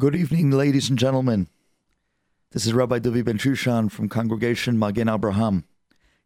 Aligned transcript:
Good 0.00 0.16
evening, 0.16 0.50
ladies 0.50 0.90
and 0.90 0.98
gentlemen. 0.98 1.46
This 2.50 2.66
is 2.66 2.72
Rabbi 2.72 2.98
David 2.98 3.26
Ben 3.26 3.38
Shushan 3.38 3.92
from 3.92 4.08
Congregation 4.08 4.76
Magen 4.76 5.08
Abraham, 5.08 5.66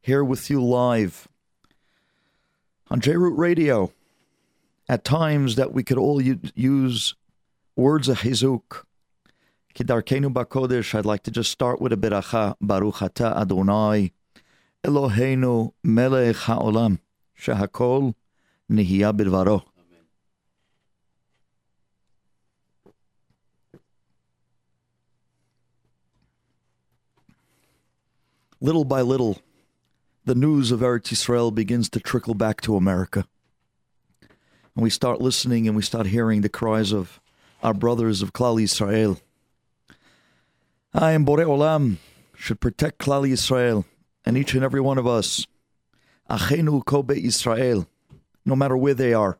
here 0.00 0.24
with 0.24 0.48
you 0.48 0.64
live 0.64 1.28
on 2.88 3.02
JRoot 3.02 3.36
Radio. 3.36 3.92
At 4.88 5.04
times 5.04 5.56
that 5.56 5.74
we 5.74 5.82
could 5.82 5.98
all 5.98 6.18
use 6.22 7.14
words 7.76 8.08
of 8.08 8.20
Chizuk. 8.20 8.84
Kidarkenu 9.74 10.32
Bakodesh, 10.32 10.94
I'd 10.94 11.04
like 11.04 11.22
to 11.24 11.30
just 11.30 11.52
start 11.52 11.78
with 11.78 11.92
a 11.92 11.96
beracha. 11.98 12.54
Baruch 12.62 13.02
Ata 13.02 13.36
Adonai, 13.36 14.12
Eloheinu 14.82 15.74
melech 15.84 16.36
haolam, 16.36 17.00
shehakol 17.38 18.14
nihiyah 18.72 19.14
bidvaro. 19.14 19.67
Little 28.60 28.84
by 28.84 29.02
little, 29.02 29.38
the 30.24 30.34
news 30.34 30.72
of 30.72 30.80
Eretz 30.80 31.12
Yisrael 31.12 31.54
begins 31.54 31.88
to 31.90 32.00
trickle 32.00 32.34
back 32.34 32.60
to 32.62 32.74
America. 32.74 33.24
And 34.74 34.82
we 34.82 34.90
start 34.90 35.20
listening 35.20 35.68
and 35.68 35.76
we 35.76 35.82
start 35.82 36.06
hearing 36.06 36.40
the 36.40 36.48
cries 36.48 36.92
of 36.92 37.20
our 37.62 37.72
brothers 37.72 38.20
of 38.20 38.32
Klal 38.32 38.60
Yisrael. 38.60 39.20
I 40.92 41.12
am 41.12 41.24
Borei 41.24 41.46
Olam 41.46 41.98
should 42.34 42.58
protect 42.58 42.98
Klal 42.98 43.30
Yisrael 43.30 43.84
and 44.24 44.36
each 44.36 44.54
and 44.54 44.64
every 44.64 44.80
one 44.80 44.98
of 44.98 45.06
us. 45.06 45.46
Achenu 46.28 46.84
Kobe 46.84 47.14
Yisrael, 47.14 47.86
no 48.44 48.56
matter 48.56 48.76
where 48.76 48.94
they 48.94 49.14
are. 49.14 49.38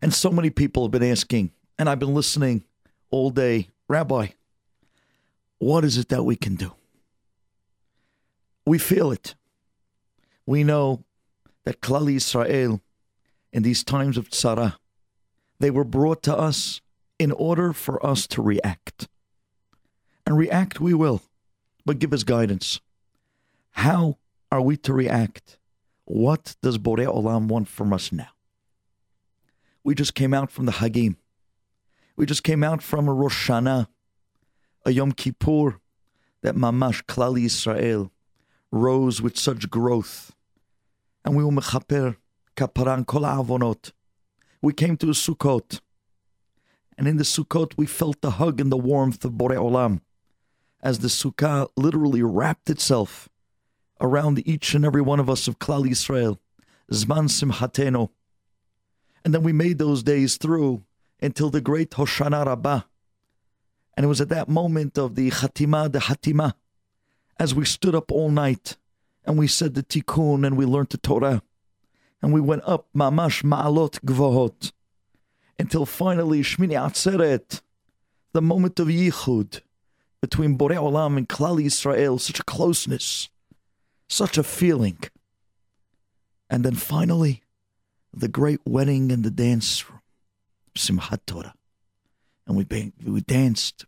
And 0.00 0.14
so 0.14 0.30
many 0.30 0.50
people 0.50 0.84
have 0.84 0.92
been 0.92 1.02
asking, 1.02 1.50
and 1.80 1.88
I've 1.88 1.98
been 1.98 2.14
listening 2.14 2.62
all 3.10 3.30
day, 3.30 3.70
Rabbi, 3.88 4.28
what 5.58 5.84
is 5.84 5.98
it 5.98 6.10
that 6.10 6.22
we 6.22 6.36
can 6.36 6.54
do? 6.54 6.72
We 8.66 8.78
feel 8.78 9.12
it. 9.12 9.36
We 10.44 10.64
know 10.64 11.04
that 11.64 11.80
Klal 11.80 12.12
Yisrael, 12.12 12.80
in 13.52 13.62
these 13.62 13.84
times 13.84 14.18
of 14.18 14.28
tzara, 14.28 14.76
they 15.60 15.70
were 15.70 15.84
brought 15.84 16.22
to 16.24 16.36
us 16.36 16.80
in 17.18 17.30
order 17.32 17.72
for 17.72 18.04
us 18.04 18.26
to 18.26 18.42
react. 18.42 19.08
And 20.26 20.36
react 20.36 20.80
we 20.80 20.92
will, 20.92 21.22
but 21.84 22.00
give 22.00 22.12
us 22.12 22.24
guidance. 22.24 22.80
How 23.70 24.18
are 24.50 24.60
we 24.60 24.76
to 24.78 24.92
react? 24.92 25.58
What 26.04 26.56
does 26.60 26.78
Borei 26.78 27.06
Olam 27.06 27.46
want 27.46 27.68
from 27.68 27.92
us 27.92 28.10
now? 28.10 28.28
We 29.84 29.94
just 29.94 30.14
came 30.14 30.34
out 30.34 30.50
from 30.50 30.66
the 30.66 30.72
Hagim. 30.72 31.16
We 32.16 32.26
just 32.26 32.42
came 32.42 32.64
out 32.64 32.82
from 32.82 33.06
a 33.06 33.12
Rosh 33.12 33.48
Hashanah, 33.48 33.86
a 34.84 34.90
Yom 34.90 35.12
Kippur, 35.12 35.80
that 36.42 36.56
Mamash 36.56 37.04
Klal 37.04 37.40
Yisrael 37.40 38.10
rose 38.70 39.22
with 39.22 39.38
such 39.38 39.70
growth. 39.70 40.34
And 41.24 41.36
we 41.36 41.44
were 41.44 41.50
mechaper 41.50 42.16
kaparan 42.56 43.06
kol 43.06 43.22
avonot. 43.22 43.92
We 44.62 44.72
came 44.72 44.96
to 44.98 45.08
a 45.08 45.12
Sukkot. 45.12 45.80
And 46.98 47.06
in 47.06 47.16
the 47.16 47.24
Sukkot, 47.24 47.74
we 47.76 47.86
felt 47.86 48.20
the 48.20 48.32
hug 48.32 48.60
and 48.60 48.72
the 48.72 48.76
warmth 48.76 49.24
of 49.24 49.32
Borei 49.32 49.56
Olam 49.56 50.00
as 50.82 51.00
the 51.00 51.08
Sukkah 51.08 51.68
literally 51.76 52.22
wrapped 52.22 52.70
itself 52.70 53.28
around 54.00 54.46
each 54.46 54.74
and 54.74 54.84
every 54.84 55.02
one 55.02 55.20
of 55.20 55.28
us 55.28 55.48
of 55.48 55.58
Klal 55.58 55.84
Yisrael. 55.84 56.38
Zman 56.92 57.28
Simhateno. 57.28 58.10
And 59.24 59.34
then 59.34 59.42
we 59.42 59.52
made 59.52 59.78
those 59.78 60.02
days 60.02 60.36
through 60.36 60.84
until 61.20 61.50
the 61.50 61.60
great 61.60 61.90
Hoshana 61.90 62.46
Rabbah. 62.46 62.82
And 63.96 64.04
it 64.04 64.08
was 64.08 64.20
at 64.20 64.28
that 64.28 64.48
moment 64.48 64.98
of 64.98 65.14
the 65.14 65.30
Chatima, 65.30 65.90
the 65.90 66.00
Hatima, 66.00 66.54
as 67.38 67.54
we 67.54 67.64
stood 67.64 67.94
up 67.94 68.10
all 68.10 68.30
night 68.30 68.76
and 69.24 69.38
we 69.38 69.46
said 69.46 69.74
the 69.74 69.82
Tikkun 69.82 70.46
and 70.46 70.56
we 70.56 70.64
learned 70.64 70.90
the 70.90 70.98
Torah. 70.98 71.42
And 72.22 72.32
we 72.32 72.40
went 72.40 72.62
up 72.66 72.86
Mamash 72.96 73.42
Ma'alot 73.44 74.00
Gvohot 74.00 74.72
until 75.58 75.84
finally 75.84 76.40
Shmini 76.40 76.72
Atzeret, 76.72 77.60
the 78.32 78.42
moment 78.42 78.80
of 78.80 78.88
Yichud 78.88 79.60
between 80.20 80.56
Borei 80.58 80.76
Olam 80.76 81.16
and 81.16 81.28
Klal 81.28 81.62
Yisrael, 81.62 82.20
such 82.20 82.40
a 82.40 82.44
closeness, 82.44 83.28
such 84.08 84.38
a 84.38 84.42
feeling. 84.42 84.98
And 86.48 86.64
then 86.64 86.74
finally, 86.74 87.42
the 88.12 88.28
great 88.28 88.60
wedding 88.64 89.12
and 89.12 89.24
the 89.24 89.30
dance 89.30 89.88
room, 89.88 90.00
Simchat 90.74 91.20
Torah. 91.26 91.54
And 92.46 92.56
we, 92.56 92.92
we 93.04 93.20
danced, 93.20 93.84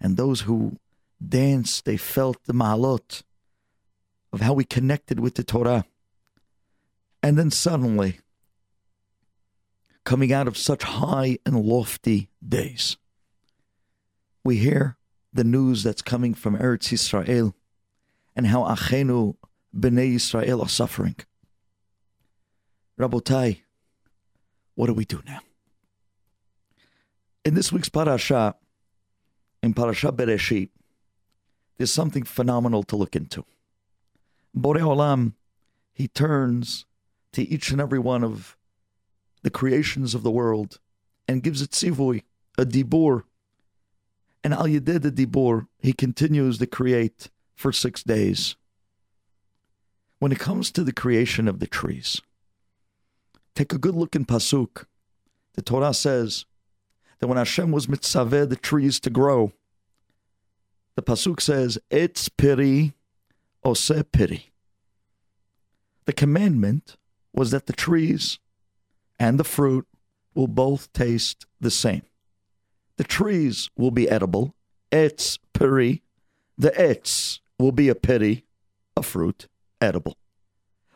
and 0.00 0.16
those 0.16 0.42
who 0.42 0.76
danced, 1.26 1.84
they 1.84 1.96
felt 1.96 2.44
the 2.44 2.54
ma'alot 2.54 3.22
of 4.32 4.40
how 4.40 4.52
we 4.52 4.64
connected 4.64 5.20
with 5.20 5.34
the 5.34 5.44
Torah. 5.44 5.84
And 7.22 7.38
then 7.38 7.50
suddenly, 7.50 8.20
coming 10.04 10.32
out 10.32 10.48
of 10.48 10.56
such 10.56 10.82
high 10.82 11.38
and 11.44 11.60
lofty 11.60 12.30
days, 12.46 12.96
we 14.44 14.56
hear 14.56 14.96
the 15.32 15.44
news 15.44 15.82
that's 15.82 16.02
coming 16.02 16.34
from 16.34 16.56
Eretz 16.56 16.88
Yisrael 16.88 17.52
and 18.34 18.46
how 18.46 18.64
Achenu 18.64 19.36
Bnei 19.76 20.14
Yisrael 20.14 20.62
are 20.62 20.68
suffering. 20.68 21.16
Rabotai, 22.98 23.60
what 24.74 24.86
do 24.86 24.94
we 24.94 25.04
do 25.04 25.22
now? 25.26 25.40
In 27.44 27.54
this 27.54 27.72
week's 27.72 27.88
parasha, 27.88 28.54
in 29.62 29.74
Parasha 29.74 30.12
Bereshit, 30.12 30.70
there's 31.80 31.90
something 31.90 32.24
phenomenal 32.24 32.82
to 32.82 32.94
look 32.94 33.16
into. 33.16 33.42
Borei 34.54 34.82
Olam, 34.82 35.32
he 35.94 36.08
turns 36.08 36.84
to 37.32 37.40
each 37.42 37.70
and 37.70 37.80
every 37.80 37.98
one 37.98 38.22
of 38.22 38.54
the 39.40 39.48
creations 39.48 40.14
of 40.14 40.22
the 40.22 40.30
world 40.30 40.78
and 41.26 41.42
gives 41.42 41.62
it 41.62 41.70
tzivui, 41.70 42.24
a 42.58 42.66
dibur. 42.66 43.22
And 44.44 44.52
al 44.52 44.68
yeded 44.68 45.00
the 45.00 45.10
dibur, 45.10 45.68
he 45.78 45.94
continues 45.94 46.58
to 46.58 46.66
create 46.66 47.30
for 47.54 47.72
six 47.72 48.02
days. 48.02 48.56
When 50.18 50.32
it 50.32 50.38
comes 50.38 50.70
to 50.72 50.84
the 50.84 50.92
creation 50.92 51.48
of 51.48 51.60
the 51.60 51.66
trees, 51.66 52.20
take 53.54 53.72
a 53.72 53.78
good 53.78 53.94
look 53.94 54.14
in 54.14 54.26
Pasuk. 54.26 54.84
The 55.54 55.62
Torah 55.62 55.94
says 55.94 56.44
that 57.20 57.28
when 57.28 57.38
Hashem 57.38 57.72
was 57.72 57.86
mitzaveh 57.86 58.50
the 58.50 58.56
trees 58.56 59.00
to 59.00 59.08
grow, 59.08 59.54
the 60.96 61.02
Pasuk 61.02 61.40
says, 61.40 61.78
Etz 61.90 62.28
piri 62.36 62.94
ose 63.64 64.02
piri. 64.12 64.50
The 66.06 66.12
commandment 66.12 66.96
was 67.32 67.50
that 67.50 67.66
the 67.66 67.72
trees 67.72 68.38
and 69.18 69.38
the 69.38 69.44
fruit 69.44 69.86
will 70.34 70.48
both 70.48 70.92
taste 70.92 71.46
the 71.60 71.70
same. 71.70 72.02
The 72.96 73.04
trees 73.04 73.70
will 73.76 73.90
be 73.90 74.08
edible, 74.08 74.54
etz 74.90 75.38
piri. 75.52 76.02
The 76.58 76.70
etz 76.70 77.40
will 77.58 77.72
be 77.72 77.88
a 77.88 77.94
piri, 77.94 78.44
a 78.96 79.02
fruit, 79.02 79.46
edible. 79.80 80.16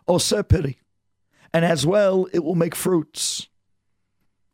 Ose 0.07 0.35
piri. 0.49 0.79
And 1.53 1.65
as 1.65 1.87
well, 1.87 2.27
it 2.33 2.43
will 2.43 2.57
make 2.57 2.75
fruits. 2.75 3.49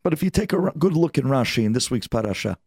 But 0.02 0.12
if 0.12 0.22
you 0.22 0.30
take 0.30 0.52
a 0.52 0.72
good 0.78 0.94
look 0.94 1.18
in 1.18 1.24
Rashi 1.24 1.64
in 1.64 1.72
this 1.72 1.90
week's 1.90 2.06
parasha, 2.06 2.58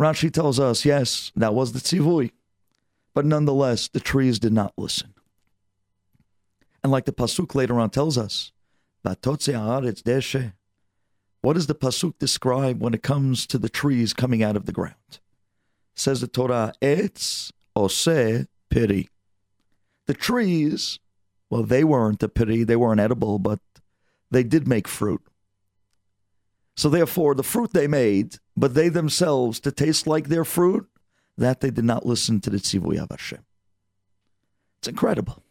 Rashi 0.00 0.32
tells 0.32 0.58
us, 0.58 0.86
yes, 0.86 1.30
that 1.36 1.52
was 1.52 1.72
the 1.72 1.78
tzivui, 1.78 2.30
but 3.12 3.26
nonetheless, 3.26 3.86
the 3.86 4.00
trees 4.00 4.38
did 4.38 4.52
not 4.52 4.72
listen. 4.78 5.12
And 6.82 6.90
like 6.90 7.04
the 7.04 7.12
pasuk 7.12 7.54
later 7.54 7.78
on 7.78 7.90
tells 7.90 8.16
us, 8.16 8.52
deshe. 9.04 10.52
what 11.42 11.52
does 11.52 11.66
the 11.66 11.74
pasuk 11.74 12.18
describe 12.18 12.80
when 12.80 12.94
it 12.94 13.02
comes 13.02 13.46
to 13.46 13.58
the 13.58 13.68
trees 13.68 14.14
coming 14.14 14.42
out 14.42 14.56
of 14.56 14.64
the 14.64 14.72
ground? 14.72 15.20
Says 15.94 16.22
the 16.22 16.28
Torah, 16.28 16.72
etz 16.80 17.52
ose 17.76 18.46
piri. 18.70 19.10
The 20.06 20.14
trees, 20.14 20.98
well, 21.50 21.62
they 21.62 21.84
weren't 21.84 22.22
a 22.22 22.28
piri, 22.28 22.64
they 22.64 22.76
weren't 22.76 23.00
edible, 23.00 23.38
but 23.38 23.60
they 24.30 24.44
did 24.44 24.66
make 24.66 24.88
fruit. 24.88 25.20
So 26.80 26.88
therefore, 26.88 27.34
the 27.34 27.42
fruit 27.42 27.74
they 27.74 27.86
made, 27.86 28.36
but 28.56 28.72
they 28.72 28.88
themselves 28.88 29.60
to 29.60 29.70
taste 29.70 30.06
like 30.06 30.28
their 30.28 30.46
fruit, 30.46 30.88
that 31.36 31.60
they 31.60 31.70
did 31.70 31.84
not 31.84 32.06
listen 32.06 32.40
to 32.40 32.48
the 32.48 32.56
tzivui 32.56 32.98
of 32.98 33.10
Hashem. 33.10 33.44
It's 34.78 34.88
incredible. 34.88 35.42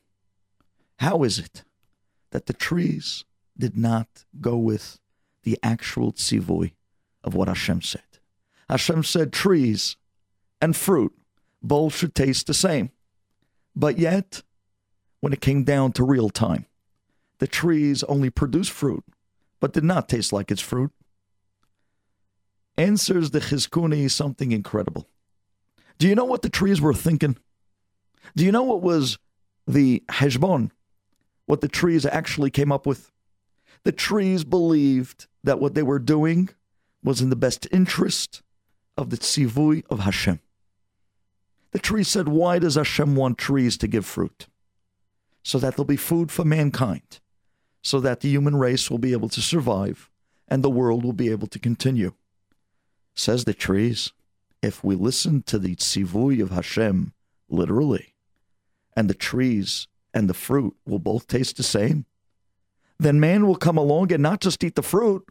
How 0.97 1.21
is 1.21 1.37
it 1.37 1.63
that 2.31 2.47
the 2.47 2.53
trees 2.53 3.25
did 3.55 3.77
not 3.77 4.25
go 4.41 4.57
with 4.57 4.99
the 5.43 5.59
actual 5.61 6.13
tzivui 6.13 6.73
of 7.23 7.35
what 7.35 7.47
Hashem 7.47 7.83
said? 7.83 8.01
Hashem 8.67 9.03
said 9.03 9.31
trees 9.31 9.97
and 10.59 10.75
fruit 10.75 11.13
both 11.61 11.95
should 11.95 12.15
taste 12.15 12.47
the 12.47 12.55
same. 12.55 12.89
But 13.75 13.99
yet, 13.99 14.41
when 15.19 15.31
it 15.31 15.41
came 15.41 15.63
down 15.63 15.91
to 15.91 16.03
real 16.03 16.31
time, 16.31 16.65
the 17.37 17.45
trees 17.45 18.01
only 18.05 18.31
produced 18.31 18.71
fruit, 18.71 19.03
but 19.59 19.73
did 19.73 19.83
not 19.83 20.09
taste 20.09 20.33
like 20.33 20.49
its 20.49 20.61
fruit. 20.61 20.91
Answers 22.79 23.31
the 23.31 23.41
Chizkuni 23.41 24.09
something 24.09 24.51
incredible. 24.53 25.09
Do 25.97 26.07
you 26.07 26.15
know 26.15 26.25
what 26.25 26.43
the 26.43 26.49
trees 26.49 26.79
were 26.79 26.93
thinking? 26.93 27.37
Do 28.35 28.45
you 28.45 28.51
know 28.53 28.63
what 28.63 28.81
was 28.81 29.19
the 29.67 30.01
Heshbon, 30.09 30.71
what 31.45 31.61
the 31.61 31.67
trees 31.67 32.05
actually 32.05 32.49
came 32.49 32.71
up 32.71 32.85
with? 32.85 33.11
The 33.83 33.91
trees 33.91 34.43
believed 34.45 35.27
that 35.43 35.59
what 35.59 35.73
they 35.73 35.83
were 35.83 35.99
doing 35.99 36.49
was 37.03 37.21
in 37.21 37.29
the 37.29 37.35
best 37.35 37.67
interest 37.71 38.41
of 38.97 39.09
the 39.09 39.17
tzivui 39.17 39.83
of 39.89 39.99
Hashem. 39.99 40.39
The 41.71 41.79
trees 41.79 42.07
said, 42.07 42.27
Why 42.29 42.59
does 42.59 42.75
Hashem 42.75 43.15
want 43.15 43.37
trees 43.37 43.77
to 43.77 43.87
give 43.87 44.05
fruit? 44.05 44.47
So 45.43 45.59
that 45.59 45.75
there'll 45.75 45.85
be 45.85 45.97
food 45.97 46.31
for 46.31 46.45
mankind, 46.45 47.19
so 47.81 47.99
that 47.99 48.21
the 48.21 48.29
human 48.29 48.55
race 48.55 48.89
will 48.89 48.97
be 48.97 49.11
able 49.11 49.29
to 49.29 49.41
survive 49.41 50.09
and 50.47 50.63
the 50.63 50.69
world 50.69 51.03
will 51.03 51.13
be 51.13 51.29
able 51.29 51.47
to 51.47 51.59
continue. 51.59 52.13
Says 53.19 53.43
the 53.43 53.53
trees, 53.53 54.13
if 54.61 54.81
we 54.81 54.95
listen 54.95 55.43
to 55.43 55.59
the 55.59 55.75
tzivui 55.75 56.41
of 56.41 56.51
Hashem 56.51 57.11
literally, 57.49 58.13
and 58.95 59.09
the 59.09 59.13
trees 59.13 59.87
and 60.13 60.29
the 60.29 60.33
fruit 60.33 60.73
will 60.85 60.99
both 60.99 61.27
taste 61.27 61.57
the 61.57 61.63
same, 61.63 62.05
then 62.97 63.19
man 63.19 63.45
will 63.45 63.57
come 63.57 63.77
along 63.77 64.13
and 64.13 64.23
not 64.23 64.39
just 64.39 64.63
eat 64.63 64.75
the 64.75 64.81
fruit, 64.81 65.25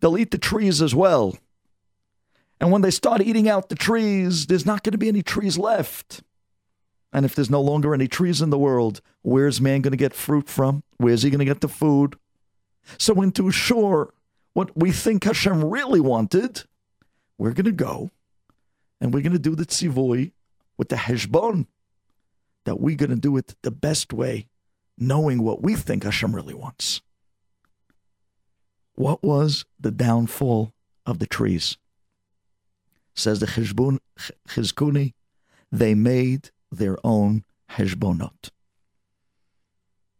they'll 0.00 0.18
eat 0.18 0.32
the 0.32 0.38
trees 0.38 0.82
as 0.82 0.94
well. 0.94 1.38
And 2.60 2.70
when 2.70 2.82
they 2.82 2.90
start 2.90 3.22
eating 3.22 3.48
out 3.48 3.70
the 3.70 3.74
trees, 3.74 4.46
there's 4.46 4.66
not 4.66 4.82
going 4.82 4.92
to 4.92 4.98
be 4.98 5.08
any 5.08 5.22
trees 5.22 5.56
left. 5.56 6.22
And 7.10 7.24
if 7.24 7.34
there's 7.34 7.48
no 7.48 7.62
longer 7.62 7.94
any 7.94 8.06
trees 8.06 8.42
in 8.42 8.50
the 8.50 8.58
world, 8.58 9.00
where's 9.22 9.62
man 9.62 9.80
going 9.80 9.92
to 9.92 9.96
get 9.96 10.12
fruit 10.12 10.46
from? 10.46 10.82
Where's 10.98 11.22
he 11.22 11.30
going 11.30 11.38
to 11.38 11.46
get 11.46 11.62
the 11.62 11.68
food? 11.68 12.18
So, 12.98 13.22
in 13.22 13.32
to 13.32 13.48
assure 13.48 14.12
what 14.52 14.76
we 14.76 14.92
think 14.92 15.24
Hashem 15.24 15.64
really 15.64 16.00
wanted, 16.00 16.64
we're 17.38 17.52
going 17.52 17.64
to 17.64 17.72
go 17.72 18.10
and 19.00 19.12
we're 19.12 19.22
going 19.22 19.32
to 19.32 19.38
do 19.38 19.54
the 19.54 19.66
tzivui 19.66 20.32
with 20.76 20.88
the 20.88 20.96
heshbon, 20.96 21.66
that 22.64 22.80
we're 22.80 22.96
going 22.96 23.10
to 23.10 23.16
do 23.16 23.36
it 23.36 23.54
the 23.62 23.70
best 23.70 24.12
way, 24.12 24.48
knowing 24.96 25.42
what 25.42 25.62
we 25.62 25.74
think 25.74 26.04
Hashem 26.04 26.34
really 26.34 26.54
wants. 26.54 27.02
What 28.94 29.22
was 29.22 29.64
the 29.78 29.90
downfall 29.90 30.72
of 31.04 31.18
the 31.18 31.26
trees? 31.26 31.76
Says 33.14 33.40
the 33.40 33.46
Chizbun, 33.46 33.98
Chizkuni, 34.48 35.14
they 35.70 35.94
made 35.94 36.50
their 36.70 36.96
own 37.04 37.44
heshbonot. 37.72 38.50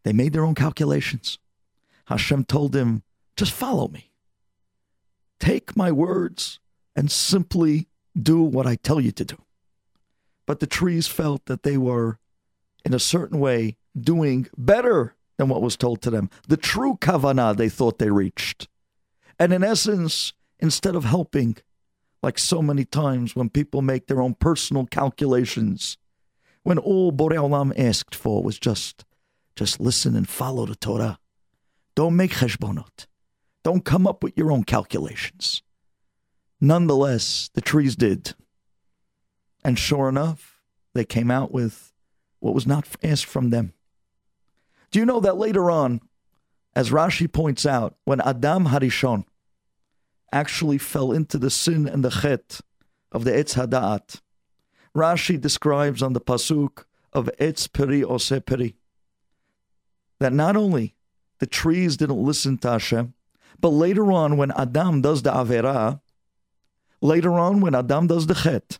They 0.02 0.12
made 0.12 0.32
their 0.32 0.44
own 0.44 0.54
calculations. 0.54 1.38
Hashem 2.06 2.44
told 2.44 2.72
them, 2.72 3.02
just 3.36 3.52
follow 3.52 3.88
me. 3.88 4.10
Take 5.40 5.76
my 5.76 5.90
words 5.90 6.60
and 6.96 7.10
simply 7.10 7.88
do 8.20 8.40
what 8.40 8.66
I 8.66 8.76
tell 8.76 9.00
you 9.00 9.12
to 9.12 9.24
do. 9.24 9.36
But 10.46 10.60
the 10.60 10.66
trees 10.66 11.06
felt 11.06 11.46
that 11.46 11.62
they 11.62 11.76
were, 11.76 12.18
in 12.84 12.94
a 12.94 12.98
certain 12.98 13.40
way, 13.40 13.76
doing 13.98 14.46
better 14.56 15.14
than 15.36 15.48
what 15.48 15.62
was 15.62 15.76
told 15.76 16.02
to 16.02 16.10
them. 16.10 16.30
The 16.46 16.56
true 16.56 16.96
kavanah 17.00 17.56
they 17.56 17.68
thought 17.68 17.98
they 17.98 18.10
reached. 18.10 18.68
And 19.38 19.52
in 19.52 19.64
essence, 19.64 20.32
instead 20.60 20.94
of 20.94 21.04
helping, 21.04 21.56
like 22.22 22.38
so 22.38 22.62
many 22.62 22.84
times 22.84 23.34
when 23.34 23.48
people 23.48 23.82
make 23.82 24.06
their 24.06 24.20
own 24.20 24.34
personal 24.34 24.86
calculations, 24.86 25.96
when 26.62 26.78
all 26.78 27.12
Borei 27.12 27.36
Olam 27.36 27.72
asked 27.78 28.14
for 28.14 28.42
was 28.42 28.58
just, 28.58 29.04
just 29.56 29.80
listen 29.80 30.14
and 30.14 30.28
follow 30.28 30.66
the 30.66 30.76
Torah. 30.76 31.18
Don't 31.94 32.16
make 32.16 32.32
cheshbonot. 32.32 33.06
Don't 33.62 33.84
come 33.84 34.06
up 34.06 34.22
with 34.22 34.36
your 34.36 34.52
own 34.52 34.64
calculations. 34.64 35.62
Nonetheless, 36.60 37.50
the 37.54 37.60
trees 37.60 37.96
did. 37.96 38.34
And 39.64 39.78
sure 39.78 40.08
enough, 40.08 40.60
they 40.94 41.04
came 41.04 41.30
out 41.30 41.52
with 41.52 41.92
what 42.40 42.54
was 42.54 42.66
not 42.66 42.86
asked 43.02 43.26
from 43.26 43.50
them. 43.50 43.72
Do 44.90 44.98
you 44.98 45.06
know 45.06 45.20
that 45.20 45.36
later 45.36 45.70
on, 45.70 46.00
as 46.76 46.90
Rashi 46.90 47.30
points 47.30 47.66
out, 47.66 47.96
when 48.04 48.20
Adam 48.20 48.66
Harishon 48.66 49.24
actually 50.32 50.78
fell 50.78 51.12
into 51.12 51.38
the 51.38 51.50
sin 51.50 51.88
and 51.88 52.04
the 52.04 52.10
chet 52.10 52.60
of 53.10 53.24
the 53.24 53.30
Etz 53.30 53.54
Hada'at, 53.54 54.20
Rashi 54.94 55.40
describes 55.40 56.02
on 56.02 56.12
the 56.12 56.20
Pasuk 56.20 56.84
of 57.12 57.30
Etz 57.40 57.72
Peri 57.72 58.04
Ose 58.04 58.40
Peri 58.44 58.76
that 60.20 60.32
not 60.32 60.56
only 60.56 60.94
the 61.38 61.46
trees 61.46 61.96
didn't 61.96 62.22
listen 62.22 62.58
to 62.58 62.70
Hashem, 62.70 63.14
but 63.60 63.70
later 63.70 64.12
on 64.12 64.36
when 64.36 64.52
Adam 64.52 65.00
does 65.00 65.22
the 65.22 65.30
Averah, 65.32 66.00
later 67.04 67.34
on 67.34 67.60
when 67.60 67.74
Adam 67.74 68.06
does 68.06 68.26
the 68.26 68.34
Chet, 68.34 68.78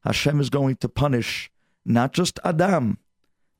Hashem 0.00 0.40
is 0.40 0.50
going 0.50 0.76
to 0.76 0.88
punish 0.88 1.50
not 1.84 2.12
just 2.12 2.40
Adam, 2.42 2.98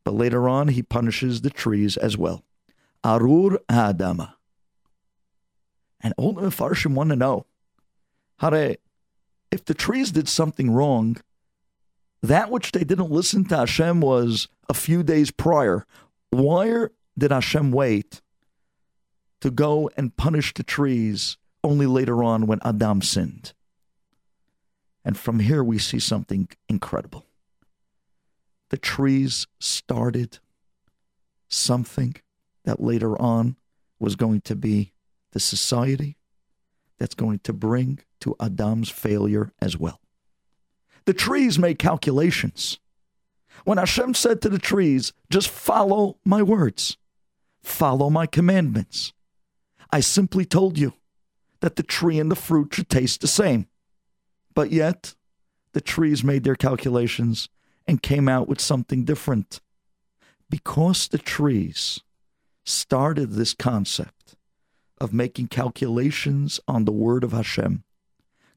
but 0.04 0.14
later 0.14 0.48
on, 0.48 0.68
he 0.68 0.82
punishes 0.82 1.42
the 1.42 1.50
trees 1.50 1.96
as 1.96 2.16
well. 2.16 2.42
Arur 3.04 3.58
Adama. 3.68 4.34
And 6.00 6.14
all 6.16 6.32
the 6.32 6.42
Mepharshim 6.42 6.94
want 6.94 7.10
to 7.10 7.16
know, 7.16 7.46
Hare, 8.38 8.76
if 9.50 9.64
the 9.64 9.74
trees 9.74 10.12
did 10.12 10.28
something 10.28 10.70
wrong, 10.70 11.16
that 12.22 12.50
which 12.50 12.72
they 12.72 12.84
didn't 12.84 13.10
listen 13.10 13.44
to 13.46 13.56
Hashem 13.58 14.00
was 14.00 14.48
a 14.68 14.74
few 14.74 15.02
days 15.02 15.30
prior. 15.30 15.86
Why 16.30 16.86
did 17.18 17.30
Hashem 17.30 17.70
wait 17.70 18.22
to 19.40 19.50
go 19.50 19.90
and 19.96 20.16
punish 20.16 20.54
the 20.54 20.62
trees 20.62 21.36
only 21.62 21.86
later 21.86 22.24
on 22.24 22.46
when 22.46 22.60
Adam 22.64 23.02
sinned? 23.02 23.52
And 25.06 25.16
from 25.16 25.38
here 25.38 25.64
we 25.64 25.78
see 25.78 26.00
something 26.00 26.48
incredible 26.68 27.24
the 28.70 28.76
trees 28.76 29.46
started 29.60 30.40
something 31.48 32.16
that 32.64 32.82
later 32.82 33.20
on 33.20 33.56
was 34.00 34.16
going 34.16 34.40
to 34.40 34.56
be 34.56 34.92
the 35.32 35.40
society 35.40 36.16
that's 36.98 37.14
going 37.14 37.38
to 37.38 37.52
bring 37.52 38.00
to 38.20 38.34
Adam's 38.40 38.90
failure 38.90 39.52
as 39.60 39.78
well. 39.78 40.00
The 41.04 41.14
trees 41.14 41.58
made 41.58 41.78
calculations. 41.78 42.80
When 43.64 43.78
Hashem 43.78 44.14
said 44.14 44.42
to 44.42 44.48
the 44.48 44.58
trees, 44.58 45.12
just 45.30 45.48
follow 45.48 46.18
my 46.24 46.42
words, 46.42 46.96
follow 47.62 48.10
my 48.10 48.26
commandments, 48.26 49.12
I 49.90 50.00
simply 50.00 50.44
told 50.44 50.76
you 50.76 50.94
that 51.60 51.76
the 51.76 51.84
tree 51.84 52.18
and 52.18 52.30
the 52.30 52.36
fruit 52.36 52.74
should 52.74 52.88
taste 52.88 53.20
the 53.20 53.28
same. 53.28 53.68
But 54.56 54.72
yet, 54.72 55.14
the 55.74 55.82
trees 55.82 56.24
made 56.24 56.42
their 56.42 56.56
calculations 56.56 57.50
and 57.86 58.02
came 58.02 58.26
out 58.26 58.48
with 58.48 58.58
something 58.58 59.04
different. 59.04 59.60
Because 60.48 61.08
the 61.08 61.18
trees 61.18 62.00
started 62.64 63.32
this 63.32 63.52
concept 63.52 64.34
of 64.98 65.12
making 65.12 65.48
calculations 65.48 66.58
on 66.66 66.86
the 66.86 66.92
word 66.92 67.22
of 67.22 67.32
Hashem, 67.32 67.84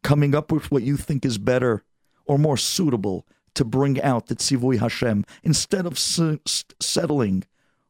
coming 0.01 0.33
up 0.33 0.53
with 0.53 0.71
what 0.71 0.83
you 0.83 0.95
think 0.95 1.25
is 1.25 1.37
better 1.37 1.83
or 2.25 2.39
more 2.39 2.55
suitable 2.55 3.27
to 3.55 3.65
bring 3.65 4.01
out 4.01 4.27
the 4.27 4.37
tzivui 4.37 4.79
Hashem, 4.79 5.25
instead 5.43 5.85
of 5.85 5.93
s- 5.93 6.63
settling 6.79 7.43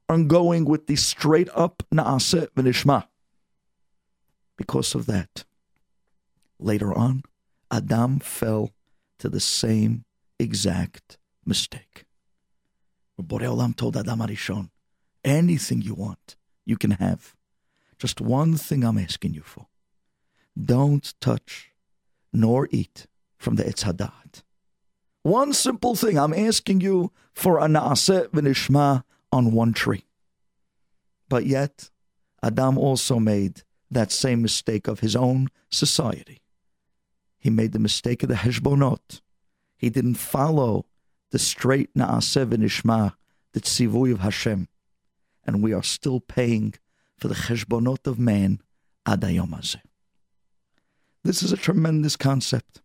on 0.10 0.28
going 0.28 0.66
with 0.66 0.88
the 0.88 0.96
straight 0.96 1.50
up 1.54 1.84
naaseh 1.94 2.48
v'nishma. 2.56 3.08
Because 4.58 4.96
of 4.96 5.06
that, 5.06 5.44
later 6.58 6.92
on, 6.92 7.22
Adam 7.72 8.20
fell 8.20 8.72
to 9.20 9.30
the 9.30 9.40
same 9.40 10.06
exact 10.40 11.18
mistake. 11.46 12.06
Borei 13.22 13.48
Olam 13.48 13.76
told 13.76 13.98
Adam 13.98 14.20
Arishon, 14.20 14.70
anything 15.24 15.82
you 15.82 15.94
want, 15.94 16.36
you 16.66 16.78
can 16.78 16.92
have. 16.92 17.36
Just 17.98 18.22
one 18.22 18.56
thing 18.56 18.84
I'm 18.84 18.98
asking 18.98 19.34
you 19.34 19.42
for. 19.42 19.68
Don't 20.58 21.14
touch 21.20 21.72
nor 22.32 22.68
eat 22.72 23.08
from 23.38 23.56
the 23.56 23.64
Etz 23.64 23.84
Hadat. 23.84 24.44
One 25.24 25.54
simple 25.54 25.96
thing 25.96 26.18
I'm 26.18 26.34
asking 26.34 26.82
you 26.82 27.12
for 27.34 27.60
a 27.60 27.68
naaseh 27.68 28.28
v'nishma 28.30 29.04
on 29.32 29.52
one 29.52 29.74
tree. 29.74 30.06
But 31.28 31.46
yet, 31.46 31.90
Adam 32.42 32.78
also 32.78 33.20
made 33.20 33.64
that 33.92 34.12
same 34.12 34.42
mistake 34.42 34.88
of 34.88 35.02
his 35.02 35.16
own 35.16 35.50
society. 35.70 36.42
He 37.40 37.50
made 37.50 37.72
the 37.72 37.80
mistake 37.80 38.22
of 38.22 38.30
the 38.30 38.36
Heshbonot. 38.36 39.22
He 39.78 39.90
didn't 39.90 40.16
follow 40.16 40.86
the 41.32 41.40
straight 41.40 41.94
Naaseh 41.96 42.46
v'nishma, 42.46 43.14
the 43.54 43.62
tzivui 43.62 44.12
of 44.12 44.20
Hashem. 44.20 44.68
And 45.46 45.64
we 45.64 45.74
are 45.74 45.84
still 45.84 46.20
paying 46.20 46.76
for 47.18 47.28
the 47.28 47.36
cheshbonot 47.36 48.08
of 48.08 48.20
man 48.20 48.62
ad 49.06 49.22
This 51.24 51.44
is 51.44 51.52
a 51.52 51.58
tremendous 51.58 52.16
concept. 52.16 52.82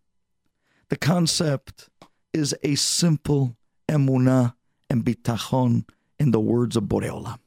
The 0.89 0.97
concept 0.97 1.89
is 2.33 2.55
a 2.63 2.75
simple 2.75 3.57
emunah 3.87 4.55
and 4.89 5.03
bitachon 5.03 5.87
in 6.19 6.31
the 6.31 6.39
words 6.39 6.75
of 6.75 6.83
Borei 6.83 7.09
Olam. 7.09 7.39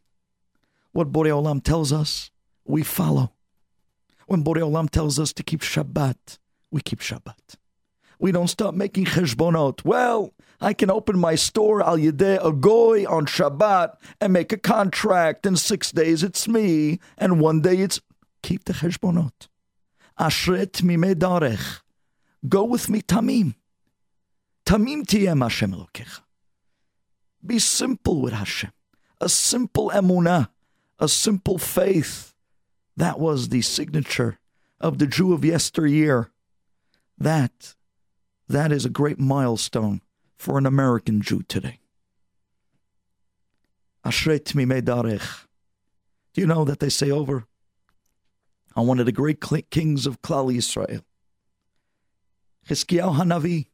What 0.93 1.13
Borei 1.13 1.31
Olam 1.31 1.63
tells 1.63 1.93
us, 1.93 2.31
we 2.65 2.83
follow. 2.83 3.33
When 4.27 4.45
Borei 4.45 4.61
Olam 4.61 4.91
tells 4.91 5.19
us 5.19 5.33
to 5.35 5.43
keep 5.43 5.61
Shabbat, 5.61 6.39
we 6.71 6.81
keep 6.81 7.01
Shabbat. 7.01 7.57
We 8.19 8.33
don't 8.33 8.49
stop 8.49 8.75
making 8.75 9.07
cheshbonot. 9.07 9.85
Well, 9.85 10.35
I 10.61 10.73
can 10.73 10.91
open 10.91 11.19
my 11.19 11.37
store 11.37 11.83
al 11.83 11.99
yedeh 11.99 12.45
a 12.45 12.53
goy 12.53 13.05
on 13.07 13.27
Shabbat 13.27 13.97
and 14.21 14.33
make 14.33 14.53
a 14.53 14.59
contract. 14.59 15.47
In 15.47 15.57
six 15.57 15.93
days 15.93 16.23
it's 16.23 16.49
me, 16.49 16.99
and 17.17 17.41
one 17.41 17.61
day 17.61 17.77
it's 17.77 18.01
keep 18.43 18.65
the 18.65 18.73
cheshbonot. 18.73 19.49
Ashret 20.19 20.83
mime 20.83 21.15
darech. 21.15 21.81
Go 22.49 22.65
with 22.65 22.89
me, 22.89 23.03
Tamim. 23.03 23.55
Tamim 24.67 25.03
tiyem 25.03 25.43
Hashem 25.43 25.73
Elokecha. 25.73 26.21
Be 27.45 27.59
simple 27.59 28.21
with 28.21 28.33
Hashem. 28.33 28.73
A 29.21 29.29
simple 29.29 29.91
emunah, 29.91 30.49
a 30.99 31.09
simple 31.09 31.59
faith. 31.59 32.35
That 32.97 33.21
was 33.21 33.49
the 33.49 33.63
signature 33.63 34.39
of 34.81 34.99
the 34.99 35.07
Jew 35.07 35.33
of 35.33 35.45
yesteryear. 35.45 36.31
That, 37.19 37.75
that 38.49 38.71
is 38.71 38.85
a 38.85 38.91
great 38.91 39.19
milestone 39.19 40.01
for 40.37 40.57
an 40.57 40.67
American 40.67 41.21
Jew 41.21 41.43
today. 41.43 41.81
Darech. 44.81 45.47
Do 46.33 46.41
you 46.41 46.47
know 46.47 46.65
that 46.65 46.79
they 46.79 46.89
say 46.89 47.11
over 47.11 47.45
on 48.77 48.87
one 48.87 49.01
of 49.01 49.07
the 49.07 49.13
great 49.13 49.41
kings 49.71 50.07
of 50.07 50.23
Klal 50.23 50.55
Yisrael, 50.55 51.03
Chizkiyahu 52.69 53.17
Hanavi, 53.17 53.67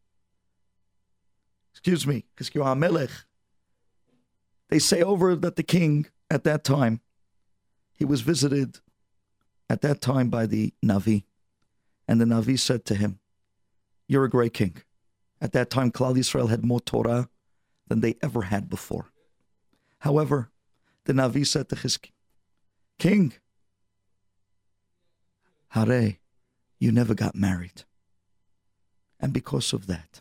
excuse 1.72 2.06
me, 2.06 2.24
Chizkiyahu 2.38 2.78
HaMelech, 2.78 3.24
they 4.70 4.78
say 4.78 5.02
over 5.02 5.36
that 5.36 5.56
the 5.56 5.62
king 5.62 6.06
at 6.30 6.44
that 6.44 6.64
time, 6.64 7.00
he 7.92 8.04
was 8.04 8.22
visited 8.22 8.78
at 9.68 9.82
that 9.82 10.00
time 10.00 10.30
by 10.30 10.46
the 10.46 10.72
Navi, 10.84 11.24
and 12.08 12.20
the 12.20 12.24
Navi 12.24 12.58
said 12.58 12.84
to 12.86 12.94
him, 12.94 13.20
You're 14.06 14.24
a 14.24 14.30
great 14.30 14.54
king. 14.54 14.82
At 15.40 15.52
that 15.52 15.70
time, 15.70 15.90
Klal 15.90 16.16
Yisrael 16.16 16.50
had 16.50 16.64
more 16.64 16.80
Torah 16.80 17.28
than 17.88 18.00
they 18.00 18.16
ever 18.22 18.42
had 18.42 18.68
before. 18.68 19.10
However, 20.00 20.50
the 21.04 21.12
Navi 21.12 21.46
said 21.46 21.68
to 21.68 21.76
his 21.76 21.98
king, 22.98 23.34
Hare, 25.68 26.18
you 26.78 26.92
never 26.92 27.14
got 27.14 27.34
married. 27.34 27.84
And 29.18 29.32
because 29.32 29.72
of 29.72 29.86
that, 29.86 30.20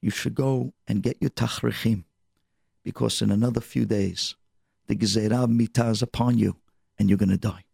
you 0.00 0.10
should 0.10 0.34
go 0.34 0.72
and 0.88 1.02
get 1.02 1.18
your 1.20 1.30
tachrichim, 1.30 2.04
because 2.82 3.22
in 3.22 3.30
another 3.30 3.60
few 3.60 3.84
days, 3.84 4.34
the 4.88 4.96
gezerah 4.96 5.48
mita 5.48 5.88
is 5.88 6.02
upon 6.02 6.38
you, 6.38 6.56
and 6.98 7.08
you're 7.08 7.18
going 7.18 7.28
to 7.28 7.38
die. 7.38 7.64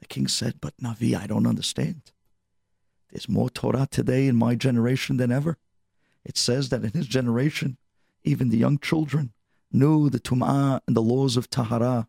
The 0.00 0.06
king 0.06 0.28
said, 0.28 0.60
But 0.60 0.76
Navi, 0.78 1.14
I 1.14 1.26
don't 1.26 1.46
understand. 1.46 2.12
There's 3.10 3.28
more 3.28 3.50
Torah 3.50 3.88
today 3.90 4.26
in 4.26 4.36
my 4.36 4.54
generation 4.54 5.16
than 5.16 5.32
ever. 5.32 5.58
It 6.24 6.36
says 6.36 6.68
that 6.68 6.84
in 6.84 6.92
his 6.92 7.06
generation, 7.06 7.76
even 8.24 8.50
the 8.50 8.58
young 8.58 8.78
children 8.78 9.32
knew 9.72 10.10
the 10.10 10.20
Tum'ah 10.20 10.80
and 10.86 10.96
the 10.96 11.02
laws 11.02 11.36
of 11.36 11.48
Tahara 11.48 12.08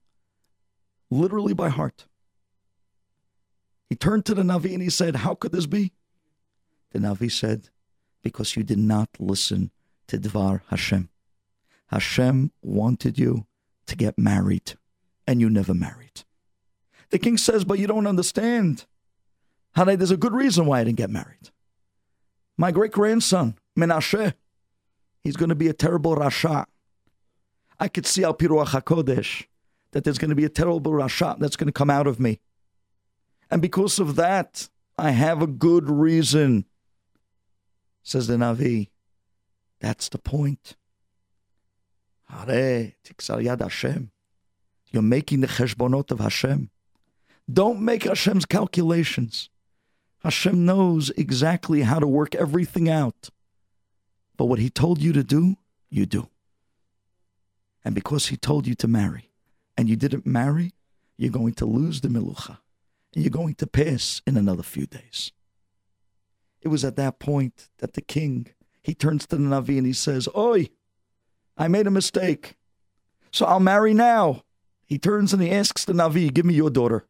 literally 1.10 1.54
by 1.54 1.70
heart. 1.70 2.06
He 3.90 3.96
turned 3.96 4.26
to 4.26 4.34
the 4.34 4.44
Navi 4.44 4.74
and 4.74 4.82
he 4.82 4.90
said, 4.90 5.18
How 5.18 5.36
could 5.36 5.52
this 5.52 5.66
be? 5.66 5.92
The 6.92 7.00
Navi 7.00 7.32
said, 7.32 7.70
Because 8.24 8.56
you 8.56 8.64
did 8.64 8.78
not 8.78 9.10
listen 9.20 9.72
to 10.08 10.18
Dvar 10.18 10.62
Hashem. 10.70 11.10
Hashem 11.88 12.52
wanted 12.62 13.20
you 13.20 13.48
to 13.88 13.96
get 13.98 14.18
married, 14.18 14.76
and 15.28 15.42
you 15.42 15.50
never 15.50 15.74
married. 15.74 16.24
The 17.10 17.20
king 17.20 17.38
says, 17.38 17.66
But 17.66 17.80
you 17.80 17.88
don't 17.88 18.08
understand. 18.08 18.86
Honey, 19.76 19.96
there's 19.96 20.12
a 20.12 20.18
good 20.18 20.34
reason 20.34 20.66
why 20.66 20.80
I 20.80 20.84
didn't 20.84 20.98
get 20.98 21.10
married. 21.10 21.50
My 22.58 22.72
great 22.72 22.92
grandson, 22.92 23.56
Menashe, 23.78 24.34
he's 25.22 25.36
going 25.36 25.50
to 25.50 25.56
be 25.56 25.68
a 25.68 25.74
terrible 25.74 26.16
Rasha. 26.16 26.66
I 27.80 27.88
could 27.88 28.06
see 28.06 28.24
Al 28.24 28.34
Piruach 28.34 28.82
HaKodesh 28.82 29.46
that 29.92 30.04
there's 30.04 30.18
going 30.18 30.30
to 30.30 30.36
be 30.36 30.46
a 30.46 30.50
terrible 30.50 30.92
Rasha 30.92 31.40
that's 31.40 31.56
going 31.56 31.68
to 31.68 31.74
come 31.74 31.90
out 31.90 32.08
of 32.08 32.20
me. 32.20 32.40
And 33.50 33.62
because 33.62 34.00
of 34.00 34.16
that, 34.16 34.70
I 34.98 35.12
have 35.12 35.42
a 35.42 35.48
good 35.48 35.90
reason, 35.90 36.66
says 38.04 38.28
the 38.28 38.36
Navi. 38.36 38.90
That's 39.80 40.10
the 40.10 40.20
point. 40.20 40.76
Hare, 42.30 42.94
t'kseriad 43.04 43.62
Hashem, 43.62 44.12
You're 44.92 45.02
making 45.02 45.42
the 45.42 45.48
cheshbonot 45.48 46.12
of 46.12 46.20
Hashem. 46.20 46.70
Don't 47.52 47.82
make 47.82 48.04
Hashem's 48.04 48.46
calculations. 48.46 49.50
Hashem 50.24 50.66
knows 50.66 51.10
exactly 51.12 51.82
how 51.82 52.00
to 52.00 52.08
work 52.08 52.36
everything 52.36 52.90
out. 52.90 53.30
But 54.38 54.46
what 54.46 54.60
He 54.60 54.70
told 54.70 55.02
you 55.02 55.14
to 55.14 55.24
do, 55.24 55.58
you 55.90 56.06
do. 56.06 56.30
And 57.84 57.96
because 57.96 58.28
He 58.28 58.38
told 58.38 58.68
you 58.68 58.76
to 58.76 58.88
marry, 58.88 59.32
and 59.78 59.90
you 59.90 59.96
didn't 59.96 60.26
marry, 60.26 60.74
you're 61.18 61.32
going 61.32 61.54
to 61.54 61.66
lose 61.66 62.02
the 62.02 62.08
milucha 62.08 62.58
and 63.14 63.24
you're 63.24 63.32
going 63.32 63.56
to 63.56 63.68
pass 63.68 64.22
in 64.26 64.38
another 64.38 64.64
few 64.64 64.86
days. 64.86 65.32
It 66.62 66.70
was 66.70 66.86
at 66.86 66.96
that 66.96 67.20
point 67.20 67.70
that 67.80 67.94
the 67.94 68.02
king, 68.02 68.48
he 68.82 68.94
turns 68.94 69.26
to 69.28 69.36
the 69.36 69.42
Navi 69.42 69.78
and 69.78 69.88
he 69.88 69.94
says, 69.94 70.28
Oi, 70.36 70.70
I 71.58 71.68
made 71.68 71.88
a 71.88 71.92
mistake. 71.92 72.56
So 73.32 73.46
I'll 73.46 73.60
marry 73.60 73.94
now. 73.94 74.44
He 74.86 74.98
turns 74.98 75.34
and 75.34 75.42
he 75.42 75.52
asks 75.52 75.86
the 75.86 75.94
Navi, 75.94 76.34
Give 76.34 76.46
me 76.46 76.54
your 76.54 76.70
daughter. 76.70 77.06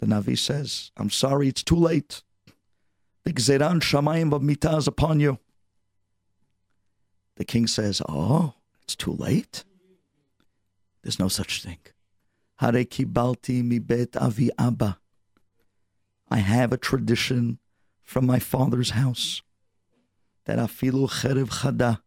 The 0.00 0.06
Navi 0.06 0.36
says, 0.36 0.90
I'm 0.96 1.10
sorry, 1.10 1.48
it's 1.48 1.62
too 1.62 1.76
late. 1.76 2.22
The 3.24 3.34
Gzeran 3.34 3.80
Shamayim 3.80 4.32
of 4.32 4.42
Mita 4.42 4.74
is 4.76 4.88
upon 4.88 5.20
you. 5.20 5.38
The 7.36 7.44
king 7.44 7.66
says, 7.66 8.00
Oh, 8.08 8.54
it's 8.82 8.96
too 8.96 9.12
late? 9.12 9.64
There's 11.02 11.18
no 11.18 11.28
such 11.28 11.62
thing. 11.62 11.78
Hare 12.56 12.84
kibalti 12.84 13.62
mi 13.62 13.78
bet 13.78 14.16
avi 14.16 14.50
abba. 14.58 14.98
I 16.30 16.38
have 16.38 16.72
a 16.72 16.78
tradition 16.78 17.58
from 18.02 18.26
my 18.26 18.38
father's 18.38 18.90
house 18.90 19.42
that 20.46 20.58
afilu 20.58 21.08
cherev 21.08 21.50
chada 21.60 22.00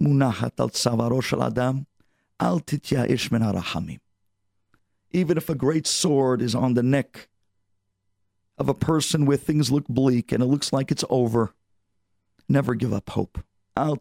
munachat 0.00 0.58
al 0.58 0.70
tzavaro 0.70 1.22
shel 1.22 1.42
adam 1.42 1.86
al 2.40 2.60
titya'ish 2.60 3.30
min 3.30 3.42
harahamim. 3.42 4.00
Even 5.10 5.36
if 5.36 5.48
a 5.48 5.54
great 5.54 5.86
sword 5.86 6.42
is 6.42 6.54
on 6.54 6.74
the 6.74 6.82
neck 6.82 7.28
of 8.58 8.68
a 8.68 8.74
person 8.74 9.24
where 9.24 9.36
things 9.36 9.70
look 9.70 9.86
bleak 9.88 10.32
and 10.32 10.42
it 10.42 10.46
looks 10.46 10.72
like 10.72 10.90
it's 10.90 11.04
over, 11.08 11.54
never 12.48 12.74
give 12.74 12.92
up 12.92 13.10
hope. 13.10 13.38
I 13.76 13.92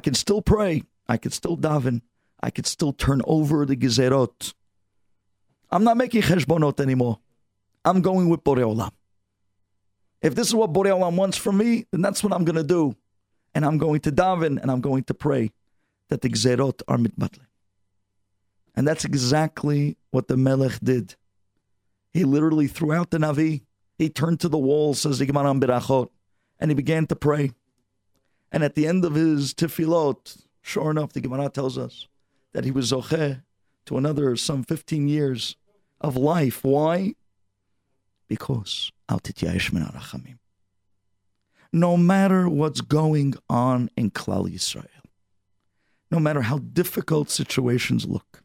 can 0.00 0.14
still 0.14 0.42
pray. 0.42 0.82
I 1.08 1.16
can 1.16 1.30
still 1.30 1.56
daven. 1.56 2.02
I 2.42 2.50
can 2.50 2.64
still 2.64 2.92
turn 2.92 3.22
over 3.24 3.64
the 3.64 3.76
gezerot. 3.76 4.52
I'm 5.70 5.84
not 5.84 5.96
making 5.96 6.22
cheshbonot 6.22 6.80
anymore. 6.80 7.20
I'm 7.84 8.02
going 8.02 8.28
with 8.28 8.42
Borei 8.42 8.62
Olam. 8.62 8.90
If 10.22 10.34
this 10.34 10.48
is 10.48 10.54
what 10.54 10.72
Borei 10.72 10.90
Olam 10.90 11.16
wants 11.16 11.36
from 11.36 11.58
me, 11.58 11.86
then 11.92 12.02
that's 12.02 12.24
what 12.24 12.32
I'm 12.32 12.44
going 12.44 12.56
to 12.56 12.64
do. 12.64 12.96
And 13.54 13.64
I'm 13.64 13.78
going 13.78 14.00
to 14.00 14.12
daven 14.12 14.60
and 14.60 14.70
I'm 14.70 14.80
going 14.80 15.04
to 15.04 15.14
pray 15.14 15.52
that 16.08 16.20
the 16.20 16.28
gezerot 16.28 16.82
are 16.88 16.98
mitbatle. 16.98 17.40
And 18.76 18.86
that's 18.86 19.04
exactly 19.04 19.96
what 20.10 20.28
the 20.28 20.36
Melech 20.36 20.78
did. 20.82 21.16
He 22.12 22.24
literally 22.24 22.66
threw 22.66 22.92
out 22.92 23.10
the 23.10 23.18
Navi. 23.18 23.62
He 23.98 24.10
turned 24.10 24.40
to 24.40 24.48
the 24.48 24.58
wall, 24.58 24.94
says 24.94 25.18
the 25.18 25.26
Gemara 25.26 25.54
Birachot, 25.54 26.10
and 26.60 26.70
he 26.70 26.74
began 26.74 27.06
to 27.06 27.16
pray. 27.16 27.52
And 28.52 28.62
at 28.62 28.74
the 28.74 28.86
end 28.86 29.04
of 29.04 29.14
his 29.14 29.54
tefillot, 29.54 30.44
sure 30.62 30.90
enough, 30.90 31.12
the 31.12 31.20
Gemara 31.20 31.48
tells 31.48 31.78
us 31.78 32.06
that 32.52 32.64
he 32.64 32.70
was 32.70 32.92
zocheh 32.92 33.42
to 33.86 33.96
another 33.96 34.36
some 34.36 34.62
15 34.62 35.08
years 35.08 35.56
of 36.00 36.16
life. 36.16 36.62
Why? 36.62 37.14
Because 38.28 38.92
no 41.72 41.96
matter 41.96 42.48
what's 42.48 42.80
going 42.80 43.34
on 43.48 43.90
in 43.96 44.10
Klal 44.10 44.50
Yisrael, 44.50 44.86
no 46.10 46.18
matter 46.18 46.42
how 46.42 46.58
difficult 46.58 47.30
situations 47.30 48.06
look, 48.06 48.42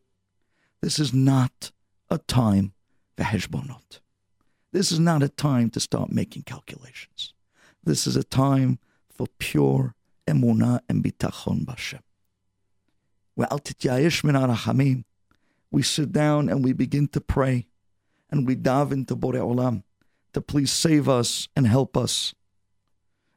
this 0.81 0.99
is 0.99 1.13
not 1.13 1.71
a 2.09 2.17
time 2.17 2.73
for 3.15 3.23
heshbonot. 3.23 3.99
This 4.71 4.91
is 4.91 4.99
not 4.99 5.21
a 5.23 5.29
time 5.29 5.69
to 5.71 5.79
start 5.79 6.11
making 6.11 6.43
calculations. 6.43 7.33
This 7.83 8.07
is 8.07 8.15
a 8.15 8.23
time 8.23 8.79
for 9.09 9.27
pure 9.37 9.95
emunah 10.27 10.81
and 10.87 11.03
bitachon 11.03 11.65
b'Hashem. 11.65 12.01
We 15.71 15.83
sit 15.83 16.11
down 16.11 16.49
and 16.49 16.63
we 16.63 16.73
begin 16.73 17.07
to 17.09 17.21
pray 17.21 17.67
and 18.29 18.47
we 18.47 18.55
dive 18.55 18.91
into 18.91 19.15
Borei 19.15 19.39
Olam 19.39 19.83
to 20.33 20.41
please 20.41 20.71
save 20.71 21.09
us 21.09 21.47
and 21.55 21.67
help 21.67 21.97
us. 21.97 22.33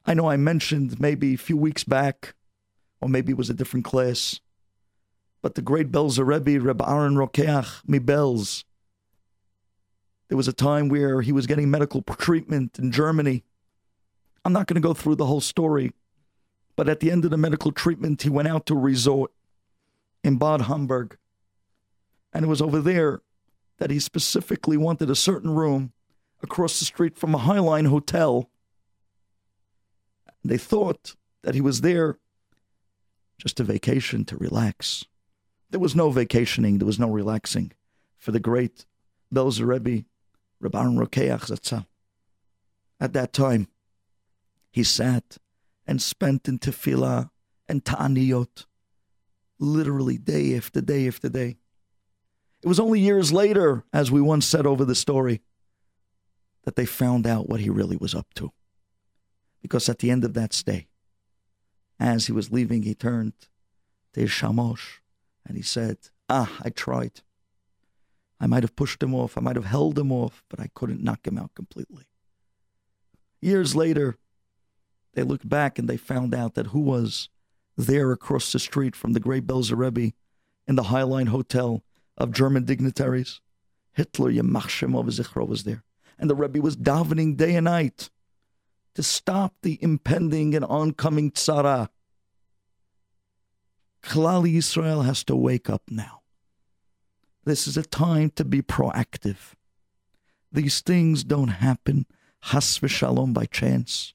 I 0.05 0.13
know 0.13 0.29
I 0.29 0.37
mentioned 0.37 0.99
maybe 0.99 1.33
a 1.33 1.37
few 1.37 1.57
weeks 1.57 1.83
back, 1.83 2.35
or 3.01 3.09
maybe 3.09 3.31
it 3.31 3.37
was 3.37 3.49
a 3.49 3.53
different 3.53 3.85
class, 3.85 4.39
but 5.45 5.53
the 5.53 5.61
great 5.61 5.91
Belzer 5.91 6.25
Rebbe, 6.25 6.59
Reb 6.59 6.81
Aaron 6.81 7.13
Rokeach, 7.13 7.83
Mi 7.85 7.99
Belz, 7.99 8.63
There 10.27 10.37
was 10.37 10.47
a 10.47 10.53
time 10.53 10.89
where 10.89 11.21
he 11.21 11.31
was 11.31 11.45
getting 11.45 11.69
medical 11.69 12.01
treatment 12.01 12.79
in 12.79 12.91
Germany. 12.91 13.43
I'm 14.43 14.53
not 14.53 14.65
going 14.65 14.81
to 14.81 14.87
go 14.87 14.95
through 14.95 15.17
the 15.17 15.27
whole 15.27 15.41
story, 15.41 15.91
but 16.75 16.89
at 16.89 16.99
the 16.99 17.11
end 17.11 17.25
of 17.25 17.29
the 17.29 17.37
medical 17.37 17.71
treatment, 17.71 18.23
he 18.23 18.29
went 18.31 18.47
out 18.47 18.65
to 18.65 18.73
a 18.73 18.79
resort 18.79 19.33
in 20.23 20.39
Bad 20.39 20.61
Homburg. 20.61 21.15
And 22.33 22.43
it 22.43 22.47
was 22.47 22.59
over 22.59 22.81
there 22.81 23.21
that 23.77 23.91
he 23.91 23.99
specifically 23.99 24.77
wanted 24.77 25.11
a 25.11 25.15
certain 25.15 25.51
room 25.51 25.93
across 26.41 26.79
the 26.79 26.85
street 26.85 27.19
from 27.19 27.35
a 27.35 27.37
Highline 27.37 27.89
hotel. 27.89 28.49
They 30.43 30.57
thought 30.57 31.15
that 31.43 31.53
he 31.53 31.61
was 31.61 31.81
there 31.81 32.17
just 33.37 33.59
a 33.59 33.63
vacation 33.63 34.25
to 34.25 34.37
relax. 34.37 35.05
There 35.71 35.79
was 35.79 35.95
no 35.95 36.09
vacationing, 36.09 36.77
there 36.77 36.85
was 36.85 36.99
no 36.99 37.09
relaxing 37.09 37.71
for 38.17 38.31
the 38.31 38.39
great 38.39 38.85
Belzer 39.33 39.67
Rebbe, 39.67 40.05
Rabban 40.61 40.97
Rokeach 40.97 41.47
Zatzal. 41.47 41.85
At 42.99 43.13
that 43.13 43.33
time, 43.33 43.67
he 44.71 44.83
sat 44.83 45.37
and 45.85 46.01
spent 46.01 46.47
in 46.47 46.59
tefillah 46.59 47.29
and 47.67 47.83
ta'aniyot, 47.83 48.65
literally 49.59 50.17
day 50.17 50.55
after 50.55 50.81
day 50.81 51.07
after 51.07 51.29
day. 51.29 51.57
It 52.63 52.67
was 52.67 52.79
only 52.79 52.99
years 52.99 53.31
later, 53.31 53.83
as 53.93 54.11
we 54.11 54.21
once 54.21 54.45
said 54.45 54.65
over 54.65 54.85
the 54.85 54.95
story, 54.95 55.41
that 56.63 56.75
they 56.75 56.85
found 56.85 57.27
out 57.27 57.47
what 57.47 57.59
he 57.59 57.69
really 57.69 57.97
was 57.97 58.15
up 58.15 58.33
to. 58.35 58.51
Because 59.61 59.87
at 59.87 59.99
the 59.99 60.09
end 60.09 60.23
of 60.23 60.33
that 60.33 60.53
stay, 60.53 60.87
as 61.99 62.25
he 62.25 62.31
was 62.31 62.51
leaving, 62.51 62.83
he 62.83 62.95
turned 62.95 63.33
to 64.13 64.21
his 64.21 64.29
shamosh 64.29 64.99
and 65.45 65.57
he 65.57 65.63
said, 65.63 65.97
Ah, 66.29 66.51
I 66.61 66.69
tried. 66.69 67.21
I 68.39 68.47
might 68.47 68.63
have 68.63 68.75
pushed 68.75 69.01
him 69.01 69.13
off, 69.13 69.37
I 69.37 69.41
might 69.41 69.55
have 69.55 69.65
held 69.65 69.97
him 69.97 70.11
off, 70.11 70.43
but 70.49 70.59
I 70.59 70.69
couldn't 70.73 71.03
knock 71.03 71.25
him 71.25 71.37
out 71.37 71.55
completely. 71.55 72.05
Years 73.41 73.75
later, 73.75 74.17
they 75.13 75.23
looked 75.23 75.47
back 75.47 75.79
and 75.79 75.87
they 75.87 75.97
found 75.97 76.35
out 76.35 76.55
that 76.55 76.67
who 76.67 76.81
was 76.81 77.29
there 77.77 78.11
across 78.11 78.51
the 78.51 78.59
street 78.59 78.95
from 78.95 79.13
the 79.13 79.19
great 79.19 79.47
Belzer 79.47 79.77
Rebbe 79.77 80.13
in 80.67 80.75
the 80.75 80.83
Highline 80.83 81.29
Hotel 81.29 81.83
of 82.17 82.31
German 82.31 82.65
dignitaries. 82.65 83.41
Hitler, 83.93 84.31
Yemach 84.31 84.67
Shemov 84.67 85.05
Zichro, 85.05 85.47
was 85.47 85.63
there. 85.63 85.83
And 86.17 86.29
the 86.29 86.35
Rebbe 86.35 86.61
was 86.61 86.75
davening 86.75 87.37
day 87.37 87.55
and 87.55 87.65
night 87.65 88.09
to 88.95 89.03
stop 89.03 89.55
the 89.61 89.77
impending 89.81 90.55
and 90.55 90.65
oncoming 90.65 91.31
tzara. 91.31 91.89
Klal 94.05 94.43
Yisrael 94.43 95.03
has 95.05 95.23
to 95.25 95.35
wake 95.35 95.69
up 95.69 95.83
now. 95.89 96.21
This 97.43 97.67
is 97.67 97.75
a 97.75 97.83
time 97.83 98.29
to 98.35 98.45
be 98.45 98.61
proactive. 98.61 99.53
These 100.51 100.81
things 100.81 101.23
don't 101.23 101.49
happen 101.49 102.05
has 102.43 102.77
v'shalom 102.77 103.33
by 103.33 103.45
chance. 103.45 104.13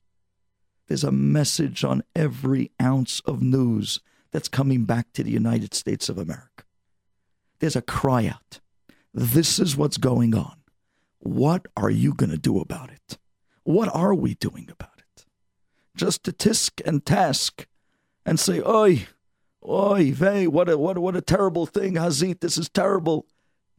There's 0.86 1.04
a 1.04 1.12
message 1.12 1.84
on 1.84 2.04
every 2.14 2.70
ounce 2.80 3.20
of 3.26 3.42
news 3.42 4.00
that's 4.30 4.48
coming 4.48 4.84
back 4.84 5.12
to 5.12 5.24
the 5.24 5.30
United 5.32 5.74
States 5.74 6.08
of 6.08 6.18
America. 6.18 6.64
There's 7.58 7.76
a 7.76 7.82
cry 7.82 8.26
out. 8.26 8.60
This 9.12 9.58
is 9.58 9.76
what's 9.76 9.98
going 9.98 10.34
on. 10.34 10.62
What 11.18 11.66
are 11.76 11.90
you 11.90 12.14
going 12.14 12.30
to 12.30 12.38
do 12.38 12.60
about 12.60 12.90
it? 12.90 13.18
What 13.64 13.94
are 13.94 14.14
we 14.14 14.34
doing 14.34 14.68
about 14.70 14.98
it? 14.98 15.26
Just 15.96 16.24
to 16.24 16.32
tisk 16.32 16.80
and 16.86 17.04
task 17.04 17.66
and 18.24 18.38
say, 18.38 18.62
oi, 18.62 19.06
oi, 19.66 20.12
vey, 20.12 20.46
what 20.46 20.68
a, 20.68 20.78
what 20.78 20.96
a, 20.96 21.00
what 21.00 21.16
a 21.16 21.20
terrible 21.20 21.66
thing, 21.66 21.94
Hazit, 21.94 22.40
this 22.40 22.56
is 22.58 22.68
terrible. 22.68 23.26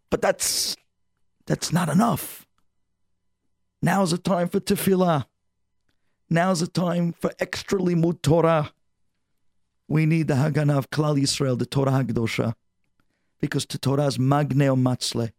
But 0.10 0.22
that's, 0.22 0.76
that's 1.46 1.72
not 1.72 1.90
enough. 1.90 2.48
Now's 3.82 4.12
the 4.12 4.18
time 4.18 4.48
for 4.48 4.60
tefillah. 4.60 5.26
Now's 6.30 6.60
the 6.60 6.68
time 6.68 7.14
for 7.14 7.32
extra 7.40 7.80
limud 7.80 8.22
Torah. 8.22 8.72
We 9.88 10.06
need 10.06 10.28
the 10.28 10.36
Haganah 10.36 10.78
of 10.78 10.90
Klal 10.90 11.20
Yisrael, 11.20 11.58
the 11.58 11.66
Torah 11.66 11.92
Hagdosha, 11.92 12.54
because 13.40 13.66
the 13.66 13.78
Torah's 13.78 14.18
magneo 14.18 14.80
matzle. 14.80 15.32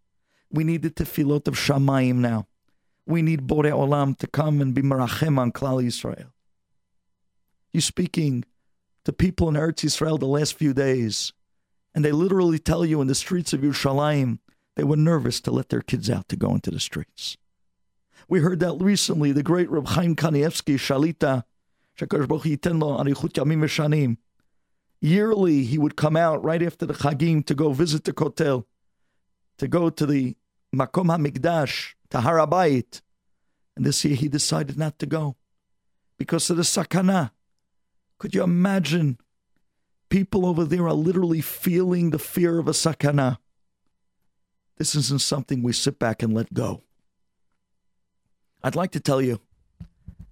We 0.50 0.64
need 0.64 0.82
the 0.82 0.90
tefillot 0.90 1.48
of 1.48 1.54
Shamayim 1.54 2.16
now. 2.16 2.46
We 3.06 3.22
need 3.22 3.46
Borei 3.46 3.72
Olam 3.72 4.18
to 4.18 4.26
come 4.26 4.60
and 4.60 4.74
be 4.74 4.82
merachem 4.82 5.38
on 5.38 5.52
Klal 5.52 5.82
Yisrael. 5.82 6.26
You're 7.72 7.80
speaking 7.80 8.44
to 9.04 9.12
people 9.12 9.48
in 9.48 9.54
Eretz 9.54 9.84
Israel 9.84 10.18
the 10.18 10.26
last 10.26 10.54
few 10.54 10.72
days, 10.72 11.32
and 11.94 12.04
they 12.04 12.12
literally 12.12 12.58
tell 12.58 12.84
you 12.84 13.00
in 13.00 13.08
the 13.08 13.14
streets 13.14 13.52
of 13.52 13.60
Yerushalayim 13.60 14.38
they 14.74 14.84
were 14.84 14.96
nervous 14.96 15.40
to 15.42 15.50
let 15.50 15.68
their 15.68 15.82
kids 15.82 16.08
out 16.08 16.28
to 16.28 16.36
go 16.36 16.54
into 16.54 16.70
the 16.70 16.80
streets. 16.80 17.36
We 18.28 18.40
heard 18.40 18.60
that 18.60 18.80
recently. 18.80 19.32
The 19.32 19.42
great 19.42 19.70
Reb 19.70 19.88
Chaim 19.88 20.16
Kanievsky, 20.16 20.76
Shalita, 20.76 21.44
Yearly, 25.00 25.64
he 25.64 25.78
would 25.78 25.96
come 25.96 26.16
out 26.16 26.44
right 26.44 26.62
after 26.62 26.86
the 26.86 26.94
Chagim 26.94 27.44
to 27.46 27.54
go 27.54 27.72
visit 27.72 28.04
the 28.04 28.12
Kotel, 28.12 28.64
to 29.58 29.68
go 29.68 29.90
to 29.90 30.06
the 30.06 30.36
Makom 30.74 31.14
HaMikdash, 31.14 31.94
to 32.10 32.20
Har 32.20 32.38
HaBayit. 32.38 33.02
And 33.76 33.84
this 33.84 34.04
year 34.04 34.14
he 34.14 34.28
decided 34.28 34.78
not 34.78 34.98
to 35.00 35.06
go 35.06 35.36
because 36.18 36.48
of 36.50 36.56
the 36.56 36.62
sakana. 36.62 37.32
Could 38.22 38.36
you 38.36 38.44
imagine? 38.44 39.18
People 40.08 40.46
over 40.46 40.64
there 40.64 40.86
are 40.86 40.92
literally 40.92 41.40
feeling 41.40 42.10
the 42.10 42.20
fear 42.20 42.60
of 42.60 42.68
a 42.68 42.70
sakana. 42.70 43.38
This 44.76 44.94
isn't 44.94 45.22
something 45.22 45.60
we 45.60 45.72
sit 45.72 45.98
back 45.98 46.22
and 46.22 46.32
let 46.32 46.54
go. 46.54 46.84
I'd 48.62 48.76
like 48.76 48.92
to 48.92 49.00
tell 49.00 49.20
you, 49.20 49.40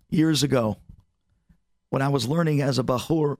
years 0.08 0.44
ago, 0.44 0.76
when 1.88 2.00
I 2.00 2.06
was 2.06 2.28
learning 2.28 2.62
as 2.62 2.78
a 2.78 2.84
Bahur 2.84 3.38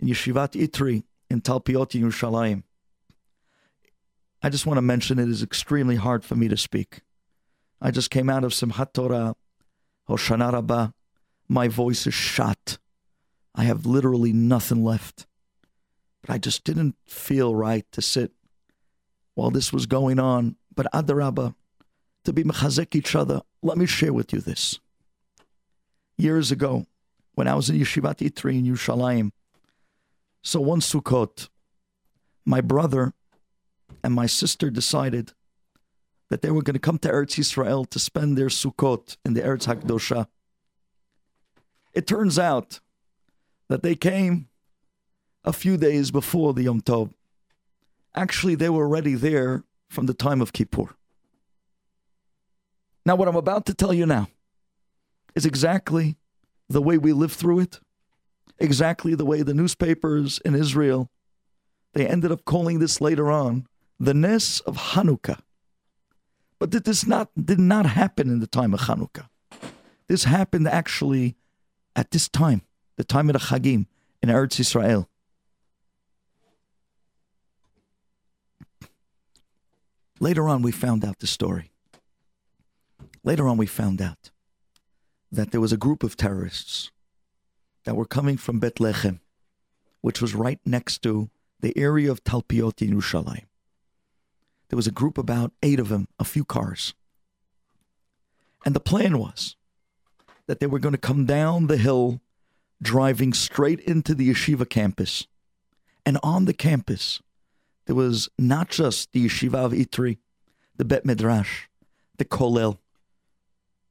in 0.00 0.08
Yeshivat 0.08 0.58
Itri 0.58 1.02
in 1.28 1.42
Talpiot 1.42 1.90
Yerushalayim, 1.90 2.62
I 4.42 4.48
just 4.48 4.64
want 4.64 4.78
to 4.78 4.82
mention 4.82 5.18
it 5.18 5.28
is 5.28 5.42
extremely 5.42 5.96
hard 5.96 6.24
for 6.24 6.36
me 6.36 6.48
to 6.48 6.56
speak. 6.56 7.02
I 7.82 7.90
just 7.90 8.10
came 8.10 8.30
out 8.30 8.44
of 8.44 8.52
Simchat 8.52 8.94
Torah, 8.94 9.36
Hoshana 10.08 10.54
Rabbah. 10.54 10.92
My 11.50 11.68
voice 11.68 12.06
is 12.06 12.14
shot. 12.14 12.78
I 13.58 13.64
have 13.64 13.84
literally 13.84 14.32
nothing 14.32 14.84
left. 14.84 15.26
But 16.22 16.30
I 16.30 16.38
just 16.38 16.62
didn't 16.62 16.94
feel 17.08 17.56
right 17.56 17.84
to 17.90 18.00
sit 18.00 18.30
while 19.34 19.50
this 19.50 19.72
was 19.72 19.86
going 19.86 20.20
on. 20.20 20.54
But 20.76 20.86
Adarabah, 20.94 21.56
to 22.24 22.32
be 22.32 22.44
mechazek 22.44 22.94
each 22.94 23.16
other, 23.16 23.42
let 23.60 23.76
me 23.76 23.84
share 23.84 24.12
with 24.12 24.32
you 24.32 24.40
this. 24.40 24.78
Years 26.16 26.52
ago, 26.52 26.86
when 27.34 27.48
I 27.48 27.56
was 27.56 27.68
in 27.68 27.76
Yeshivat 27.76 28.18
Itri 28.18 28.58
in 28.60 28.64
Yerushalayim, 28.64 29.32
so 30.40 30.60
one 30.60 30.80
Sukkot, 30.80 31.48
my 32.46 32.60
brother 32.60 33.12
and 34.04 34.14
my 34.14 34.26
sister 34.26 34.70
decided 34.70 35.32
that 36.30 36.42
they 36.42 36.52
were 36.52 36.62
going 36.62 36.74
to 36.74 36.80
come 36.80 36.98
to 36.98 37.08
Eretz 37.08 37.40
Israel 37.40 37.84
to 37.86 37.98
spend 37.98 38.38
their 38.38 38.46
Sukkot 38.46 39.16
in 39.24 39.34
the 39.34 39.40
Eretz 39.40 39.66
Hakdosha. 39.66 40.28
It 41.92 42.06
turns 42.06 42.38
out 42.38 42.78
that 43.68 43.82
they 43.82 43.94
came 43.94 44.48
a 45.44 45.52
few 45.52 45.76
days 45.76 46.10
before 46.10 46.52
the 46.54 46.64
Yom 46.64 46.80
Tov. 46.80 47.12
Actually, 48.14 48.54
they 48.54 48.68
were 48.68 48.84
already 48.84 49.14
there 49.14 49.64
from 49.88 50.06
the 50.06 50.14
time 50.14 50.40
of 50.40 50.52
Kippur. 50.52 50.94
Now, 53.06 53.16
what 53.16 53.28
I'm 53.28 53.36
about 53.36 53.66
to 53.66 53.74
tell 53.74 53.94
you 53.94 54.06
now 54.06 54.28
is 55.34 55.46
exactly 55.46 56.16
the 56.68 56.82
way 56.82 56.98
we 56.98 57.12
lived 57.12 57.34
through 57.34 57.60
it, 57.60 57.80
exactly 58.58 59.14
the 59.14 59.24
way 59.24 59.42
the 59.42 59.54
newspapers 59.54 60.40
in 60.44 60.54
Israel, 60.54 61.10
they 61.94 62.06
ended 62.06 62.32
up 62.32 62.44
calling 62.44 62.78
this 62.78 63.00
later 63.00 63.30
on 63.30 63.66
the 63.98 64.14
Ness 64.14 64.60
of 64.60 64.76
Hanukkah. 64.76 65.40
But 66.58 66.70
this 66.70 67.06
not, 67.06 67.30
did 67.36 67.58
not 67.58 67.86
happen 67.86 68.28
in 68.28 68.40
the 68.40 68.46
time 68.46 68.74
of 68.74 68.80
Hanukkah. 68.80 69.28
This 70.08 70.24
happened 70.24 70.68
actually 70.68 71.36
at 71.94 72.10
this 72.10 72.28
time, 72.28 72.62
the 72.98 73.04
time 73.04 73.30
of 73.30 73.32
the 73.32 73.38
Chagim 73.38 73.86
in 74.20 74.28
Eretz 74.28 74.58
Israel. 74.58 75.08
Later 80.20 80.48
on, 80.48 80.62
we 80.62 80.72
found 80.72 81.04
out 81.04 81.20
the 81.20 81.28
story. 81.28 81.70
Later 83.22 83.46
on, 83.46 83.56
we 83.56 83.66
found 83.66 84.02
out 84.02 84.30
that 85.30 85.52
there 85.52 85.60
was 85.60 85.72
a 85.72 85.76
group 85.76 86.02
of 86.02 86.16
terrorists 86.16 86.90
that 87.84 87.94
were 87.94 88.04
coming 88.04 88.36
from 88.36 88.58
Bethlehem, 88.58 89.20
which 90.00 90.20
was 90.20 90.34
right 90.34 90.58
next 90.66 91.00
to 91.04 91.30
the 91.60 91.76
area 91.78 92.10
of 92.10 92.24
Talpiot 92.24 92.82
in 92.82 92.90
Yerushalayim. 92.90 93.46
There 94.70 94.76
was 94.76 94.88
a 94.88 94.92
group, 94.92 95.16
about 95.16 95.52
eight 95.62 95.78
of 95.78 95.88
them, 95.88 96.08
a 96.18 96.24
few 96.24 96.44
cars. 96.44 96.94
And 98.66 98.74
the 98.74 98.80
plan 98.80 99.18
was 99.18 99.54
that 100.48 100.58
they 100.58 100.66
were 100.66 100.80
going 100.80 100.94
to 100.94 100.98
come 100.98 101.26
down 101.26 101.68
the 101.68 101.76
hill, 101.76 102.20
driving 102.80 103.32
straight 103.32 103.80
into 103.80 104.14
the 104.14 104.30
yeshiva 104.30 104.68
campus. 104.68 105.26
And 106.06 106.18
on 106.22 106.44
the 106.44 106.54
campus, 106.54 107.20
there 107.86 107.96
was 107.96 108.28
not 108.38 108.68
just 108.68 109.12
the 109.12 109.26
yeshiva 109.26 109.54
of 109.54 109.72
Itri, 109.72 110.18
the 110.76 110.84
Bet 110.84 111.04
Midrash, 111.04 111.66
the 112.18 112.24
kollel, 112.24 112.78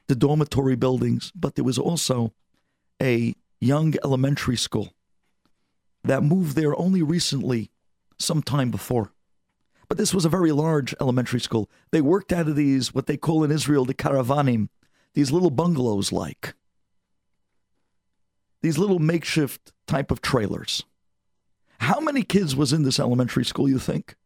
the 0.07 0.15
dormitory 0.15 0.75
buildings, 0.75 1.31
but 1.35 1.55
there 1.55 1.65
was 1.65 1.77
also 1.77 2.33
a 3.01 3.35
young 3.59 3.95
elementary 4.03 4.55
school 4.55 4.93
that 6.03 6.23
moved 6.23 6.55
there 6.55 6.79
only 6.79 7.01
recently, 7.01 7.69
some 8.17 8.41
time 8.41 8.71
before. 8.71 9.11
But 9.89 9.97
this 9.97 10.13
was 10.13 10.25
a 10.25 10.29
very 10.29 10.51
large 10.51 10.93
elementary 10.99 11.39
school. 11.39 11.69
They 11.91 12.01
worked 12.01 12.33
out 12.33 12.47
of 12.47 12.55
these, 12.55 12.93
what 12.93 13.07
they 13.07 13.17
call 13.17 13.43
in 13.43 13.51
Israel, 13.51 13.85
the 13.85 13.93
caravanim, 13.93 14.69
these 15.13 15.31
little 15.31 15.49
bungalows 15.49 16.11
like, 16.11 16.53
these 18.67 18.77
little 18.77 18.99
makeshift 18.99 19.71
type 19.87 20.11
of 20.11 20.19
trailers. 20.21 20.83
How 21.79 22.01
many 22.01 22.21
kids 22.21 22.53
was 22.53 22.73
in 22.73 22.83
this 22.83 22.99
elementary 22.99 23.45
school, 23.45 23.69
you 23.69 23.79
think? 23.79 24.17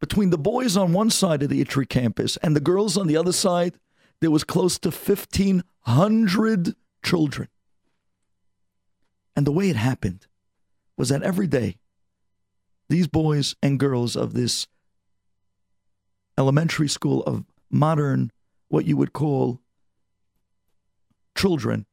Between 0.00 0.30
the 0.30 0.38
boys 0.38 0.76
on 0.76 0.92
one 0.92 1.08
side 1.08 1.40
of 1.44 1.50
the 1.50 1.64
Itri 1.64 1.88
campus 1.88 2.36
and 2.38 2.56
the 2.56 2.60
girls 2.60 2.96
on 2.96 3.06
the 3.06 3.16
other 3.16 3.30
side, 3.30 3.78
there 4.20 4.32
was 4.32 4.42
close 4.42 4.76
to 4.80 4.90
1,500 4.90 6.74
children. 7.04 7.48
And 9.36 9.46
the 9.46 9.52
way 9.52 9.70
it 9.70 9.76
happened 9.76 10.26
was 10.96 11.10
that 11.10 11.22
every 11.22 11.46
day, 11.46 11.76
these 12.88 13.06
boys 13.06 13.54
and 13.62 13.78
girls 13.78 14.16
of 14.16 14.34
this 14.34 14.66
elementary 16.36 16.88
school 16.88 17.22
of 17.22 17.44
modern, 17.70 18.32
what 18.66 18.84
you 18.84 18.96
would 18.96 19.12
call 19.12 19.60
children, 21.36 21.86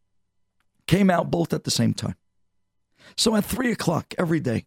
came 0.91 1.10
out 1.10 1.32
both 1.32 1.54
at 1.54 1.63
the 1.63 1.71
same 1.71 1.93
time. 1.93 2.17
So 3.15 3.34
at 3.38 3.45
three 3.45 3.71
o'clock 3.71 4.13
every 4.17 4.41
day, 4.41 4.65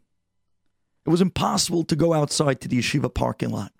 it 1.04 1.10
was 1.10 1.20
impossible 1.20 1.84
to 1.84 1.94
go 1.94 2.14
outside 2.14 2.62
to 2.62 2.68
the 2.68 2.78
yeshiva 2.78 3.12
parking 3.12 3.50
lot. 3.50 3.72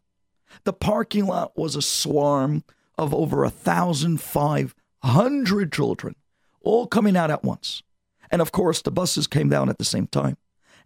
The 0.65 0.75
parking 0.75 1.25
lot 1.25 1.57
was 1.57 1.75
a 1.75 1.81
swarm 1.81 2.63
of 2.99 3.15
over 3.15 3.45
a 3.45 3.51
thousand 3.51 4.21
five 4.21 4.75
hundred 5.03 5.73
children, 5.73 6.17
all 6.61 6.87
coming 6.87 7.17
out 7.17 7.31
at 7.31 7.45
once. 7.45 7.83
And 8.31 8.43
of 8.43 8.53
course, 8.53 8.83
the 8.83 8.91
buses 8.91 9.27
came 9.27 9.49
down 9.49 9.71
at 9.71 9.79
the 9.79 9.85
same 9.85 10.07
time 10.07 10.37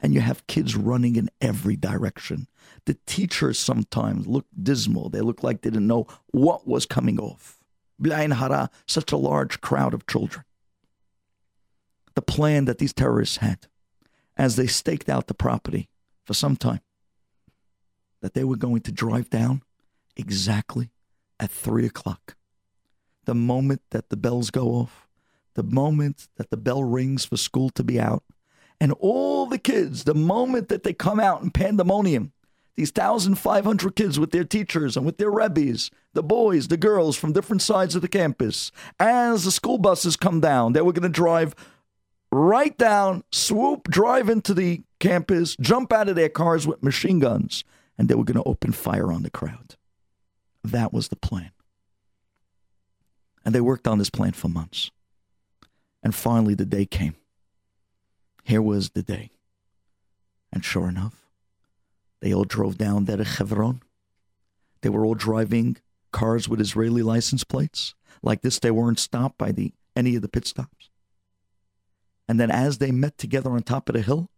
and 0.01 0.15
you 0.15 0.21
have 0.21 0.47
kids 0.47 0.77
running 0.77 1.17
in 1.17 1.29
every 1.41 1.75
direction. 1.75 2.47
The 2.85 2.97
teachers 3.05 3.59
sometimes 3.59 4.29
look 4.29 4.47
dismal. 4.63 5.09
They 5.09 5.23
look 5.23 5.43
like 5.43 5.63
they 5.63 5.71
didn't 5.71 5.89
know 5.89 6.07
what 6.31 6.69
was 6.69 6.87
coming 6.87 7.19
off. 7.19 7.59
Blain 7.99 8.31
hara, 8.31 8.71
such 8.87 9.11
a 9.11 9.17
large 9.17 9.61
crowd 9.61 9.93
of 9.93 10.07
children. 10.07 10.45
The 12.19 12.23
plan 12.23 12.65
that 12.65 12.79
these 12.79 12.93
terrorists 12.93 13.37
had 13.37 13.69
as 14.37 14.57
they 14.57 14.67
staked 14.67 15.09
out 15.09 15.29
the 15.29 15.35
property 15.35 15.89
for 16.25 16.35
some 16.35 16.57
time, 16.57 16.81
that 18.23 18.35
they 18.35 18.43
were 18.43 18.57
going 18.57 18.81
to 18.81 18.91
drive 18.91 19.31
down 19.31 19.63
exactly 20.17 20.91
at 21.39 21.49
three 21.49 21.87
o'clock. 21.87 22.35
The 23.25 23.37
moment 23.37 23.83
that 23.91 24.09
the 24.09 24.17
bells 24.17 24.51
go 24.51 24.71
off, 24.71 25.07
the 25.55 25.63
moment 25.63 26.27
that 26.39 26.51
the 26.51 26.57
bell 26.57 26.83
rings 26.83 27.25
for 27.25 27.37
school 27.37 27.71
to 27.71 27.85
be 27.85 28.01
out, 28.01 28.25
and 28.81 28.91
all 28.95 29.47
the 29.47 29.57
kids, 29.57 30.03
the 30.03 30.13
moment 30.13 30.71
that 30.71 30.83
they 30.83 30.93
come 30.93 31.21
out 31.21 31.43
in 31.43 31.53
pandemonium, 31.53 32.33
these 32.75 32.93
1,500 32.93 33.95
kids 33.95 34.19
with 34.19 34.33
their 34.33 34.43
teachers 34.43 34.97
and 34.97 35.07
with 35.07 35.19
their 35.19 35.31
rebbes, 35.31 35.93
the 36.15 36.25
boys, 36.25 36.67
the 36.67 36.77
girls 36.77 37.17
from 37.17 37.33
different 37.33 37.63
sides 37.63 37.95
of 37.95 38.03
the 38.03 38.09
campus, 38.09 38.73
as 38.99 39.45
the 39.45 39.53
school 39.53 39.79
buses 39.79 40.17
come 40.17 40.41
down, 40.41 40.73
they 40.73 40.83
were 40.83 40.93
going 40.93 41.05
to 41.05 41.09
drive 41.09 41.55
right 42.31 42.77
down, 42.77 43.25
swoop, 43.31 43.89
drive 43.89 44.29
into 44.29 44.55
the 44.55 44.83
campus, 45.01 45.57
jump 45.61 45.93
out 45.93 46.09
of 46.09 46.17
their 46.17 46.29
cars 46.29 46.67
with 46.67 46.83
machine 46.83 47.19
guns, 47.19 47.65
and 47.97 48.09
they 48.09 48.15
were 48.15 48.25
going 48.25 48.43
to 48.43 48.49
open 48.49 48.73
fire 48.73 49.13
on 49.13 49.23
the 49.23 49.31
crowd. 49.31 49.77
That 50.63 50.93
was 50.93 51.09
the 51.09 51.17
plan. 51.17 51.51
And 53.45 53.55
they 53.55 53.61
worked 53.61 53.89
on 53.89 53.99
this 53.99 54.11
plan 54.11 54.33
for 54.33 54.49
months. 54.49 54.91
And 56.03 56.15
finally, 56.15 56.55
the 56.55 56.67
day 56.67 56.85
came. 56.85 57.17
Here 58.45 58.63
was 58.63 58.91
the 58.91 59.03
day. 59.03 59.31
And 60.53 60.65
sure 60.65 60.89
enough, 60.89 61.27
they 62.21 62.33
all 62.33 62.45
drove 62.45 62.79
down 62.79 63.05
there 63.05 63.17
to 63.17 63.25
Hebron. 63.25 63.83
They 64.83 64.89
were 64.89 65.05
all 65.05 65.15
driving 65.15 65.77
cars 66.13 66.49
with 66.49 66.61
Israeli 66.61 67.03
license 67.03 67.45
plates. 67.45 67.95
Like 68.23 68.43
this, 68.43 68.59
they 68.59 68.71
weren't 68.71 68.99
stopped 68.99 69.39
by 69.39 69.53
the 69.53 69.73
any 69.95 70.17
of 70.17 70.23
the 70.23 70.29
pit 70.29 70.47
stops. 70.47 70.88
And 72.29 72.39
then 72.39 72.51
as 72.51 72.79
they 72.79 72.91
met 72.91 73.17
together 73.17 73.51
on 73.51 73.63
top 73.63 73.89
of 73.89 73.95
the 73.95 74.03
hill, 74.03 74.31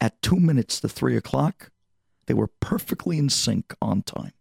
at 0.00 0.20
two 0.22 0.36
minutes 0.36 0.80
to 0.80 0.88
three 0.88 1.16
o'clock, 1.16 1.70
they 2.26 2.34
were 2.34 2.50
perfectly 2.60 3.18
in 3.18 3.28
sync 3.28 3.74
on 3.80 4.02
time. 4.02 4.32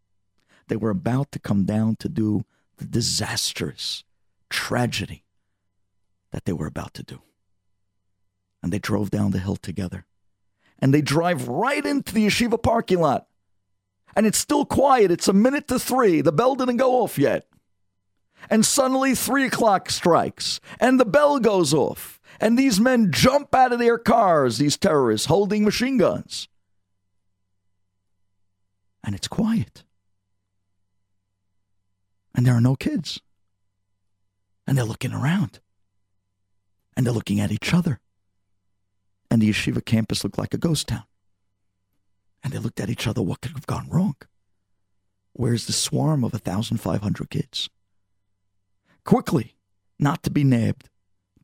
They 0.67 0.75
were 0.75 0.89
about 0.89 1.31
to 1.34 1.39
come 1.39 1.65
down 1.65 1.97
to 1.97 2.10
do 2.10 2.45
the 2.77 2.86
disastrous 2.86 4.03
tragedy 4.49 5.23
that 6.31 6.45
they 6.45 6.53
were 6.53 6.67
about 6.67 6.93
to 6.95 7.03
do 7.03 7.21
and 8.65 8.73
they 8.73 8.79
drove 8.79 9.12
down 9.12 9.29
the 9.29 9.38
hill 9.38 9.58
together. 9.58 10.08
And 10.79 10.91
they 10.91 11.03
drive 11.03 11.47
right 11.47 11.86
into 11.86 12.15
the 12.15 12.25
yeshiva 12.25 12.60
parking 12.62 12.99
lot. 12.99 13.27
And 14.15 14.25
it's 14.25 14.39
still 14.39 14.65
quiet. 14.65 15.12
It's 15.12 15.27
a 15.27 15.34
minute 15.34 15.67
to 15.67 15.77
three. 15.77 16.21
The 16.21 16.31
bell 16.31 16.55
didn't 16.55 16.77
go 16.77 17.03
off 17.03 17.19
yet. 17.19 17.45
And 18.49 18.65
suddenly 18.65 19.13
three 19.13 19.45
o'clock 19.45 19.91
strikes, 19.91 20.60
and 20.79 20.99
the 20.99 21.05
bell 21.05 21.38
goes 21.38 21.75
off. 21.75 22.14
And 22.39 22.57
these 22.57 22.79
men 22.79 23.11
jump 23.11 23.53
out 23.55 23.73
of 23.73 23.79
their 23.79 23.97
cars, 23.97 24.57
these 24.57 24.77
terrorists 24.77 25.27
holding 25.27 25.63
machine 25.63 25.97
guns. 25.97 26.47
And 29.03 29.15
it's 29.15 29.27
quiet. 29.27 29.83
And 32.33 32.45
there 32.45 32.55
are 32.55 32.61
no 32.61 32.75
kids. 32.75 33.21
And 34.67 34.77
they're 34.77 34.85
looking 34.85 35.13
around. 35.13 35.59
And 36.97 37.05
they're 37.05 37.13
looking 37.13 37.39
at 37.39 37.51
each 37.51 37.73
other 37.73 37.99
and 39.35 39.41
the 39.41 39.49
yeshiva 39.49 39.83
campus 39.83 40.23
looked 40.23 40.37
like 40.37 40.53
a 40.53 40.57
ghost 40.57 40.87
town. 40.87 41.03
And 42.41 42.53
they 42.53 42.57
looked 42.57 42.79
at 42.79 42.89
each 42.89 43.05
other, 43.05 43.21
what 43.21 43.41
could 43.41 43.51
have 43.51 43.67
gone 43.67 43.89
wrong? 43.89 44.15
Where's 45.33 45.65
the 45.65 45.73
swarm 45.73 46.23
of 46.23 46.31
1,500 46.31 47.29
kids? 47.29 47.69
Quickly, 49.03 49.55
not 49.99 50.23
to 50.23 50.29
be 50.29 50.45
nabbed, 50.45 50.89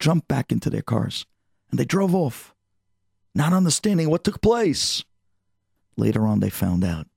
jumped 0.02 0.28
back 0.28 0.52
into 0.52 0.70
their 0.70 0.82
cars, 0.82 1.26
and 1.70 1.80
they 1.80 1.86
drove 1.86 2.14
off, 2.14 2.54
not 3.34 3.54
understanding 3.54 4.10
what 4.10 4.26
took 4.26 4.42
place. 4.42 5.06
Later 5.96 6.26
on, 6.26 6.42
they 6.42 6.50
found 6.50 6.84
out 6.84 7.08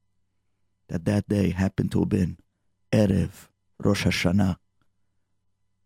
that 0.88 1.04
that 1.06 1.28
day 1.28 1.50
happened 1.50 1.90
to 1.92 2.00
have 2.00 2.08
been 2.08 2.38
Erev 2.92 3.48
Rosh 3.82 4.06
Hashanah. 4.06 4.56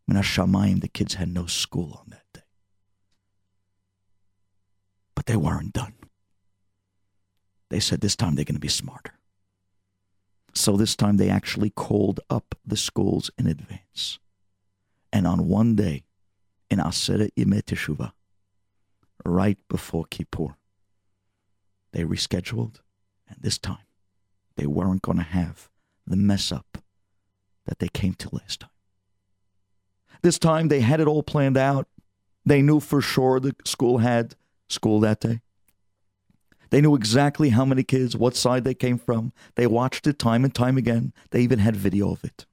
Min 0.07 0.17
Hashamayim, 0.17 0.81
the 0.81 0.89
kids 0.89 1.15
had 1.15 1.33
no 1.33 1.47
school 1.47 1.99
on 2.01 2.11
that 2.11 2.25
day 2.35 2.43
but 5.19 5.27
they 5.27 5.35
weren't 5.35 5.73
done. 5.73 5.95
They 7.71 7.81
said 7.81 8.01
this 8.01 8.15
time 8.15 8.37
they're 8.37 8.45
going 8.45 8.55
to 8.55 8.61
be 8.61 8.69
smarter. 8.69 9.15
So 10.55 10.77
this 10.77 10.95
time 10.95 11.17
they 11.17 11.29
actually 11.29 11.71
called 11.71 12.21
up 12.31 12.55
the 12.65 12.77
schools 12.77 13.29
in 13.37 13.49
advance. 13.49 14.21
And 15.13 15.27
on 15.27 15.49
one 15.49 15.75
day, 15.75 16.05
in 16.71 16.79
Aseret 16.79 17.31
Yemei 17.37 17.63
Teshuvah, 17.63 18.13
right 19.25 19.59
before 19.69 20.05
Kippur, 20.11 20.57
they 21.93 22.05
rescheduled, 22.05 22.81
and 23.29 23.39
this 23.41 23.59
time 23.59 23.87
they 24.57 24.67
weren't 24.67 25.03
going 25.03 25.19
to 25.19 25.25
have 25.25 25.69
the 26.07 26.17
mess 26.17 26.53
up 26.53 26.79
that 27.67 27.79
they 27.79 27.89
came 27.89 28.15
to 28.15 28.35
last 28.35 28.61
time. 28.61 28.71
This 30.23 30.39
time 30.39 30.69
they 30.69 30.81
had 30.81 31.01
it 31.01 31.07
all 31.07 31.23
planned 31.23 31.57
out. 31.57 31.87
They 32.45 32.63
knew 32.63 32.81
for 32.81 33.01
sure 33.01 33.41
the 33.41 33.55
school 33.65 33.99
had 33.99 34.35
school 34.69 35.01
that 35.01 35.21
day. 35.21 35.41
They 36.71 36.81
knew 36.81 36.95
exactly 36.95 37.51
how 37.51 37.65
many 37.65 37.83
kids, 37.83 38.17
what 38.17 38.37
side 38.37 38.65
they 38.65 38.75
came 38.75 38.99
from. 38.99 39.33
They 39.55 39.67
watched 39.67 40.07
it 40.07 40.19
time 40.19 40.45
and 40.45 40.55
time 40.55 40.77
again. 40.77 41.13
They 41.31 41.41
even 41.41 41.61
had 41.61 41.77
video 41.77 42.11
of 42.13 42.25
it. 42.25 42.47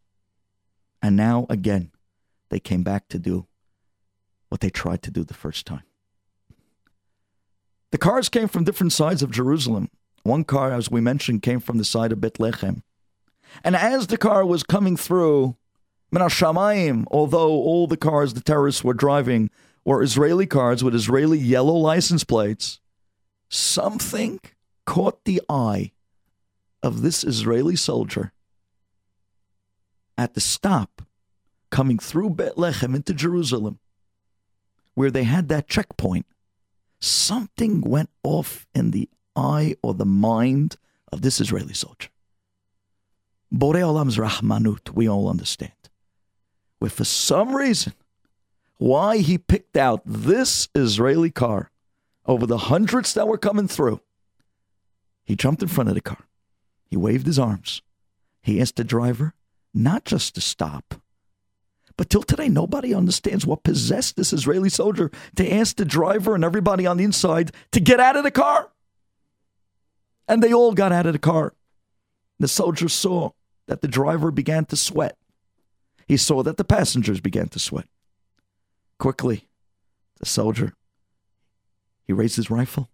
And 1.01 1.15
now, 1.15 1.45
again, 1.49 1.91
they 2.49 2.59
came 2.59 2.83
back 2.83 3.09
to 3.09 3.19
do 3.19 3.47
what 4.49 4.61
they 4.61 4.69
tried 4.69 5.01
to 5.03 5.11
do 5.11 5.23
the 5.23 5.33
first 5.33 5.65
time. 5.65 5.83
The 7.91 7.97
cars 7.97 8.29
came 8.29 8.47
from 8.47 8.63
different 8.63 8.93
sides 8.93 9.23
of 9.23 9.31
Jerusalem. 9.31 9.89
One 10.23 10.43
car, 10.43 10.71
as 10.71 10.91
we 10.91 11.01
mentioned, 11.01 11.43
came 11.43 11.59
from 11.59 11.77
the 11.77 11.85
side 11.85 12.11
of 12.11 12.19
Bethlehem. 12.19 12.83
And 13.63 13.75
as 13.75 14.07
the 14.07 14.17
car 14.17 14.45
was 14.45 14.63
coming 14.63 14.97
through 14.97 15.55
Min 16.11 16.21
Shamayim, 16.23 17.05
although 17.11 17.51
all 17.51 17.87
the 17.87 17.97
cars 17.97 18.33
the 18.33 18.41
terrorists 18.41 18.83
were 18.83 18.93
driving 18.93 19.49
were 19.85 20.01
Israeli 20.01 20.47
cars 20.47 20.83
with 20.83 20.95
Israeli 20.95 21.37
yellow 21.37 21.75
license 21.75 22.23
plates, 22.23 22.79
something 23.49 24.39
caught 24.85 25.23
the 25.25 25.41
eye 25.47 25.91
of 26.81 27.01
this 27.01 27.23
Israeli 27.23 27.75
soldier 27.75 28.31
at 30.17 30.33
the 30.33 30.41
stop 30.41 31.01
coming 31.69 31.99
through 31.99 32.31
Bethlehem 32.31 32.95
into 32.95 33.13
Jerusalem, 33.13 33.79
where 34.95 35.11
they 35.11 35.23
had 35.23 35.47
that 35.49 35.67
checkpoint. 35.67 36.25
Something 36.99 37.81
went 37.81 38.09
off 38.23 38.65
in 38.73 38.91
the 38.91 39.09
eye 39.35 39.75
or 39.83 39.93
the 39.93 40.05
mind 40.05 40.77
of 41.11 41.21
this 41.21 41.39
Israeli 41.39 41.73
soldier. 41.73 42.09
Borei 43.53 43.83
Olam's 43.83 44.17
Rahmanut, 44.17 44.91
we 44.91 45.07
all 45.07 45.29
understand. 45.29 45.71
Where 46.79 46.89
for 46.89 47.05
some 47.05 47.55
reason, 47.55 47.93
why 48.77 49.19
he 49.19 49.37
picked 49.37 49.77
out 49.77 50.01
this 50.05 50.67
Israeli 50.73 51.31
car 51.31 51.71
over 52.25 52.45
the 52.45 52.57
hundreds 52.57 53.13
that 53.13 53.27
were 53.27 53.37
coming 53.37 53.67
through, 53.67 54.01
he 55.23 55.35
jumped 55.35 55.61
in 55.61 55.69
front 55.69 55.89
of 55.89 55.95
the 55.95 56.01
car. 56.01 56.25
He 56.89 56.97
waved 56.97 57.27
his 57.27 57.39
arms. 57.39 57.81
He 58.41 58.59
asked 58.59 58.75
the 58.75 58.83
driver 58.83 59.33
not 59.73 60.05
just 60.05 60.35
to 60.35 60.41
stop, 60.41 61.01
but 61.97 62.09
till 62.09 62.23
today, 62.23 62.49
nobody 62.49 62.93
understands 62.93 63.45
what 63.45 63.63
possessed 63.63 64.15
this 64.15 64.33
Israeli 64.33 64.69
soldier 64.69 65.11
to 65.35 65.53
ask 65.53 65.77
the 65.77 65.85
driver 65.85 66.35
and 66.35 66.43
everybody 66.43 66.85
on 66.85 66.97
the 66.97 67.03
inside 67.03 67.51
to 67.71 67.79
get 67.79 67.99
out 67.99 68.17
of 68.17 68.23
the 68.23 68.31
car. 68.31 68.71
And 70.27 70.43
they 70.43 70.53
all 70.53 70.73
got 70.73 70.91
out 70.91 71.05
of 71.05 71.13
the 71.13 71.19
car. 71.19 71.53
The 72.39 72.47
soldier 72.47 72.89
saw 72.89 73.31
that 73.67 73.81
the 73.81 73.87
driver 73.87 74.29
began 74.29 74.65
to 74.65 74.75
sweat. 74.75 75.17
He 76.07 76.17
saw 76.17 76.43
that 76.43 76.57
the 76.57 76.63
passengers 76.63 77.21
began 77.21 77.47
to 77.49 77.59
sweat. 77.59 77.87
Quickly, 78.99 79.47
the 80.19 80.25
soldier, 80.25 80.73
he 82.03 82.13
raised 82.13 82.35
his 82.35 82.49
rifle, 82.49 82.89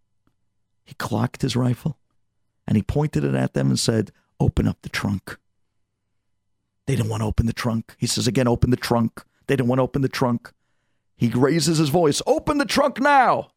he 0.84 0.94
clocked 0.96 1.42
his 1.42 1.56
rifle, 1.56 1.98
and 2.68 2.78
he 2.78 2.84
pointed 2.84 3.24
it 3.24 3.34
at 3.34 3.54
them 3.54 3.70
and 3.70 3.80
said, 3.80 4.12
Open 4.40 4.68
up 4.68 4.78
the 4.82 4.90
trunk. 4.90 5.38
They 6.92 6.98
didn't 6.98 7.10
want 7.10 7.22
to 7.22 7.28
open 7.28 7.46
the 7.46 7.54
trunk. 7.54 7.96
He 7.98 8.06
says 8.06 8.28
again, 8.28 8.50
Open 8.50 8.70
the 8.70 8.76
trunk. 8.76 9.24
They 9.48 9.56
didn't 9.56 9.70
want 9.70 9.80
to 9.80 9.84
open 9.84 10.02
the 10.02 10.10
trunk. 10.10 10.52
He 11.16 11.30
raises 11.30 11.78
his 11.78 11.88
voice, 11.88 12.22
Open 12.28 12.58
the 12.58 12.66
trunk 12.66 13.00
now. 13.00 13.52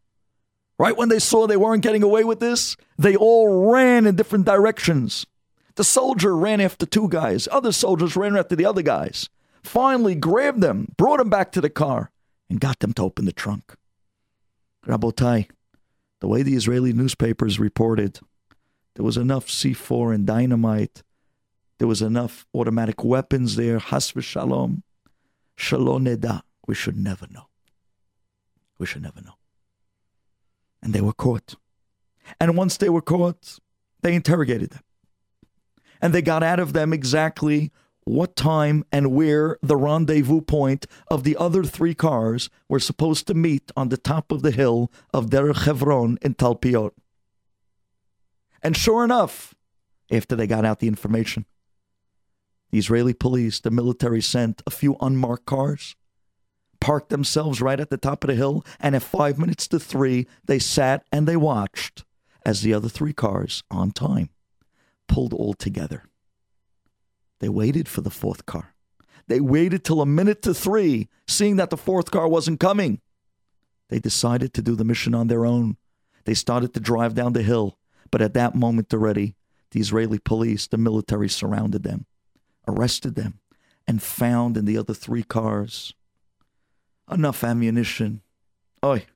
Right 0.79 0.97
when 0.97 1.09
they 1.09 1.19
saw 1.19 1.49
they 1.49 1.57
weren't 1.57 1.83
getting 1.83 2.05
away 2.05 2.23
with 2.23 2.39
this, 2.39 2.77
they 2.97 3.17
all 3.17 3.73
ran 3.73 4.07
in 4.07 4.15
different 4.15 4.45
directions. 4.45 5.27
The 5.75 5.83
soldier 5.83 6.37
ran 6.37 6.61
after 6.61 6.87
two 6.87 7.09
guys. 7.09 7.49
Other 7.51 7.73
soldiers 7.73 8.15
ran 8.15 8.37
after 8.37 8.55
the 8.55 8.67
other 8.67 8.83
guys. 8.83 9.29
Finally 9.65 10.15
grabbed 10.15 10.61
them, 10.61 10.93
brought 10.97 11.19
them 11.19 11.29
back 11.29 11.51
to 11.53 11.61
the 11.61 11.69
car, 11.69 12.13
and 12.49 12.61
got 12.61 12.79
them 12.79 12.93
to 12.93 13.03
open 13.03 13.25
the 13.25 13.33
trunk. 13.33 13.75
Rabotai, 14.87 15.49
the 16.21 16.29
way 16.29 16.45
the 16.45 16.55
Israeli 16.55 16.93
newspapers 16.93 17.59
reported, 17.59 18.21
there 18.95 19.05
was 19.05 19.17
enough 19.17 19.49
C4 19.49 20.15
and 20.15 20.25
dynamite. 20.25 21.03
There 21.79 21.89
was 21.89 22.03
enough 22.03 22.47
automatic 22.55 23.05
weapons 23.05 23.57
there. 23.57 23.79
Has 23.79 24.13
v'shalom. 24.13 24.83
Shalom 25.57 26.05
neda. 26.05 26.43
We 26.67 26.75
should 26.75 26.97
never 26.97 27.27
know. 27.31 27.49
We 28.79 28.87
should 28.87 29.03
never 29.03 29.21
know. 29.21 29.35
And 30.83 30.93
they 30.93 31.01
were 31.01 31.13
caught. 31.13 31.57
And 32.41 32.57
once 32.57 32.77
they 32.77 32.89
were 32.89 33.03
caught, 33.03 33.59
they 34.03 34.15
interrogated 34.15 34.71
them. 34.71 34.83
And 36.01 36.13
they 36.13 36.23
got 36.23 36.43
out 36.43 36.61
of 36.61 36.73
them 36.73 36.93
exactly 36.93 37.73
what 38.05 38.37
time 38.37 38.85
and 38.93 39.13
where 39.13 39.57
the 39.63 39.77
rendezvous 39.77 40.43
point 40.43 40.87
of 41.09 41.25
the 41.25 41.37
other 41.37 41.65
three 41.65 41.95
cars 41.95 42.51
were 42.69 42.81
supposed 42.81 43.27
to 43.27 43.35
meet 43.35 43.73
on 43.77 43.89
the 43.89 43.97
top 43.97 44.31
of 44.31 44.43
the 44.43 44.51
hill 44.51 44.93
of 45.13 45.31
Derech 45.31 45.65
Hebron 45.65 46.19
in 46.21 46.35
Talpiot. 46.35 46.93
And 48.63 48.77
sure 48.77 49.05
enough, 49.05 49.55
after 50.11 50.37
they 50.37 50.47
got 50.47 50.65
out 50.65 50.81
the 50.81 50.89
information, 50.89 51.47
the 52.75 52.81
Israeli 52.81 53.15
police, 53.15 53.61
the 53.61 53.71
military 53.71 54.21
sent 54.21 54.61
a 54.67 54.71
few 54.71 54.97
unmarked 55.01 55.47
cars, 55.47 55.95
parked 56.81 57.09
themselves 57.09 57.61
right 57.61 57.79
at 57.79 57.89
the 57.89 57.97
top 57.97 58.25
of 58.25 58.29
the 58.29 58.35
hill, 58.35 58.67
and 58.81 58.97
at 58.97 59.03
five 59.05 59.39
minutes 59.39 59.69
to 59.69 59.79
three, 59.79 60.27
they 60.47 60.59
sat 60.59 61.07
and 61.13 61.29
they 61.29 61.37
watched 61.37 62.05
as 62.45 62.63
the 62.63 62.75
other 62.75 62.89
three 62.89 63.13
cars, 63.13 63.63
on 63.71 63.93
time, 63.93 64.29
pulled 65.07 65.33
all 65.33 65.55
together. 65.55 66.03
They 67.39 67.49
waited 67.49 67.89
for 67.89 68.01
the 68.01 68.11
fourth 68.11 68.45
car. 68.45 68.75
They 69.29 69.39
waited 69.39 69.85
till 69.85 70.01
a 70.01 70.07
minute 70.07 70.43
to 70.43 70.53
three, 70.53 71.09
seeing 71.29 71.55
that 71.55 71.71
the 71.71 71.77
fourth 71.77 72.11
car 72.11 72.27
wasn't 72.27 72.59
coming. 72.59 73.01
They 73.89 74.01
decided 74.01 74.53
to 74.55 74.63
do 74.63 74.75
the 74.75 74.85
mission 74.85 75.15
on 75.15 75.29
their 75.29 75.47
own. 75.47 75.77
They 76.25 76.35
started 76.35 76.75
to 76.75 76.81
drive 76.81 77.15
down 77.15 77.35
the 77.35 77.45
hill, 77.45 77.79
but 78.11 78.21
at 78.21 78.35
that 78.35 78.57
moment 78.57 78.93
already, 78.93 79.37
the 79.71 79.79
Israeli 79.79 80.19
police, 80.19 80.67
the 80.67 80.77
military 80.77 81.29
surrounded 81.29 81.85
them, 81.85 82.07
arrested 82.67 83.15
them, 83.15 83.41
and 83.87 84.03
found 84.03 84.57
in 84.57 84.65
the 84.65 84.79
other 84.79 84.95
three 84.95 85.23
cars 85.23 85.95
enough 87.11 87.45
ammunition. 87.45 88.23
Oi. 88.85 89.07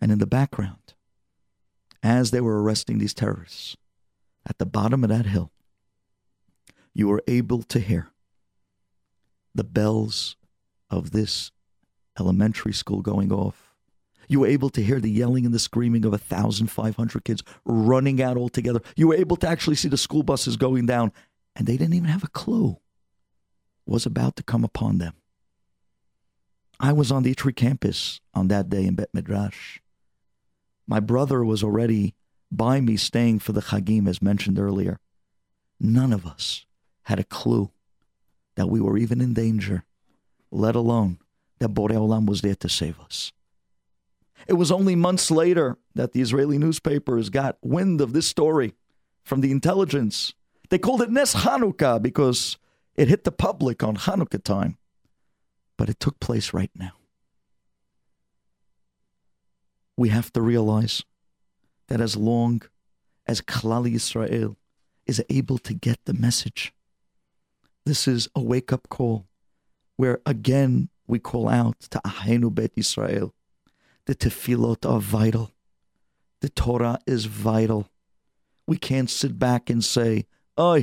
And 0.00 0.10
in 0.10 0.18
the 0.18 0.26
background, 0.26 0.94
as 2.02 2.30
they 2.30 2.40
were 2.40 2.62
arresting 2.62 2.98
these 2.98 3.14
terrorists, 3.14 3.76
at 4.46 4.58
the 4.58 4.66
bottom 4.66 5.04
of 5.04 5.10
that 5.10 5.26
hill, 5.26 5.52
you 6.92 7.08
were 7.08 7.22
able 7.28 7.62
to 7.62 7.78
hear 7.78 8.10
the 9.54 9.64
bells 9.64 10.36
of 10.90 11.12
this 11.12 11.50
elementary 12.18 12.72
school 12.72 13.00
going 13.00 13.32
off. 13.32 13.74
You 14.28 14.40
were 14.40 14.46
able 14.46 14.70
to 14.70 14.82
hear 14.82 15.00
the 15.00 15.10
yelling 15.10 15.44
and 15.44 15.54
the 15.54 15.58
screaming 15.58 16.04
of 16.04 16.12
1,500 16.12 17.24
kids 17.24 17.42
running 17.64 18.22
out 18.22 18.36
all 18.36 18.48
together. 18.48 18.80
You 18.96 19.08
were 19.08 19.14
able 19.14 19.36
to 19.36 19.48
actually 19.48 19.76
see 19.76 19.88
the 19.88 19.96
school 19.96 20.22
buses 20.22 20.56
going 20.56 20.86
down, 20.86 21.12
and 21.54 21.66
they 21.66 21.76
didn't 21.76 21.94
even 21.94 22.08
have 22.08 22.24
a 22.24 22.28
clue 22.28 22.78
was 23.86 24.06
about 24.06 24.36
to 24.36 24.42
come 24.42 24.64
upon 24.64 24.98
them. 24.98 25.14
I 26.78 26.92
was 26.92 27.12
on 27.12 27.22
the 27.22 27.34
Itri 27.34 27.54
campus 27.54 28.20
on 28.34 28.48
that 28.48 28.68
day 28.68 28.84
in 28.84 28.94
Bet 28.94 29.10
Midrash. 29.12 29.80
My 30.86 31.00
brother 31.00 31.44
was 31.44 31.62
already 31.62 32.14
by 32.50 32.80
me 32.80 32.96
staying 32.96 33.38
for 33.38 33.52
the 33.52 33.62
Chagim, 33.62 34.08
as 34.08 34.20
mentioned 34.20 34.58
earlier. 34.58 34.98
None 35.80 36.12
of 36.12 36.26
us 36.26 36.66
had 37.04 37.18
a 37.18 37.24
clue 37.24 37.70
that 38.56 38.68
we 38.68 38.80
were 38.80 38.98
even 38.98 39.20
in 39.20 39.32
danger, 39.32 39.84
let 40.50 40.74
alone 40.74 41.18
that 41.58 41.74
Borei 41.74 41.92
Olam 41.92 42.26
was 42.26 42.42
there 42.42 42.54
to 42.56 42.68
save 42.68 42.98
us. 43.00 43.32
It 44.46 44.54
was 44.54 44.72
only 44.72 44.96
months 44.96 45.30
later 45.30 45.78
that 45.94 46.12
the 46.12 46.20
Israeli 46.20 46.58
newspapers 46.58 47.30
got 47.30 47.58
wind 47.62 48.00
of 48.00 48.12
this 48.12 48.26
story 48.26 48.74
from 49.24 49.40
the 49.40 49.52
intelligence. 49.52 50.34
They 50.72 50.78
called 50.78 51.02
it 51.02 51.10
Nes 51.10 51.34
Hanukkah 51.34 52.00
because 52.00 52.56
it 52.94 53.08
hit 53.08 53.24
the 53.24 53.30
public 53.30 53.82
on 53.82 53.94
Hanukkah 53.94 54.42
time. 54.42 54.78
But 55.76 55.90
it 55.90 56.00
took 56.00 56.18
place 56.18 56.54
right 56.54 56.70
now. 56.74 56.92
We 59.98 60.08
have 60.08 60.32
to 60.32 60.40
realize 60.40 61.04
that 61.88 62.00
as 62.00 62.16
long 62.16 62.62
as 63.26 63.42
Klal 63.42 63.86
Yisrael 63.86 64.56
is 65.04 65.22
able 65.28 65.58
to 65.58 65.74
get 65.74 65.98
the 66.06 66.14
message, 66.14 66.72
this 67.84 68.08
is 68.08 68.30
a 68.34 68.40
wake 68.40 68.72
up 68.72 68.88
call 68.88 69.26
where 69.96 70.20
again 70.24 70.88
we 71.06 71.18
call 71.18 71.50
out 71.50 71.80
to 71.90 72.00
Ahenu 72.02 72.54
Bet 72.54 72.76
Yisrael. 72.76 73.32
The 74.06 74.14
tefillot 74.14 74.90
are 74.90 75.00
vital. 75.00 75.50
The 76.40 76.48
Torah 76.48 76.98
is 77.06 77.26
vital. 77.26 77.90
We 78.66 78.78
can't 78.78 79.10
sit 79.10 79.38
back 79.38 79.68
and 79.68 79.84
say, 79.84 80.24
"Oh, 80.56 80.82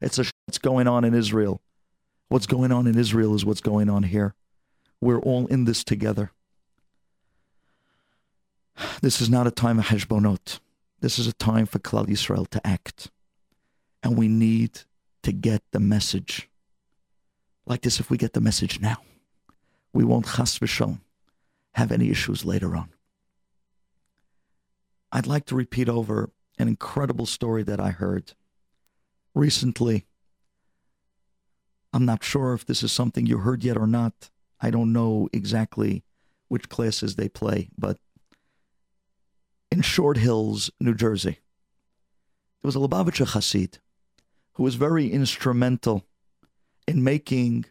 it's 0.00 0.18
a 0.18 0.24
what's 0.46 0.58
going 0.58 0.88
on 0.88 1.04
in 1.04 1.14
Israel." 1.14 1.60
What's 2.30 2.46
going 2.46 2.70
on 2.70 2.86
in 2.86 2.96
Israel 2.96 3.34
is 3.34 3.44
what's 3.44 3.60
going 3.60 3.90
on 3.90 4.04
here. 4.04 4.36
We're 5.00 5.18
all 5.18 5.48
in 5.48 5.64
this 5.64 5.82
together. 5.82 6.30
This 9.02 9.20
is 9.20 9.28
not 9.28 9.48
a 9.48 9.50
time 9.50 9.80
of 9.80 9.86
heshbonot. 9.86 10.60
This 11.00 11.18
is 11.18 11.26
a 11.26 11.32
time 11.32 11.66
for 11.66 11.80
Klal 11.80 12.06
Yisrael 12.06 12.48
to 12.50 12.64
act. 12.64 13.10
And 14.04 14.16
we 14.16 14.28
need 14.28 14.82
to 15.24 15.32
get 15.32 15.64
the 15.72 15.80
message. 15.80 16.48
Like 17.66 17.82
this, 17.82 17.98
if 17.98 18.10
we 18.10 18.16
get 18.16 18.32
the 18.32 18.40
message 18.40 18.78
now, 18.78 18.98
we 19.92 20.04
won't 20.04 20.36
chas 20.36 20.56
v'shalom 20.56 21.00
have 21.74 21.90
any 21.90 22.10
issues 22.10 22.44
later 22.44 22.76
on. 22.76 22.90
I'd 25.10 25.26
like 25.26 25.46
to 25.46 25.56
repeat 25.56 25.88
over 25.88 26.30
an 26.60 26.68
incredible 26.68 27.26
story 27.26 27.64
that 27.64 27.80
I 27.80 27.90
heard 27.90 28.34
recently. 29.34 30.06
I'm 31.92 32.04
not 32.04 32.22
sure 32.22 32.54
if 32.54 32.64
this 32.66 32.82
is 32.82 32.92
something 32.92 33.26
you 33.26 33.38
heard 33.38 33.64
yet 33.64 33.76
or 33.76 33.86
not. 33.86 34.30
I 34.60 34.70
don't 34.70 34.92
know 34.92 35.28
exactly 35.32 36.04
which 36.48 36.68
classes 36.68 37.16
they 37.16 37.28
play, 37.28 37.70
but 37.78 37.98
in 39.70 39.82
Short 39.82 40.16
Hills, 40.16 40.70
New 40.80 40.94
Jersey, 40.94 41.38
there 42.62 42.68
was 42.68 42.76
a 42.76 42.80
Lubavitcher 42.80 43.28
Hasid 43.28 43.78
who 44.54 44.62
was 44.62 44.74
very 44.74 45.10
instrumental 45.10 46.04
in 46.86 47.02
making 47.02 47.66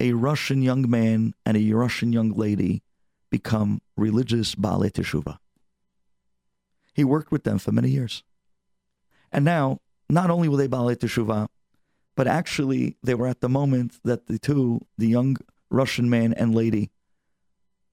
a 0.00 0.12
Russian 0.12 0.62
young 0.62 0.88
man 0.88 1.34
and 1.44 1.56
a 1.56 1.72
Russian 1.72 2.12
young 2.12 2.30
lady 2.32 2.82
become 3.30 3.80
religious 3.96 4.54
Baalei 4.54 4.90
Teshuvah. 4.90 5.38
He 6.94 7.04
worked 7.04 7.32
with 7.32 7.44
them 7.44 7.58
for 7.58 7.72
many 7.72 7.90
years. 7.90 8.22
And 9.30 9.44
now, 9.44 9.80
not 10.12 10.30
only 10.30 10.48
were 10.48 10.58
they 10.58 10.68
Baalei 10.68 10.96
Teshuvah, 10.96 11.48
but 12.14 12.26
actually 12.26 12.96
they 13.02 13.14
were 13.14 13.26
at 13.26 13.40
the 13.40 13.48
moment 13.48 13.98
that 14.04 14.26
the 14.26 14.38
two, 14.38 14.80
the 14.98 15.08
young 15.08 15.36
Russian 15.70 16.10
man 16.10 16.34
and 16.34 16.54
lady, 16.54 16.90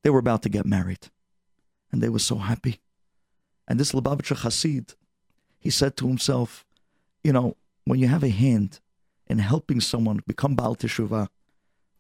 they 0.03 0.09
were 0.09 0.19
about 0.19 0.41
to 0.43 0.49
get 0.49 0.65
married. 0.65 1.07
And 1.91 2.01
they 2.01 2.09
were 2.09 2.19
so 2.19 2.35
happy. 2.35 2.81
And 3.67 3.79
this 3.79 3.93
Lubavitcher 3.93 4.37
Hasid, 4.37 4.95
he 5.59 5.69
said 5.69 5.95
to 5.97 6.07
himself, 6.07 6.65
you 7.23 7.31
know, 7.31 7.55
when 7.85 7.99
you 7.99 8.07
have 8.07 8.23
a 8.23 8.29
hand 8.29 8.79
in 9.27 9.39
helping 9.39 9.79
someone 9.79 10.19
become 10.27 10.55
Baal 10.55 10.75
Teshuvah, 10.75 11.29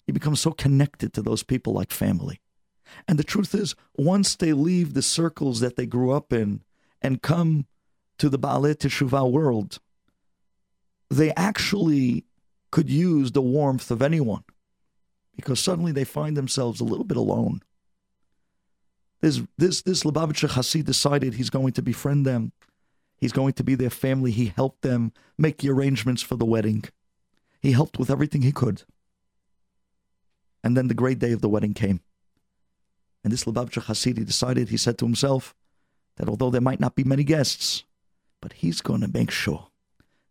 you 0.05 0.13
become 0.13 0.35
so 0.35 0.51
connected 0.51 1.13
to 1.13 1.21
those 1.21 1.43
people 1.43 1.73
like 1.73 1.91
family. 1.91 2.41
And 3.07 3.17
the 3.17 3.23
truth 3.23 3.55
is, 3.55 3.75
once 3.95 4.35
they 4.35 4.53
leave 4.53 4.93
the 4.93 5.01
circles 5.01 5.59
that 5.61 5.75
they 5.75 5.85
grew 5.85 6.11
up 6.11 6.33
in 6.33 6.61
and 7.01 7.21
come 7.21 7.67
to 8.17 8.29
the 8.29 8.37
Baal 8.37 8.63
Teshuvah 8.63 9.31
world, 9.31 9.79
they 11.09 11.31
actually 11.35 12.25
could 12.71 12.89
use 12.89 13.31
the 13.31 13.41
warmth 13.41 13.89
of 13.91 14.01
anyone 14.01 14.43
because 15.35 15.59
suddenly 15.59 15.91
they 15.91 16.03
find 16.03 16.35
themselves 16.35 16.79
a 16.79 16.83
little 16.83 17.05
bit 17.05 17.17
alone. 17.17 17.61
This, 19.21 19.41
this, 19.57 19.81
this 19.81 20.03
Lubavitcher 20.03 20.49
Hasid 20.49 20.85
decided 20.85 21.33
he's 21.33 21.49
going 21.49 21.73
to 21.73 21.81
befriend 21.81 22.25
them. 22.25 22.51
He's 23.17 23.31
going 23.31 23.53
to 23.53 23.63
be 23.63 23.75
their 23.75 23.89
family. 23.89 24.31
He 24.31 24.53
helped 24.55 24.81
them 24.81 25.11
make 25.37 25.57
the 25.57 25.69
arrangements 25.69 26.21
for 26.21 26.35
the 26.35 26.45
wedding. 26.45 26.83
He 27.61 27.71
helped 27.71 27.99
with 27.99 28.09
everything 28.09 28.43
he 28.43 28.51
could. 28.51 28.83
And 30.63 30.77
then 30.77 30.87
the 30.87 30.93
great 30.93 31.19
day 31.19 31.31
of 31.31 31.41
the 31.41 31.49
wedding 31.49 31.73
came. 31.73 32.01
And 33.23 33.33
this 33.33 33.45
Lubavitcher 33.45 33.83
Hasidi 33.83 34.25
decided, 34.25 34.69
he 34.69 34.77
said 34.77 34.97
to 34.99 35.05
himself, 35.05 35.55
that 36.17 36.29
although 36.29 36.49
there 36.49 36.61
might 36.61 36.79
not 36.79 36.95
be 36.95 37.03
many 37.03 37.23
guests, 37.23 37.83
but 38.41 38.53
he's 38.53 38.81
going 38.81 39.01
to 39.01 39.07
make 39.07 39.31
sure 39.31 39.68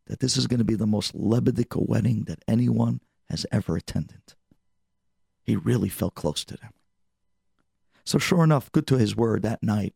that 0.08 0.20
this 0.20 0.36
is 0.36 0.46
going 0.46 0.58
to 0.58 0.64
be 0.64 0.74
the 0.74 0.86
most 0.86 1.14
Lebedika 1.14 1.86
wedding 1.86 2.24
that 2.24 2.42
anyone 2.48 3.00
has 3.28 3.46
ever 3.52 3.76
attended. 3.76 4.34
He 5.44 5.54
really 5.54 5.88
felt 5.88 6.14
close 6.14 6.44
to 6.46 6.56
them. 6.56 6.72
So 8.04 8.18
sure 8.18 8.42
enough, 8.42 8.72
good 8.72 8.86
to 8.88 8.98
his 8.98 9.14
word 9.14 9.42
that 9.42 9.62
night, 9.62 9.94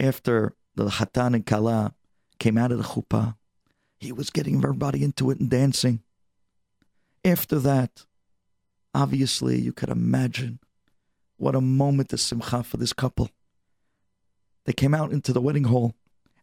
after 0.00 0.54
the 0.74 0.86
Hatan 0.86 1.34
and 1.34 1.46
Kala 1.46 1.94
came 2.38 2.56
out 2.56 2.72
of 2.72 2.78
the 2.78 2.84
chuppah, 2.84 3.36
he 4.00 4.12
was 4.12 4.30
getting 4.30 4.56
everybody 4.56 5.04
into 5.04 5.30
it 5.30 5.38
and 5.38 5.50
dancing. 5.50 6.00
After 7.24 7.58
that, 7.60 8.06
obviously, 8.94 9.60
you 9.60 9.72
could 9.72 9.90
imagine 9.90 10.58
what 11.36 11.54
a 11.54 11.60
moment 11.60 12.12
of 12.12 12.20
simcha 12.20 12.62
for 12.62 12.78
this 12.78 12.94
couple. 12.94 13.30
They 14.64 14.72
came 14.72 14.94
out 14.94 15.12
into 15.12 15.32
the 15.32 15.40
wedding 15.40 15.64
hall, 15.64 15.94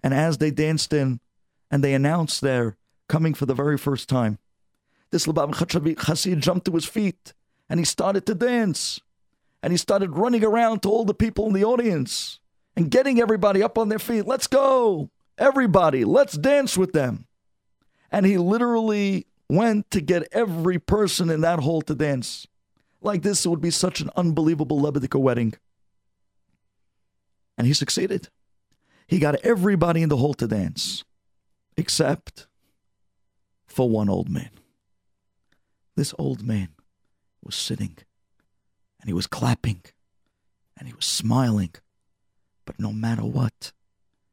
and 0.03 0.13
as 0.13 0.38
they 0.38 0.51
danced 0.51 0.93
in 0.93 1.19
and 1.71 1.84
they 1.84 1.93
announced 1.93 2.41
their 2.41 2.77
coming 3.08 3.34
for 3.34 3.45
the 3.45 3.53
very 3.53 3.77
first 3.77 4.10
time, 4.10 4.39
this 5.12 5.25
Labab 5.25 5.53
Chassid 5.53 6.39
jumped 6.39 6.65
to 6.65 6.71
his 6.71 6.86
feet 6.86 7.34
and 7.69 7.79
he 7.79 7.86
started 7.86 8.25
to 8.25 8.36
dance. 8.36 8.99
And 9.62 9.73
he 9.73 9.77
started 9.77 10.15
running 10.15 10.43
around 10.43 10.84
to 10.84 10.89
all 10.89 11.03
the 11.03 11.13
people 11.13 11.47
in 11.47 11.53
the 11.53 11.65
audience 11.65 12.39
and 12.77 12.89
getting 12.89 13.19
everybody 13.19 13.62
up 13.62 13.77
on 13.77 13.89
their 13.89 13.99
feet. 13.99 14.25
Let's 14.25 14.47
go. 14.47 15.10
Everybody, 15.38 16.05
let's 16.05 16.38
dance 16.38 16.77
with 16.77 16.93
them. 16.93 17.25
And 18.12 18.25
he 18.25 18.38
literally 18.38 19.27
went 19.49 19.91
to 19.91 20.01
get 20.01 20.27
every 20.32 20.79
person 20.79 21.29
in 21.29 21.41
that 21.41 21.60
hall 21.60 21.82
to 21.84 21.95
dance. 21.95 22.47
Like 23.01 23.21
this, 23.21 23.45
it 23.45 23.49
would 23.49 23.62
be 23.62 23.71
such 23.71 23.99
an 24.01 24.10
unbelievable 24.15 24.79
Lebedika 24.79 25.19
wedding. 25.19 25.53
And 27.58 27.67
he 27.67 27.73
succeeded. 27.73 28.29
He 29.08 29.19
got 29.19 29.36
everybody 29.43 30.01
in 30.01 30.10
the 30.10 30.17
hall 30.17 30.34
to 30.36 30.47
dance, 30.47 31.03
except 31.80 32.48
for 33.65 33.89
one 33.89 34.10
old 34.10 34.30
man. 34.30 34.50
This 35.96 36.13
old 36.20 36.44
man 36.44 36.70
was 37.44 37.56
sitting 37.56 37.98
and 39.00 39.08
he 39.08 39.13
was 39.13 39.28
clapping 39.28 39.82
and 40.78 40.88
he 40.88 40.94
was 40.94 41.06
smiling. 41.06 41.74
But 42.65 42.80
no 42.80 42.92
matter 42.92 43.24
what, 43.24 43.72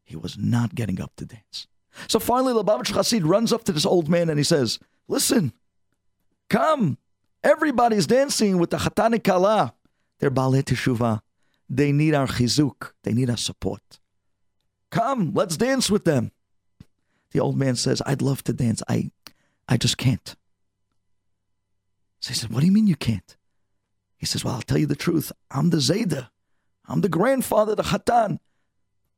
he 0.04 0.16
was 0.16 0.36
not 0.36 0.74
getting 0.74 1.00
up 1.00 1.12
to 1.16 1.24
dance. 1.24 1.66
So 2.08 2.18
finally, 2.18 2.52
Lubavitch 2.52 2.92
Chassid 2.92 3.22
runs 3.24 3.52
up 3.52 3.64
to 3.64 3.72
this 3.72 3.86
old 3.86 4.08
man 4.08 4.28
and 4.28 4.38
he 4.38 4.44
says, 4.44 4.78
Listen, 5.08 5.52
come. 6.50 6.98
Everybody's 7.42 8.06
dancing 8.06 8.58
with 8.58 8.70
the 8.70 8.76
Chatani 8.76 9.22
Kala. 9.22 9.72
They're 10.18 10.32
Baalei 10.32 10.64
Teshuvah. 10.64 11.20
They 11.68 11.92
need 11.92 12.14
our 12.14 12.26
chizuk. 12.26 12.92
They 13.04 13.12
need 13.12 13.30
our 13.30 13.36
support. 13.36 14.00
Come, 14.90 15.32
let's 15.34 15.56
dance 15.56 15.90
with 15.90 16.04
them. 16.04 16.32
The 17.32 17.40
old 17.40 17.56
man 17.56 17.76
says, 17.76 18.02
I'd 18.06 18.22
love 18.22 18.42
to 18.44 18.52
dance. 18.52 18.82
I, 18.88 19.10
I 19.68 19.76
just 19.76 19.98
can't. 19.98 20.36
So 22.20 22.28
he 22.28 22.34
said, 22.34 22.50
What 22.50 22.60
do 22.60 22.66
you 22.66 22.72
mean 22.72 22.86
you 22.86 22.96
can't? 22.96 23.36
He 24.16 24.26
says, 24.26 24.44
Well, 24.44 24.54
I'll 24.54 24.62
tell 24.62 24.78
you 24.78 24.86
the 24.86 24.96
truth. 24.96 25.32
I'm 25.50 25.70
the 25.70 25.78
Zayda. 25.78 26.30
I'm 26.88 27.00
the 27.00 27.08
grandfather, 27.08 27.74
the 27.74 27.82
Khatan. 27.82 28.38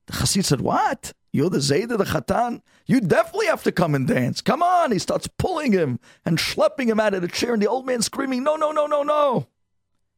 The 0.07 0.13
Chassid 0.15 0.45
said, 0.45 0.61
What? 0.61 1.13
You're 1.33 1.51
the 1.51 1.59
Zayda, 1.59 1.99
the 1.99 2.05
Khatan? 2.05 2.63
You 2.87 3.01
definitely 3.01 3.47
have 3.47 3.63
to 3.65 3.73
come 3.73 3.95
and 3.95 4.09
dance. 4.09 4.41
Come 4.41 4.63
on. 4.63 4.93
He 4.93 4.99
starts 4.99 5.29
pulling 5.39 5.73
him 5.73 6.01
and 6.25 6.39
schlepping 6.39 6.89
him 6.89 6.99
out 6.99 7.15
of 7.15 7.23
the 7.23 7.29
chair, 7.29 7.53
and 7.53 7.63
the 7.63 7.69
old 7.69 7.87
man 7.87 8.03
screaming, 8.03 8.43
No, 8.43 8.57
no, 8.57 8.73
no, 8.73 8.87
no, 8.87 9.03
no. 9.03 9.47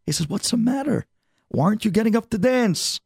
He 0.07 0.12
says, 0.12 0.29
What's 0.29 0.50
the 0.50 0.57
matter? 0.57 1.07
Why 1.48 1.66
aren't 1.66 1.85
you 1.85 1.90
getting 1.90 2.16
up 2.16 2.31
to 2.31 2.38
dance? 2.38 3.00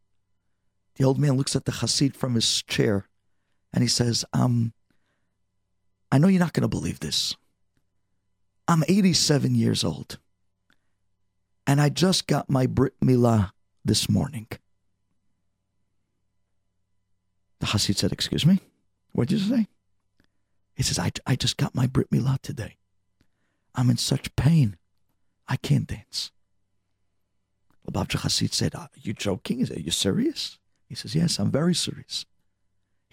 The 0.97 1.05
old 1.05 1.19
man 1.19 1.37
looks 1.37 1.57
at 1.57 1.65
the 1.65 1.73
Chassid 1.73 2.15
from 2.15 2.35
his 2.35 2.63
chair 2.63 3.09
and 3.75 3.83
he 3.83 3.89
says, 3.89 4.25
Um, 4.33 4.73
I 6.11 6.17
know 6.17 6.29
you're 6.29 6.41
not 6.41 6.55
going 6.55 6.63
to 6.63 6.69
believe 6.69 7.01
this. 7.01 7.37
I'm 8.67 8.85
87 8.89 9.55
years 9.55 9.85
old 9.85 10.19
and 11.67 11.81
I 11.81 11.89
just 11.89 12.27
got 12.27 12.51
my 12.51 12.67
Brit 12.67 12.95
Milah 13.01 13.53
this 13.85 14.09
morning. 14.09 14.47
The 17.61 17.67
Hasid 17.67 17.97
said, 17.97 18.13
Excuse 18.13 18.45
me? 18.45 18.61
What 19.13 19.29
did 19.29 19.41
you 19.41 19.57
say? 19.57 19.69
He 20.75 20.83
says, 20.83 20.99
I, 20.99 21.13
I 21.27 21.37
just 21.37 21.57
got 21.57 21.75
my 21.75 21.87
Brit 21.87 22.11
Milah 22.11 22.41
today. 22.43 22.77
I'm 23.75 23.91
in 23.91 23.97
such 23.97 24.35
pain. 24.37 24.77
I 25.49 25.57
can't 25.57 25.87
dance. 25.87 26.31
Lubavitcher 27.89 28.21
Hasid 28.21 28.53
said, 28.53 28.75
Are 28.75 28.89
you 28.95 29.13
joking? 29.13 29.61
Is 29.61 29.71
Are 29.71 29.81
you 29.81 29.91
serious? 29.91 30.59
He 30.89 30.95
says, 30.95 31.15
Yes, 31.15 31.39
I'm 31.39 31.51
very 31.51 31.75
serious. 31.75 32.27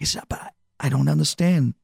He 0.02 0.06
said, 0.06 0.24
But 0.28 0.52
I, 0.80 0.88
don't 0.88 1.06
understand. 1.06 1.74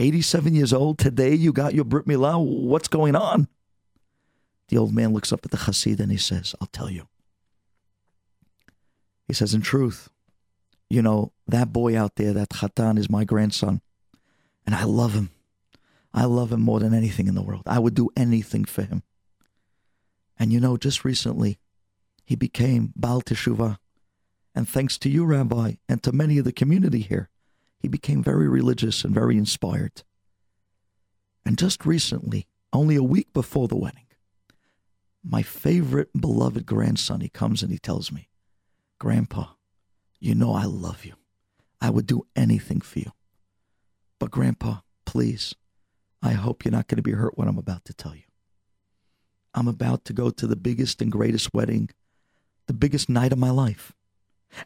87 0.00 0.52
years 0.52 0.72
old, 0.72 0.98
today 0.98 1.32
you 1.32 1.52
got 1.52 1.74
your 1.74 1.84
Brit 1.84 2.06
Milah. 2.06 2.44
What's 2.44 2.88
going 2.88 3.14
on? 3.14 3.46
The 4.66 4.78
old 4.78 4.92
man 4.92 5.12
looks 5.12 5.32
up 5.32 5.44
at 5.44 5.52
the 5.52 5.56
Hasid 5.56 6.00
and 6.00 6.10
he 6.10 6.18
says, 6.18 6.56
I'll 6.60 6.66
tell 6.72 6.90
you. 6.90 7.06
He 9.28 9.32
says, 9.32 9.54
In 9.54 9.60
truth, 9.60 10.08
you 10.88 11.02
know, 11.02 11.30
that 11.46 11.72
boy 11.72 11.96
out 11.96 12.16
there, 12.16 12.32
that 12.32 12.48
Khatan, 12.48 12.98
is 12.98 13.08
my 13.08 13.22
grandson. 13.22 13.80
And 14.66 14.74
I 14.74 14.82
love 14.82 15.12
him. 15.12 15.30
I 16.12 16.24
love 16.24 16.52
him 16.52 16.62
more 16.62 16.80
than 16.80 16.92
anything 16.92 17.28
in 17.28 17.36
the 17.36 17.42
world. 17.42 17.62
I 17.64 17.78
would 17.78 17.94
do 17.94 18.10
anything 18.16 18.64
for 18.64 18.82
him. 18.82 19.04
And 20.36 20.52
you 20.52 20.58
know, 20.58 20.76
just 20.76 21.04
recently, 21.04 21.60
he 22.24 22.34
became 22.34 22.92
Baal 22.96 23.22
Teshuvah. 23.22 23.78
And 24.54 24.68
thanks 24.68 24.98
to 24.98 25.08
you, 25.08 25.24
Rabbi, 25.24 25.74
and 25.88 26.02
to 26.02 26.12
many 26.12 26.38
of 26.38 26.44
the 26.44 26.52
community 26.52 27.00
here, 27.00 27.28
he 27.78 27.88
became 27.88 28.22
very 28.22 28.48
religious 28.48 29.04
and 29.04 29.14
very 29.14 29.36
inspired. 29.36 30.02
And 31.44 31.56
just 31.56 31.86
recently, 31.86 32.46
only 32.72 32.96
a 32.96 33.02
week 33.02 33.32
before 33.32 33.68
the 33.68 33.76
wedding, 33.76 34.06
my 35.24 35.42
favorite 35.42 36.10
beloved 36.18 36.66
grandson, 36.66 37.20
he 37.20 37.28
comes 37.28 37.62
and 37.62 37.70
he 37.70 37.78
tells 37.78 38.10
me, 38.10 38.28
Grandpa, 38.98 39.46
you 40.18 40.34
know 40.34 40.52
I 40.52 40.64
love 40.64 41.04
you. 41.04 41.14
I 41.80 41.90
would 41.90 42.06
do 42.06 42.26
anything 42.36 42.80
for 42.80 42.98
you. 42.98 43.12
But, 44.18 44.30
Grandpa, 44.30 44.80
please, 45.06 45.54
I 46.22 46.32
hope 46.32 46.64
you're 46.64 46.72
not 46.72 46.88
going 46.88 46.96
to 46.96 47.02
be 47.02 47.12
hurt 47.12 47.38
what 47.38 47.48
I'm 47.48 47.58
about 47.58 47.86
to 47.86 47.94
tell 47.94 48.14
you. 48.14 48.24
I'm 49.54 49.68
about 49.68 50.04
to 50.06 50.12
go 50.12 50.30
to 50.30 50.46
the 50.46 50.56
biggest 50.56 51.00
and 51.00 51.10
greatest 51.10 51.54
wedding, 51.54 51.90
the 52.66 52.74
biggest 52.74 53.08
night 53.08 53.32
of 53.32 53.38
my 53.38 53.50
life. 53.50 53.92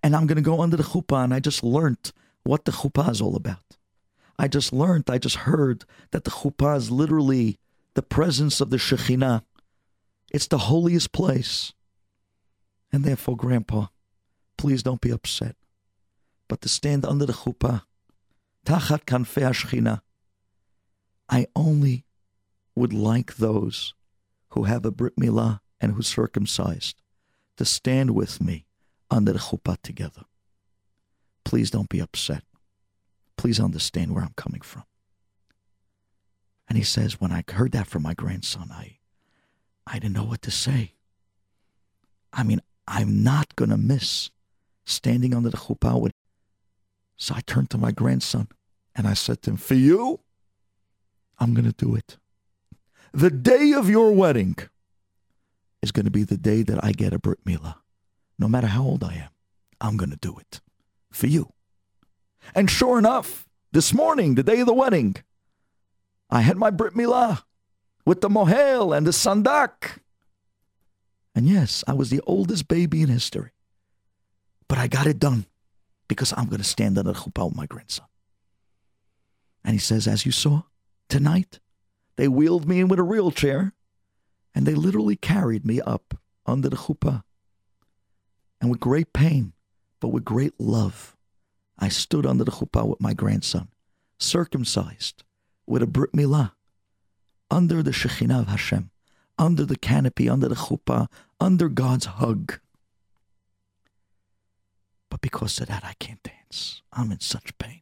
And 0.02 0.14
I'm 0.16 0.26
going 0.26 0.36
to 0.36 0.42
go 0.42 0.60
under 0.60 0.76
the 0.76 0.82
chuppah, 0.82 1.24
and 1.24 1.34
I 1.34 1.40
just 1.40 1.62
learned 1.62 2.12
what 2.42 2.64
the 2.64 2.72
chuppah 2.72 3.10
is 3.10 3.20
all 3.20 3.36
about. 3.36 3.76
I 4.38 4.48
just 4.48 4.72
learned, 4.72 5.08
I 5.08 5.18
just 5.18 5.36
heard 5.36 5.84
that 6.10 6.24
the 6.24 6.30
chuppah 6.30 6.76
is 6.76 6.90
literally 6.90 7.58
the 7.94 8.02
presence 8.02 8.60
of 8.60 8.70
the 8.70 8.76
Shekhinah 8.76 9.42
it's 10.34 10.48
the 10.48 10.58
holiest 10.58 11.12
place. 11.12 11.72
And 12.92 13.04
therefore, 13.04 13.36
Grandpa, 13.36 13.86
please 14.58 14.82
don't 14.82 15.00
be 15.00 15.10
upset. 15.10 15.54
But 16.48 16.60
to 16.62 16.68
stand 16.68 17.06
under 17.06 17.24
the 17.24 17.32
chuppah, 17.32 17.82
tachat 18.66 19.04
kanfei 19.04 19.42
haShekhinah, 19.42 20.00
I 21.28 21.46
only 21.54 22.04
would 22.74 22.92
like 22.92 23.36
those 23.36 23.94
who 24.50 24.64
have 24.64 24.84
a 24.84 24.90
brit 24.90 25.14
milah 25.14 25.60
and 25.80 25.92
who 25.92 26.02
circumcised 26.02 27.00
to 27.56 27.64
stand 27.64 28.10
with 28.10 28.40
me 28.40 28.66
under 29.14 29.32
the 29.32 29.38
chuppah 29.38 29.80
together. 29.82 30.24
Please 31.44 31.70
don't 31.70 31.88
be 31.88 32.00
upset. 32.00 32.42
Please 33.36 33.60
understand 33.60 34.14
where 34.14 34.24
I'm 34.24 34.34
coming 34.36 34.60
from. 34.60 34.84
And 36.68 36.78
he 36.78 36.84
says, 36.84 37.20
when 37.20 37.30
I 37.30 37.44
heard 37.48 37.72
that 37.72 37.86
from 37.86 38.02
my 38.02 38.14
grandson, 38.14 38.70
I 38.70 38.98
I 39.86 39.98
didn't 39.98 40.14
know 40.14 40.24
what 40.24 40.40
to 40.42 40.50
say. 40.50 40.94
I 42.32 42.42
mean, 42.42 42.60
I'm 42.88 43.22
not 43.22 43.54
going 43.54 43.68
to 43.70 43.76
miss 43.76 44.30
standing 44.86 45.34
under 45.34 45.50
the 45.50 45.58
chuppah 45.58 46.00
with. 46.00 46.12
So 47.16 47.34
I 47.34 47.42
turned 47.42 47.70
to 47.70 47.78
my 47.78 47.92
grandson 47.92 48.48
and 48.94 49.06
I 49.06 49.14
said 49.14 49.42
to 49.42 49.50
him, 49.50 49.56
For 49.58 49.74
you, 49.74 50.20
I'm 51.38 51.52
going 51.54 51.70
to 51.70 51.72
do 51.72 51.94
it. 51.94 52.16
The 53.12 53.30
day 53.30 53.72
of 53.72 53.88
your 53.88 54.12
wedding 54.12 54.56
is 55.82 55.92
going 55.92 56.06
to 56.06 56.10
be 56.10 56.24
the 56.24 56.38
day 56.38 56.62
that 56.62 56.82
I 56.82 56.92
get 56.92 57.12
a 57.12 57.18
Brit 57.18 57.44
Milah. 57.44 57.76
No 58.38 58.48
matter 58.48 58.66
how 58.66 58.82
old 58.82 59.04
I 59.04 59.14
am, 59.14 59.30
I'm 59.80 59.96
going 59.96 60.10
to 60.10 60.16
do 60.16 60.36
it 60.38 60.60
for 61.10 61.26
you. 61.26 61.52
And 62.54 62.70
sure 62.70 62.98
enough, 62.98 63.46
this 63.72 63.92
morning, 63.94 64.34
the 64.34 64.42
day 64.42 64.60
of 64.60 64.66
the 64.66 64.74
wedding, 64.74 65.16
I 66.30 66.40
had 66.40 66.56
my 66.56 66.70
Brit 66.70 66.94
Milah 66.94 67.42
with 68.04 68.20
the 68.20 68.28
Mohel 68.28 68.96
and 68.96 69.06
the 69.06 69.12
Sandak. 69.12 69.98
And 71.34 71.48
yes, 71.48 71.82
I 71.86 71.94
was 71.94 72.10
the 72.10 72.20
oldest 72.26 72.68
baby 72.68 73.02
in 73.02 73.08
history. 73.08 73.50
But 74.68 74.78
I 74.78 74.86
got 74.86 75.06
it 75.06 75.18
done 75.18 75.46
because 76.08 76.32
I'm 76.36 76.46
going 76.46 76.58
to 76.58 76.64
stand 76.64 76.98
under 76.98 77.12
the 77.12 77.18
chuppah 77.18 77.46
with 77.46 77.56
my 77.56 77.66
grandson. 77.66 78.06
And 79.64 79.72
he 79.72 79.78
says, 79.78 80.06
as 80.06 80.26
you 80.26 80.32
saw 80.32 80.62
tonight, 81.08 81.58
they 82.16 82.28
wheeled 82.28 82.68
me 82.68 82.80
in 82.80 82.88
with 82.88 82.98
a 82.98 83.04
wheelchair 83.04 83.72
and 84.54 84.66
they 84.66 84.74
literally 84.74 85.16
carried 85.16 85.64
me 85.66 85.80
up 85.80 86.14
under 86.46 86.68
the 86.68 86.76
chuppah. 86.76 87.24
And 88.60 88.70
with 88.70 88.80
great 88.80 89.12
pain, 89.12 89.52
but 90.00 90.08
with 90.08 90.24
great 90.24 90.54
love, 90.58 91.16
I 91.78 91.88
stood 91.88 92.26
under 92.26 92.44
the 92.44 92.52
chuppah 92.52 92.86
with 92.86 93.00
my 93.00 93.14
grandson, 93.14 93.68
circumcised, 94.18 95.24
with 95.66 95.82
a 95.82 95.86
brit 95.86 96.12
milah, 96.12 96.52
under 97.50 97.82
the 97.82 97.90
Shekhinah 97.90 98.40
of 98.40 98.48
Hashem, 98.48 98.90
under 99.38 99.64
the 99.64 99.76
canopy, 99.76 100.28
under 100.28 100.48
the 100.48 100.54
chuppah, 100.54 101.08
under 101.40 101.68
God's 101.68 102.06
hug. 102.06 102.58
But 105.10 105.20
because 105.20 105.60
of 105.60 105.68
that, 105.68 105.84
I 105.84 105.94
can't 105.98 106.22
dance. 106.22 106.82
I'm 106.92 107.12
in 107.12 107.20
such 107.20 107.56
pain. 107.58 107.80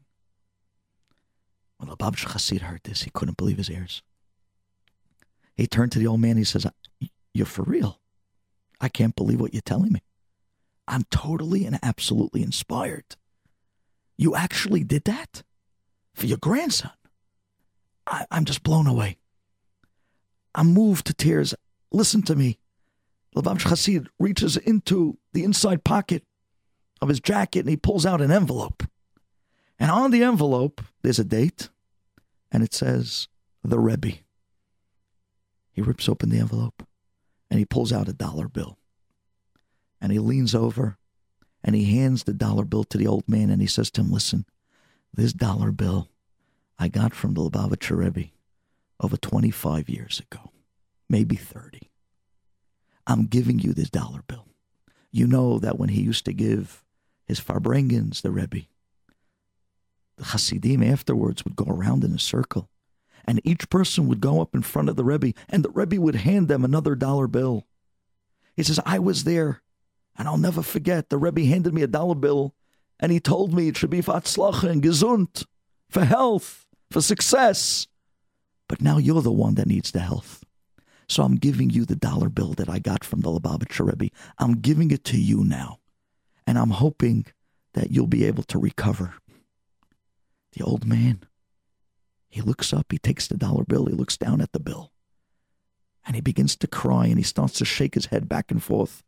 When 1.77 1.89
Lubavitch 1.89 2.27
Chassid 2.27 2.61
heard 2.61 2.83
this, 2.85 3.03
he 3.03 3.11
couldn't 3.11 3.37
believe 3.37 3.57
his 3.57 3.71
ears. 3.71 4.03
He 5.55 5.67
turned 5.67 5.93
to 5.93 5.99
the 5.99 6.07
old 6.07 6.21
man. 6.21 6.37
He 6.37 6.45
says, 6.45 6.67
You're 7.35 7.47
for 7.47 7.63
real. 7.63 8.01
I 8.81 8.89
can't 8.89 9.17
believe 9.17 9.41
what 9.41 9.53
you're 9.53 9.63
telling 9.63 9.93
me. 9.93 10.03
I'm 10.93 11.05
totally 11.11 11.65
and 11.65 11.79
absolutely 11.83 12.43
inspired. 12.43 13.17
You 14.19 14.37
actually 14.37 14.85
did 14.85 15.05
that 15.05 15.43
for 16.15 16.27
your 16.27 16.37
grandson. 16.37 16.91
I, 18.07 18.27
am 18.31 18.45
just 18.45 18.63
blown 18.63 18.87
away. 18.87 19.17
I'm 20.55 20.67
moved 20.67 21.07
to 21.07 21.15
tears. 21.15 21.55
Listen 21.91 22.21
to 22.25 22.37
me. 22.37 22.59
Lubavitch 23.35 23.63
Chassid 23.63 24.09
reaches 24.19 24.59
into 24.59 25.17
the 25.33 25.45
inside 25.45 25.83
pocket 25.83 26.25
of 27.01 27.09
his 27.09 27.21
jacket 27.21 27.61
and 27.61 27.71
he 27.71 27.77
pulls 27.79 28.05
out 28.05 28.21
an 28.21 28.31
envelope. 28.31 28.83
And 29.79 29.91
on 29.91 30.11
the 30.11 30.23
envelope, 30.23 30.83
there's 31.01 31.19
a 31.19 31.25
date 31.25 31.71
and 32.51 32.63
it 32.63 32.75
says, 32.75 33.29
The 33.65 33.79
Rebbe. 33.79 34.19
He 35.73 35.81
rips 35.81 36.07
open 36.07 36.29
the 36.29 36.39
envelope 36.39 36.87
and 37.51 37.59
he 37.59 37.65
pulls 37.65 37.95
out 37.95 38.11
a 38.11 38.13
dollar 38.13 38.47
bill. 38.47 38.77
And 40.03 40.11
he 40.11 40.19
leans 40.19 40.55
over 40.55 40.99
and 41.63 41.77
he 41.77 41.97
hands 41.97 42.25
the 42.25 42.35
dollar 42.35 42.65
bill 42.65 42.85
to 42.85 42.99
the 42.99 43.07
old 43.07 43.29
man 43.29 43.49
and 43.49 43.63
he 43.63 43.69
says 43.69 43.91
to 43.93 44.01
him, 44.01 44.11
Listen, 44.11 44.45
this 45.15 45.33
dollar 45.33 45.71
bill 45.71 46.11
I 46.79 46.89
got 46.89 47.15
from 47.15 47.35
the 47.35 47.41
Lubavitch 47.41 47.97
Rebbe 47.97 48.31
over 48.99 49.17
25 49.17 49.89
years 49.89 50.21
ago, 50.21 50.51
maybe 51.09 51.37
30. 51.37 51.89
I'm 53.07 53.27
giving 53.27 53.61
you 53.61 53.73
this 53.73 53.91
dollar 53.91 54.23
bill. 54.27 54.49
You 55.13 55.29
know 55.29 55.59
that 55.61 55.79
when 55.79 55.91
he 55.91 56.03
used 56.03 56.25
to 56.25 56.33
give 56.33 56.83
his 57.27 57.41
Farbrengens, 57.41 58.23
the 58.23 58.31
Rebbe. 58.31 58.63
The 60.17 60.25
Hasidim 60.25 60.83
afterwards 60.83 61.45
would 61.45 61.57
go 61.57 61.67
around 61.67 62.05
in 62.05 62.13
a 62.13 62.19
circle, 62.19 62.69
and 63.25 63.41
each 63.45 63.71
person 63.71 64.09
would 64.09 64.21
go 64.21 64.41
up 64.41 64.55
in 64.55 64.63
front 64.63 64.89
of 64.89 64.97
the 64.97 65.05
Rebbe, 65.05 65.33
and 65.49 65.65
the 65.65 65.71
Rebbe 65.71 66.01
would 66.01 66.17
hand 66.17 66.49
them 66.49 66.65
another 66.65 66.95
dollar 66.95 67.27
bill. 67.27 67.67
He 68.57 68.63
says, 68.63 68.81
I 68.85 68.99
was 68.99 69.25
there, 69.25 69.63
and 70.17 70.29
I'll 70.29 70.39
never 70.39 70.63
forget. 70.63 71.09
The 71.09 71.19
Rebbe 71.19 71.43
handed 71.43 71.75
me 71.75 71.83
a 71.83 71.87
dollar 71.87 72.15
bill, 72.15 72.55
and 73.01 73.13
he 73.13 73.21
told 73.21 73.53
me 73.55 73.69
it 73.69 73.77
should 73.77 73.91
be 73.91 74.03
for 74.03 74.15
Hatzlacha 74.15 74.71
and 74.71 74.83
Gesund, 74.83 75.45
for 75.89 76.05
health, 76.05 76.67
for 76.91 77.01
success. 77.01 77.87
But 78.69 78.81
now 78.81 78.99
you're 78.99 79.23
the 79.23 79.33
one 79.33 79.55
that 79.55 79.67
needs 79.67 79.91
the 79.91 80.01
health. 80.01 80.45
So 81.09 81.23
I'm 81.23 81.37
giving 81.37 81.71
you 81.71 81.85
the 81.85 81.97
dollar 81.97 82.29
bill 82.29 82.55
that 82.55 82.71
I 82.71 82.79
got 82.79 83.05
from 83.05 83.21
the 83.21 83.29
Lubavitch 83.29 83.85
Rebbe. 83.85 84.15
I'm 84.39 84.61
giving 84.61 84.91
it 84.91 85.05
to 85.05 85.19
you 85.19 85.45
now 85.45 85.81
and 86.47 86.59
I'm 86.59 86.71
hoping 86.71 87.27
that 87.75 87.91
you'll 87.91 88.07
be 88.07 88.25
able 88.25 88.43
to 88.45 88.59
recover. 88.59 89.15
The 90.53 90.63
old 90.63 90.87
man, 90.87 91.23
he 92.29 92.41
looks 92.41 92.73
up, 92.73 92.87
he 92.91 92.99
takes 92.99 93.27
the 93.27 93.37
dollar 93.37 93.65
bill, 93.65 93.87
he 93.87 93.95
looks 93.95 94.17
down 94.17 94.41
at 94.41 94.53
the 94.53 94.61
bill, 94.61 94.93
and 96.05 96.15
he 96.15 96.21
begins 96.21 96.57
to 96.57 96.67
cry 96.67 97.07
and 97.07 97.19
he 97.19 97.23
starts 97.23 97.55
to 97.55 97.65
shake 97.65 97.95
his 97.95 98.07
head 98.07 98.29
back 98.29 98.51
and 98.51 98.63
forth, 98.63 99.03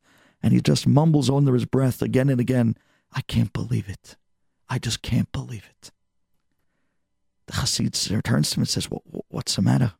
and 0.44 0.52
he 0.52 0.60
just 0.60 0.86
mumbles 0.86 1.30
under 1.30 1.54
his 1.54 1.64
breath 1.64 2.02
again 2.02 2.28
and 2.28 2.38
again, 2.38 2.76
I 3.10 3.22
can't 3.22 3.50
believe 3.54 3.88
it. 3.88 4.16
I 4.68 4.78
just 4.78 5.00
can't 5.00 5.32
believe 5.32 5.64
it. 5.70 5.90
The 7.46 7.54
Chassid 7.54 8.22
turns 8.22 8.50
to 8.50 8.56
him 8.56 8.60
and 8.60 8.68
says, 8.68 8.90
well, 8.90 9.02
What's 9.28 9.56
the 9.56 9.62
matter? 9.62 9.94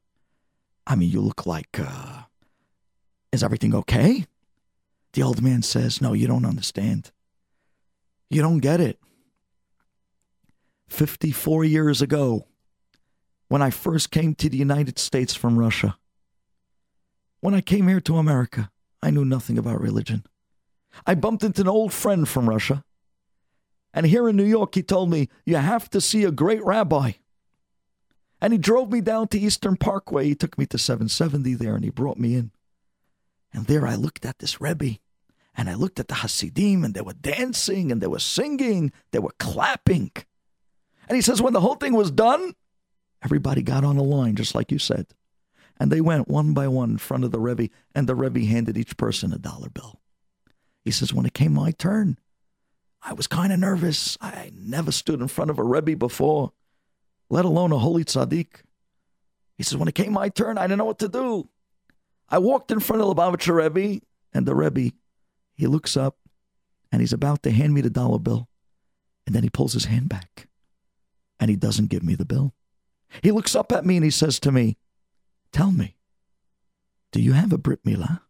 I 0.86 0.96
mean, 0.96 1.08
you 1.08 1.22
look 1.22 1.46
like, 1.46 1.80
uh, 1.80 2.24
is 3.32 3.42
everything 3.42 3.74
okay? 3.74 4.26
The 5.14 5.22
old 5.22 5.40
man 5.40 5.62
says, 5.62 6.02
No, 6.02 6.12
you 6.12 6.26
don't 6.26 6.44
understand. 6.44 7.10
You 8.28 8.42
don't 8.42 8.58
get 8.58 8.82
it. 8.82 8.98
54 10.88 11.64
years 11.64 12.02
ago, 12.02 12.46
when 13.48 13.62
I 13.62 13.70
first 13.70 14.10
came 14.10 14.34
to 14.34 14.50
the 14.50 14.58
United 14.58 14.98
States 14.98 15.34
from 15.34 15.58
Russia, 15.58 15.96
when 17.40 17.54
I 17.54 17.62
came 17.62 17.88
here 17.88 18.00
to 18.00 18.18
America, 18.18 18.70
I 19.02 19.08
knew 19.08 19.24
nothing 19.24 19.56
about 19.56 19.80
religion. 19.80 20.24
I 21.06 21.14
bumped 21.14 21.44
into 21.44 21.62
an 21.62 21.68
old 21.68 21.92
friend 21.92 22.28
from 22.28 22.48
Russia. 22.48 22.84
And 23.92 24.06
here 24.06 24.28
in 24.28 24.36
New 24.36 24.44
York, 24.44 24.74
he 24.74 24.82
told 24.82 25.10
me, 25.10 25.28
You 25.44 25.56
have 25.56 25.88
to 25.90 26.00
see 26.00 26.24
a 26.24 26.32
great 26.32 26.64
rabbi. 26.64 27.12
And 28.40 28.52
he 28.52 28.58
drove 28.58 28.90
me 28.90 29.00
down 29.00 29.28
to 29.28 29.38
Eastern 29.38 29.76
Parkway. 29.76 30.26
He 30.26 30.34
took 30.34 30.58
me 30.58 30.66
to 30.66 30.78
770 30.78 31.54
there 31.54 31.74
and 31.76 31.84
he 31.84 31.90
brought 31.90 32.18
me 32.18 32.34
in. 32.34 32.50
And 33.52 33.66
there 33.66 33.86
I 33.86 33.94
looked 33.94 34.26
at 34.26 34.40
this 34.40 34.60
Rebbe 34.60 34.98
and 35.56 35.70
I 35.70 35.74
looked 35.74 36.00
at 36.00 36.08
the 36.08 36.16
Hasidim 36.16 36.84
and 36.84 36.92
they 36.92 37.00
were 37.00 37.14
dancing 37.14 37.92
and 37.92 38.00
they 38.00 38.06
were 38.06 38.18
singing, 38.18 38.92
they 39.12 39.20
were 39.20 39.34
clapping. 39.38 40.10
And 41.08 41.16
he 41.16 41.22
says, 41.22 41.40
when 41.40 41.52
the 41.52 41.60
whole 41.60 41.76
thing 41.76 41.94
was 41.94 42.10
done, 42.10 42.54
everybody 43.22 43.62
got 43.62 43.84
on 43.84 43.96
a 43.96 44.02
line, 44.02 44.34
just 44.34 44.54
like 44.54 44.72
you 44.72 44.78
said. 44.78 45.06
And 45.78 45.90
they 45.90 46.00
went 46.00 46.28
one 46.28 46.52
by 46.52 46.68
one 46.68 46.90
in 46.90 46.98
front 46.98 47.24
of 47.24 47.30
the 47.30 47.40
Rebbe, 47.40 47.68
and 47.94 48.08
the 48.08 48.14
Rebbe 48.14 48.40
handed 48.40 48.76
each 48.76 48.96
person 48.96 49.32
a 49.32 49.38
dollar 49.38 49.68
bill. 49.68 50.00
He 50.84 50.90
says, 50.90 51.12
when 51.12 51.26
it 51.26 51.34
came 51.34 51.54
my 51.54 51.70
turn, 51.70 52.18
I 53.02 53.12
was 53.14 53.26
kind 53.26 53.52
of 53.52 53.58
nervous. 53.58 54.18
I 54.20 54.52
never 54.54 54.92
stood 54.92 55.20
in 55.20 55.28
front 55.28 55.50
of 55.50 55.58
a 55.58 55.64
Rebbe 55.64 55.96
before, 55.96 56.52
let 57.30 57.44
alone 57.44 57.72
a 57.72 57.78
holy 57.78 58.04
tzaddik. 58.04 58.62
He 59.56 59.62
says, 59.62 59.76
when 59.76 59.88
it 59.88 59.94
came 59.94 60.12
my 60.12 60.28
turn, 60.28 60.58
I 60.58 60.62
didn't 60.62 60.78
know 60.78 60.84
what 60.84 60.98
to 61.00 61.08
do. 61.08 61.48
I 62.28 62.38
walked 62.38 62.70
in 62.70 62.80
front 62.80 63.02
of 63.02 63.08
the 63.08 63.14
Lubavitcher 63.14 63.54
Rebbe, 63.54 64.04
and 64.32 64.46
the 64.46 64.54
Rebbe 64.54 64.90
he 65.54 65.66
looks 65.66 65.96
up 65.96 66.18
and 66.90 67.00
he's 67.00 67.12
about 67.12 67.42
to 67.44 67.50
hand 67.50 67.72
me 67.72 67.80
the 67.80 67.90
dollar 67.90 68.18
bill. 68.18 68.48
And 69.26 69.34
then 69.34 69.42
he 69.42 69.50
pulls 69.50 69.72
his 69.72 69.86
hand 69.86 70.08
back 70.08 70.48
and 71.40 71.48
he 71.48 71.56
doesn't 71.56 71.90
give 71.90 72.02
me 72.02 72.14
the 72.14 72.24
bill. 72.24 72.54
He 73.22 73.30
looks 73.30 73.54
up 73.54 73.72
at 73.72 73.86
me 73.86 73.96
and 73.96 74.04
he 74.04 74.10
says 74.10 74.40
to 74.40 74.52
me, 74.52 74.76
Tell 75.52 75.70
me, 75.70 75.96
do 77.12 77.20
you 77.22 77.32
have 77.32 77.52
a 77.52 77.58
Brit 77.58 77.84
Milah? 77.84 78.22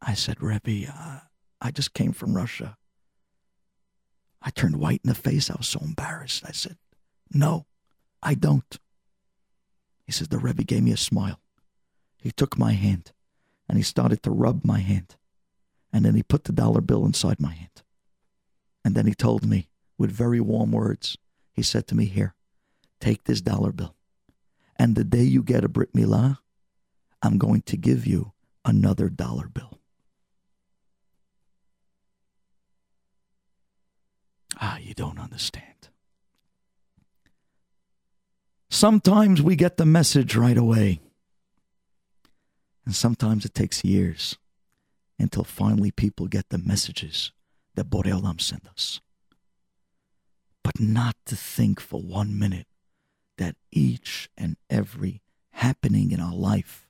I 0.00 0.14
said, 0.14 0.42
Rebbe, 0.42 0.92
uh, 0.92 1.20
I 1.60 1.70
just 1.70 1.94
came 1.94 2.12
from 2.12 2.36
Russia. 2.36 2.76
I 4.40 4.50
turned 4.50 4.76
white 4.76 5.00
in 5.04 5.08
the 5.08 5.14
face. 5.14 5.50
I 5.50 5.56
was 5.56 5.66
so 5.66 5.80
embarrassed. 5.80 6.44
I 6.46 6.52
said, 6.52 6.76
No, 7.32 7.66
I 8.22 8.34
don't. 8.34 8.78
He 10.04 10.12
says, 10.12 10.28
The 10.28 10.38
Rebbe 10.38 10.62
gave 10.64 10.82
me 10.82 10.92
a 10.92 10.96
smile. 10.96 11.40
He 12.16 12.30
took 12.30 12.58
my 12.58 12.72
hand 12.72 13.12
and 13.68 13.76
he 13.76 13.82
started 13.82 14.22
to 14.22 14.30
rub 14.30 14.64
my 14.64 14.80
hand. 14.80 15.16
And 15.92 16.04
then 16.04 16.14
he 16.14 16.22
put 16.22 16.44
the 16.44 16.52
dollar 16.52 16.80
bill 16.80 17.04
inside 17.04 17.40
my 17.40 17.52
hand. 17.52 17.82
And 18.84 18.94
then 18.94 19.06
he 19.06 19.14
told 19.14 19.44
me 19.44 19.68
with 19.96 20.10
very 20.10 20.40
warm 20.40 20.72
words, 20.72 21.16
he 21.52 21.62
said 21.62 21.86
to 21.88 21.94
me, 21.94 22.04
Here, 22.04 22.34
take 23.00 23.24
this 23.24 23.40
dollar 23.40 23.72
bill. 23.72 23.96
And 24.76 24.94
the 24.94 25.04
day 25.04 25.24
you 25.24 25.42
get 25.42 25.64
a 25.64 25.68
Brit 25.68 25.92
Milah, 25.92 26.38
I'm 27.20 27.36
going 27.36 27.62
to 27.62 27.76
give 27.76 28.06
you 28.06 28.32
another 28.64 29.08
dollar 29.08 29.48
bill. 29.48 29.77
Ah, 34.60 34.78
you 34.78 34.94
don't 34.94 35.18
understand. 35.18 35.64
Sometimes 38.70 39.40
we 39.40 39.56
get 39.56 39.76
the 39.76 39.86
message 39.86 40.36
right 40.36 40.56
away. 40.56 41.00
And 42.84 42.94
sometimes 42.94 43.44
it 43.44 43.54
takes 43.54 43.84
years 43.84 44.36
until 45.18 45.44
finally 45.44 45.90
people 45.90 46.26
get 46.26 46.48
the 46.48 46.58
messages 46.58 47.32
that 47.74 47.90
Borei 47.90 48.12
Olam 48.18 48.40
sent 48.40 48.66
us. 48.68 49.00
but 50.64 50.78
not 50.80 51.16
to 51.24 51.34
think 51.34 51.80
for 51.80 52.02
one 52.02 52.38
minute 52.38 52.66
that 53.38 53.56
each 53.72 54.28
and 54.36 54.56
every 54.68 55.22
happening 55.52 56.10
in 56.10 56.20
our 56.20 56.34
life 56.34 56.86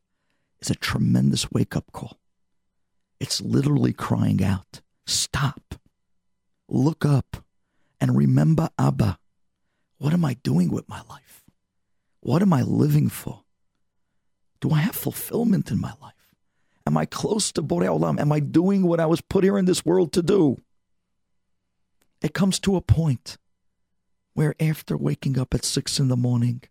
is 0.60 0.68
a 0.68 0.74
tremendous 0.74 1.50
wake 1.52 1.76
up 1.76 1.92
call. 1.92 2.18
It's 3.20 3.40
literally 3.40 3.92
crying 3.92 4.42
out, 4.42 4.80
Stop, 5.06 5.76
look 6.68 7.04
up, 7.04 7.44
and 8.00 8.16
remember 8.16 8.70
Abba. 8.78 9.18
What 9.98 10.12
am 10.12 10.24
I 10.24 10.34
doing 10.34 10.70
with 10.70 10.88
my 10.88 11.02
life? 11.08 11.44
What 12.20 12.42
am 12.42 12.52
I 12.52 12.62
living 12.62 13.08
for? 13.08 13.42
Do 14.60 14.70
I 14.70 14.78
have 14.78 14.94
fulfillment 14.94 15.70
in 15.70 15.80
my 15.80 15.92
life? 16.00 16.14
Am 16.86 16.96
I 16.96 17.04
close 17.04 17.52
to 17.52 17.62
Borei 17.62 17.86
Olam? 17.86 18.20
Am 18.20 18.32
I 18.32 18.40
doing 18.40 18.82
what 18.82 19.00
I 19.00 19.06
was 19.06 19.20
put 19.20 19.44
here 19.44 19.58
in 19.58 19.66
this 19.66 19.84
world 19.84 20.12
to 20.12 20.22
do? 20.22 20.58
It 22.22 22.34
comes 22.34 22.58
to 22.60 22.76
a 22.76 22.80
point 22.80 23.38
where 24.34 24.54
after 24.58 24.96
waking 24.96 25.38
up 25.38 25.54
at 25.54 25.64
six 25.64 26.00
in 26.00 26.08
the 26.08 26.16
morning 26.16 26.62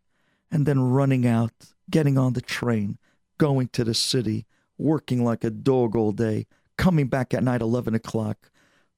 and 0.51 0.65
then 0.65 0.79
running 0.79 1.25
out, 1.27 1.51
getting 1.89 2.17
on 2.17 2.33
the 2.33 2.41
train, 2.41 2.97
going 3.37 3.67
to 3.69 3.83
the 3.83 3.93
city, 3.93 4.45
working 4.77 5.23
like 5.23 5.43
a 5.43 5.49
dog 5.49 5.95
all 5.95 6.11
day, 6.11 6.47
coming 6.77 7.07
back 7.07 7.33
at 7.33 7.43
night 7.43 7.61
11 7.61 7.95
o'clock, 7.95 8.49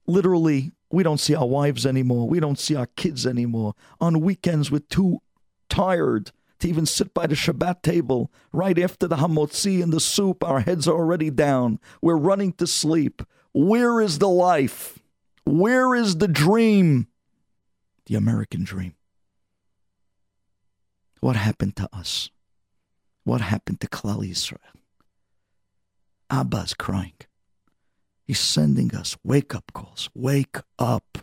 literally 0.06 0.72
we 0.90 1.02
don't 1.02 1.20
see 1.20 1.34
our 1.34 1.46
wives 1.46 1.86
anymore. 1.86 2.28
We 2.28 2.40
don't 2.40 2.58
see 2.58 2.74
our 2.74 2.86
kids 2.86 3.26
anymore. 3.26 3.74
On 4.00 4.20
weekends, 4.20 4.70
we're 4.70 4.80
too 4.80 5.22
tired 5.68 6.32
to 6.58 6.68
even 6.68 6.86
sit 6.86 7.14
by 7.14 7.26
the 7.26 7.34
Shabbat 7.34 7.82
table. 7.82 8.30
Right 8.52 8.78
after 8.78 9.06
the 9.06 9.16
hamotzi 9.16 9.82
and 9.82 9.92
the 9.92 10.00
soup, 10.00 10.42
our 10.44 10.60
heads 10.60 10.88
are 10.88 10.96
already 10.96 11.30
down. 11.30 11.78
We're 12.02 12.16
running 12.16 12.52
to 12.54 12.66
sleep. 12.66 13.22
Where 13.52 14.00
is 14.00 14.18
the 14.18 14.28
life? 14.28 14.98
Where 15.44 15.94
is 15.94 16.18
the 16.18 16.28
dream? 16.28 17.06
The 18.06 18.16
American 18.16 18.64
dream. 18.64 18.94
What 21.20 21.36
happened 21.36 21.76
to 21.76 21.88
us? 21.92 22.30
What 23.24 23.40
happened 23.40 23.80
to 23.80 23.88
Klal 23.88 24.28
Yisrael? 24.28 24.58
Abba's 26.30 26.74
crying. 26.74 27.12
He's 28.30 28.38
sending 28.38 28.94
us 28.94 29.16
wake 29.24 29.56
up 29.56 29.72
calls. 29.72 30.08
Wake 30.14 30.58
up. 30.78 31.18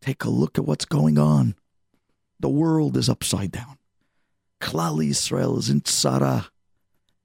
Take 0.00 0.24
a 0.24 0.30
look 0.30 0.56
at 0.56 0.64
what's 0.64 0.86
going 0.86 1.18
on. 1.18 1.54
The 2.40 2.48
world 2.48 2.96
is 2.96 3.10
upside 3.10 3.52
down. 3.52 3.76
Klal 4.58 5.06
Yisrael 5.06 5.58
is 5.58 5.68
in 5.68 5.82
tzara. 5.82 6.48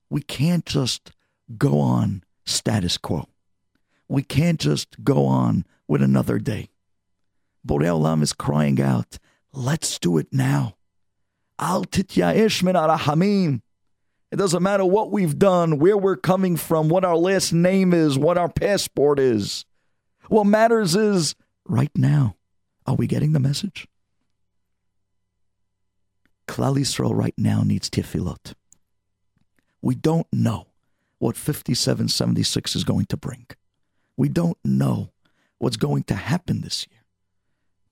We 0.10 0.22
can't 0.22 0.66
just 0.66 1.14
go 1.58 1.80
on 1.80 2.26
status 2.43 2.97
quo. 2.97 3.30
We 4.10 4.22
can't 4.22 4.60
just 4.60 5.02
go 5.02 5.26
on 5.28 5.64
with 5.88 6.02
another 6.02 6.38
day. 6.38 6.72
Borei 7.66 7.86
Olam 7.86 8.22
is 8.22 8.34
crying 8.34 8.82
out, 8.82 9.18
let's 9.54 9.97
do 9.97 10.18
it 10.18 10.28
now. 10.34 10.76
Al 11.58 11.86
titya'ish 11.86 12.64
min 12.64 12.76
arahamim. 12.76 13.62
It 14.32 14.38
doesn't 14.38 14.63
matter 14.63 14.86
what 14.86 15.11
we've 15.11 15.38
done, 15.38 15.77
where 15.77 15.97
we're 15.97 16.15
coming 16.15 16.55
from, 16.55 16.88
what 16.88 17.03
our 17.03 17.17
last 17.17 17.51
name 17.51 17.93
is, 17.93 18.17
what 18.17 18.38
our 18.38 18.47
passport 18.49 19.19
is. 19.19 19.65
What 20.29 20.45
matters 20.45 20.95
is 20.95 21.36
right 21.65 21.91
now. 21.95 22.38
Are 22.86 22.95
we 22.95 23.07
getting 23.07 23.34
the 23.34 23.39
message? 23.39 23.88
Klal 26.47 26.77
Yisrael 26.77 27.13
right 27.13 27.34
now 27.38 27.61
needs 27.63 27.89
tefillot. 27.89 28.53
We 29.82 29.95
don't 29.95 30.27
know 30.32 30.67
what 31.19 31.36
5776 31.36 32.75
is 32.75 32.84
going 32.84 33.05
to 33.07 33.17
bring. 33.17 33.47
We 34.15 34.29
don't 34.29 34.57
know 34.63 35.11
what's 35.57 35.77
going 35.77 36.03
to 36.03 36.15
happen 36.15 36.61
this 36.61 36.88
year. 36.89 37.01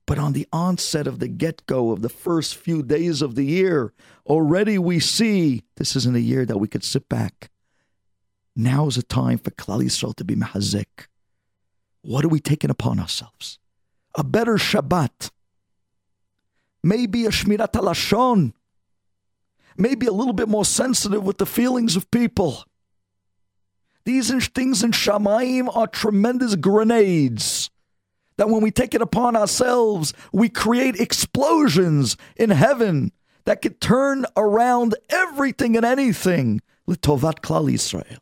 But 0.10 0.18
on 0.18 0.34
the 0.34 0.47
onset 0.51 1.05
of 1.05 1.20
the 1.20 1.28
get 1.28 1.68
go 1.68 1.91
of 1.91 2.01
the 2.01 2.10
first 2.10 2.55
few 2.55 2.82
days 2.82 3.22
of 3.22 3.36
the 3.36 3.43
year, 3.43 3.93
already 4.26 4.80
we 4.80 4.99
see 4.99 5.62
this 5.76 5.95
isn't 5.95 6.16
a 6.16 6.20
year 6.20 6.47
that 6.47 6.57
we 6.57 6.68
could 6.68 6.84
sit 6.84 7.07
back. 7.07 7.51
Now 8.55 8.88
is 8.88 8.97
a 8.97 9.03
time 9.03 9.38
for 9.38 9.51
Klal 9.51 9.84
Yisrael 9.84 10.16
to 10.16 10.24
be 10.24 10.36
mahazik. 10.36 11.05
What 12.01 12.26
are 12.26 12.28
we 12.28 12.39
taking 12.39 12.72
upon 12.72 12.99
ourselves? 12.99 13.60
A 14.16 14.24
better 14.24 14.55
Shabbat. 14.55 15.30
Maybe 16.84 17.28
a 17.28 17.30
Shmirat 17.30 17.74
Lashon. 17.74 18.53
Maybe 19.78 20.07
a 20.07 20.12
little 20.12 20.34
bit 20.34 20.49
more 20.49 20.66
sensitive 20.66 21.22
with 21.22 21.38
the 21.38 21.45
feelings 21.45 21.95
of 21.95 22.10
people. 22.10 22.64
These 24.05 24.47
things 24.47 24.82
in 24.82 24.89
Shamayim 24.89 25.70
are 25.78 25.86
tremendous 25.86 26.55
grenades 26.55 27.70
that 28.39 28.47
when 28.47 28.61
we 28.61 28.71
take 28.71 28.95
it 28.95 29.01
upon 29.01 29.35
ourselves, 29.35 30.13
we 30.31 30.47
create 30.47 30.95
explosions 30.95 32.15
in 32.37 32.49
heaven 32.49 33.11
that 33.43 33.61
could 33.61 33.81
turn 33.81 34.25
around 34.37 34.95
everything 35.09 35.75
and 35.75 35.85
anything. 35.85 36.61
Litovat 36.87 37.41
Klal 37.41 37.69
Yisrael. 37.69 38.19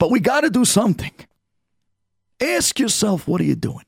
But 0.00 0.10
we 0.10 0.18
got 0.18 0.40
to 0.40 0.50
do 0.50 0.64
something. 0.64 1.12
Ask 2.40 2.80
yourself, 2.80 3.28
what 3.28 3.40
are 3.40 3.44
you 3.44 3.54
doing? 3.54 3.84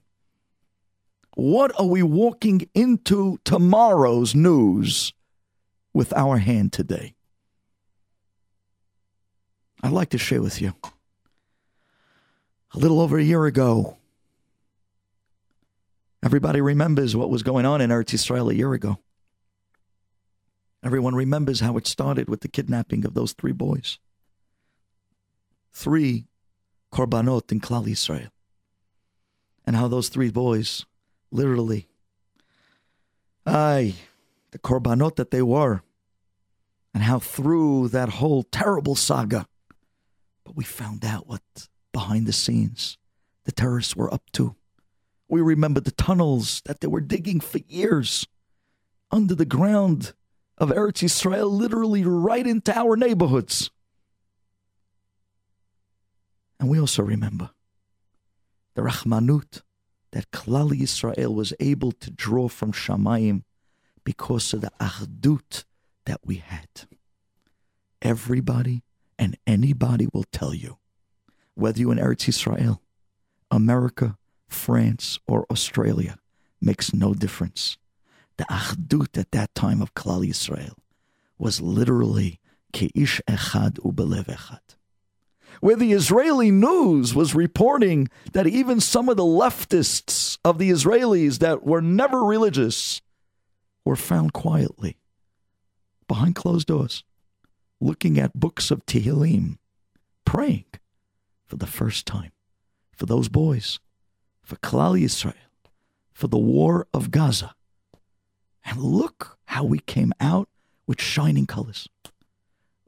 What 1.34 1.72
are 1.80 1.86
we 1.86 2.04
walking 2.04 2.68
into 2.72 3.40
tomorrow's 3.44 4.32
news 4.32 5.12
with 5.92 6.12
our 6.12 6.38
hand 6.38 6.72
today? 6.72 7.16
I'd 9.82 9.90
like 9.90 10.10
to 10.10 10.18
share 10.18 10.40
with 10.40 10.62
you. 10.62 10.74
A 12.74 12.78
little 12.78 13.00
over 13.00 13.18
a 13.18 13.24
year 13.24 13.46
ago, 13.46 13.96
Everybody 16.24 16.60
remembers 16.60 17.16
what 17.16 17.30
was 17.30 17.42
going 17.42 17.66
on 17.66 17.80
in 17.80 17.90
Eretz 17.90 18.14
Israel 18.14 18.48
a 18.48 18.54
year 18.54 18.72
ago. 18.74 18.98
Everyone 20.84 21.14
remembers 21.14 21.60
how 21.60 21.76
it 21.76 21.86
started 21.86 22.28
with 22.28 22.40
the 22.40 22.48
kidnapping 22.48 23.04
of 23.04 23.14
those 23.14 23.32
three 23.32 23.52
boys. 23.52 23.98
Three 25.72 26.26
korbanot 26.92 27.50
in 27.50 27.60
Klal 27.60 27.86
Yisrael. 27.86 28.30
And 29.64 29.74
how 29.74 29.88
those 29.88 30.08
three 30.08 30.30
boys, 30.30 30.86
literally, 31.30 31.88
aye, 33.44 33.94
the 34.52 34.58
korbanot 34.58 35.16
that 35.16 35.30
they 35.30 35.42
were, 35.42 35.82
and 36.94 37.02
how 37.02 37.18
through 37.18 37.88
that 37.88 38.10
whole 38.10 38.42
terrible 38.44 38.94
saga, 38.94 39.46
but 40.44 40.56
we 40.56 40.64
found 40.64 41.04
out 41.04 41.26
what 41.26 41.42
behind 41.92 42.26
the 42.26 42.32
scenes 42.32 42.98
the 43.44 43.52
terrorists 43.52 43.96
were 43.96 44.12
up 44.12 44.30
to. 44.32 44.54
We 45.32 45.40
remember 45.40 45.80
the 45.80 45.92
tunnels 45.92 46.60
that 46.66 46.82
they 46.82 46.88
were 46.88 47.00
digging 47.00 47.40
for 47.40 47.56
years 47.66 48.28
under 49.10 49.34
the 49.34 49.46
ground 49.46 50.12
of 50.58 50.68
Eretz 50.68 51.02
Yisrael, 51.02 51.50
literally 51.50 52.04
right 52.04 52.46
into 52.46 52.70
our 52.78 52.98
neighborhoods. 52.98 53.70
And 56.60 56.68
we 56.68 56.78
also 56.78 57.02
remember 57.02 57.48
the 58.74 58.82
Rahmanut 58.82 59.62
that 60.10 60.30
Klal 60.32 60.78
Yisrael 60.78 61.34
was 61.34 61.54
able 61.58 61.92
to 61.92 62.10
draw 62.10 62.48
from 62.48 62.70
Shamayim 62.70 63.44
because 64.04 64.52
of 64.52 64.60
the 64.60 64.70
Ahdut 64.78 65.64
that 66.04 66.20
we 66.26 66.36
had. 66.36 66.68
Everybody 68.02 68.82
and 69.18 69.38
anybody 69.46 70.08
will 70.12 70.26
tell 70.30 70.52
you, 70.52 70.76
whether 71.54 71.80
you're 71.80 71.92
in 71.92 71.98
Eretz 71.98 72.28
Yisrael, 72.28 72.80
America, 73.50 74.18
France, 74.54 75.18
or 75.26 75.46
Australia 75.50 76.18
makes 76.60 76.94
no 76.94 77.14
difference. 77.14 77.78
The 78.36 78.44
Achdut 78.44 79.18
at 79.18 79.32
that 79.32 79.54
time 79.54 79.82
of 79.82 79.94
Klal 79.94 80.26
Yisrael 80.26 80.74
was 81.38 81.60
literally 81.60 82.40
Keish 82.72 83.20
Echad 83.28 83.78
Ubelev 83.80 84.26
Echad. 84.26 84.76
Where 85.60 85.76
the 85.76 85.92
Israeli 85.92 86.50
news 86.50 87.14
was 87.14 87.34
reporting 87.34 88.08
that 88.32 88.46
even 88.46 88.80
some 88.80 89.08
of 89.08 89.16
the 89.16 89.22
leftists 89.22 90.38
of 90.44 90.58
the 90.58 90.70
Israelis 90.70 91.38
that 91.38 91.64
were 91.64 91.82
never 91.82 92.24
religious 92.24 93.02
were 93.84 93.96
found 93.96 94.32
quietly 94.32 94.98
behind 96.08 96.34
closed 96.34 96.68
doors, 96.68 97.04
looking 97.80 98.18
at 98.18 98.38
books 98.38 98.70
of 98.70 98.84
Tehillim, 98.86 99.58
praying 100.24 100.64
for 101.46 101.56
the 101.56 101.66
first 101.66 102.06
time 102.06 102.32
for 102.96 103.06
those 103.06 103.28
boys 103.28 103.78
for 104.52 104.58
Klal 104.58 105.00
Yisrael, 105.00 105.32
for 106.12 106.28
the 106.28 106.36
war 106.36 106.86
of 106.92 107.10
Gaza. 107.10 107.54
And 108.66 108.78
look 108.82 109.38
how 109.46 109.64
we 109.64 109.78
came 109.78 110.12
out 110.20 110.46
with 110.86 111.00
shining 111.00 111.46
colors. 111.46 111.88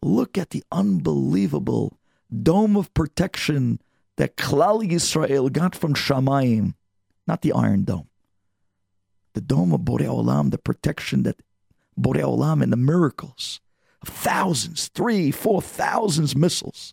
Look 0.03 0.37
at 0.37 0.51
the 0.51 0.62
unbelievable 0.71 1.99
dome 2.31 2.77
of 2.77 2.93
protection 2.93 3.81
that 4.17 4.37
Klal 4.37 4.87
Yisrael 4.87 5.51
got 5.51 5.75
from 5.75 5.95
Shamayim, 5.95 6.75
not 7.27 7.41
the 7.41 7.53
Iron 7.53 7.85
Dome. 7.85 8.09
The 9.33 9.41
dome 9.41 9.73
of 9.73 9.81
Borei 9.81 10.05
Olam, 10.05 10.51
the 10.51 10.59
protection 10.59 11.23
that 11.23 11.41
Borei 11.99 12.21
Olam 12.21 12.62
and 12.62 12.75
the 12.75 12.77
miracles 12.77 13.62
of 14.03 14.09
thousands, 14.09 14.89
three, 14.89 15.31
four 15.31 15.62
thousands 15.62 16.37
missiles 16.37 16.93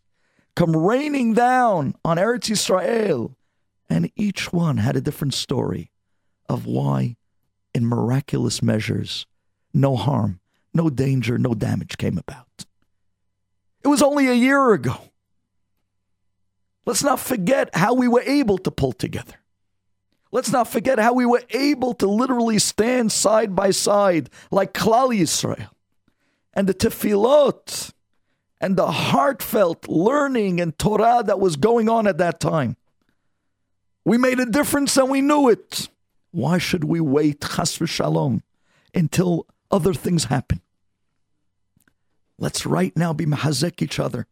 come 0.55 0.74
raining 0.74 1.34
down 1.34 1.95
on 2.05 2.15
Eretz 2.15 2.49
Yisrael 2.49 3.36
and 3.91 4.09
each 4.15 4.53
one 4.53 4.77
had 4.77 4.95
a 4.95 5.01
different 5.01 5.33
story 5.33 5.91
of 6.47 6.65
why, 6.65 7.17
in 7.73 7.85
miraculous 7.85 8.63
measures, 8.63 9.25
no 9.73 9.97
harm, 9.97 10.39
no 10.73 10.89
danger, 10.89 11.37
no 11.37 11.53
damage 11.53 11.97
came 11.97 12.17
about. 12.17 12.65
It 13.83 13.89
was 13.89 14.01
only 14.01 14.29
a 14.29 14.33
year 14.33 14.71
ago. 14.71 14.95
Let's 16.85 17.03
not 17.03 17.19
forget 17.19 17.69
how 17.73 17.93
we 17.93 18.07
were 18.07 18.21
able 18.21 18.57
to 18.59 18.71
pull 18.71 18.93
together. 18.93 19.35
Let's 20.31 20.51
not 20.51 20.69
forget 20.69 20.97
how 20.97 21.13
we 21.13 21.25
were 21.25 21.43
able 21.49 21.93
to 21.95 22.07
literally 22.07 22.59
stand 22.59 23.11
side 23.11 23.55
by 23.55 23.71
side 23.71 24.29
like 24.49 24.73
Klal 24.73 25.09
Yisrael 25.09 25.69
and 26.53 26.67
the 26.67 26.73
tefillot 26.73 27.91
and 28.61 28.77
the 28.77 28.89
heartfelt 28.89 29.89
learning 29.89 30.61
and 30.61 30.77
Torah 30.79 31.23
that 31.25 31.41
was 31.41 31.57
going 31.57 31.89
on 31.89 32.07
at 32.07 32.19
that 32.19 32.39
time. 32.39 32.77
We 34.04 34.18
made 34.18 34.39
a 34.39 34.45
difference 34.45 34.97
and 34.97 35.10
we 35.10 35.22
knew 35.22 35.49
it. 35.49 35.89
Why 36.32 36.58
should 36.58 36.84
we 36.84 36.99
wait, 36.99 37.41
chas 37.41 37.78
v'shalom, 37.78 38.41
until 38.93 39.45
other 39.70 39.93
things 39.93 40.26
happen? 40.26 40.62
Let's 42.38 42.66
right 42.66 42.95
now 42.95 43.14
be 43.14 43.26
mahazek 43.26 43.82
each 43.82 43.99
other. 43.99 44.26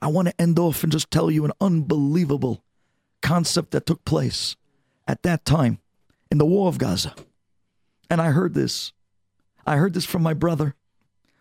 I 0.00 0.08
want 0.08 0.28
to 0.28 0.40
end 0.40 0.58
off 0.58 0.82
and 0.82 0.92
just 0.92 1.10
tell 1.10 1.30
you 1.30 1.44
an 1.44 1.52
unbelievable 1.60 2.62
concept 3.22 3.72
that 3.72 3.86
took 3.86 4.04
place 4.04 4.56
at 5.06 5.22
that 5.22 5.44
time 5.44 5.78
in 6.30 6.38
the 6.38 6.46
war 6.46 6.68
of 6.68 6.78
Gaza. 6.78 7.14
And 8.08 8.20
I 8.20 8.30
heard 8.30 8.54
this. 8.54 8.92
I 9.66 9.76
heard 9.76 9.94
this 9.94 10.04
from 10.04 10.22
my 10.22 10.34
brother 10.34 10.74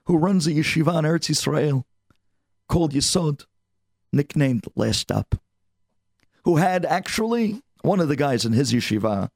who 0.05 0.17
runs 0.17 0.47
a 0.47 0.51
yeshiva 0.51 0.97
in 0.99 1.05
Eretz 1.05 1.29
Israel 1.29 1.85
called 2.67 2.93
Yesod, 2.93 3.45
nicknamed 4.11 4.65
Last 4.75 4.99
Stop, 4.99 5.39
who 6.45 6.57
had 6.57 6.85
actually 6.85 7.61
one 7.81 7.99
of 7.99 8.07
the 8.07 8.15
guys 8.15 8.45
in 8.45 8.53
his 8.53 8.71
yeshiva 8.71 9.29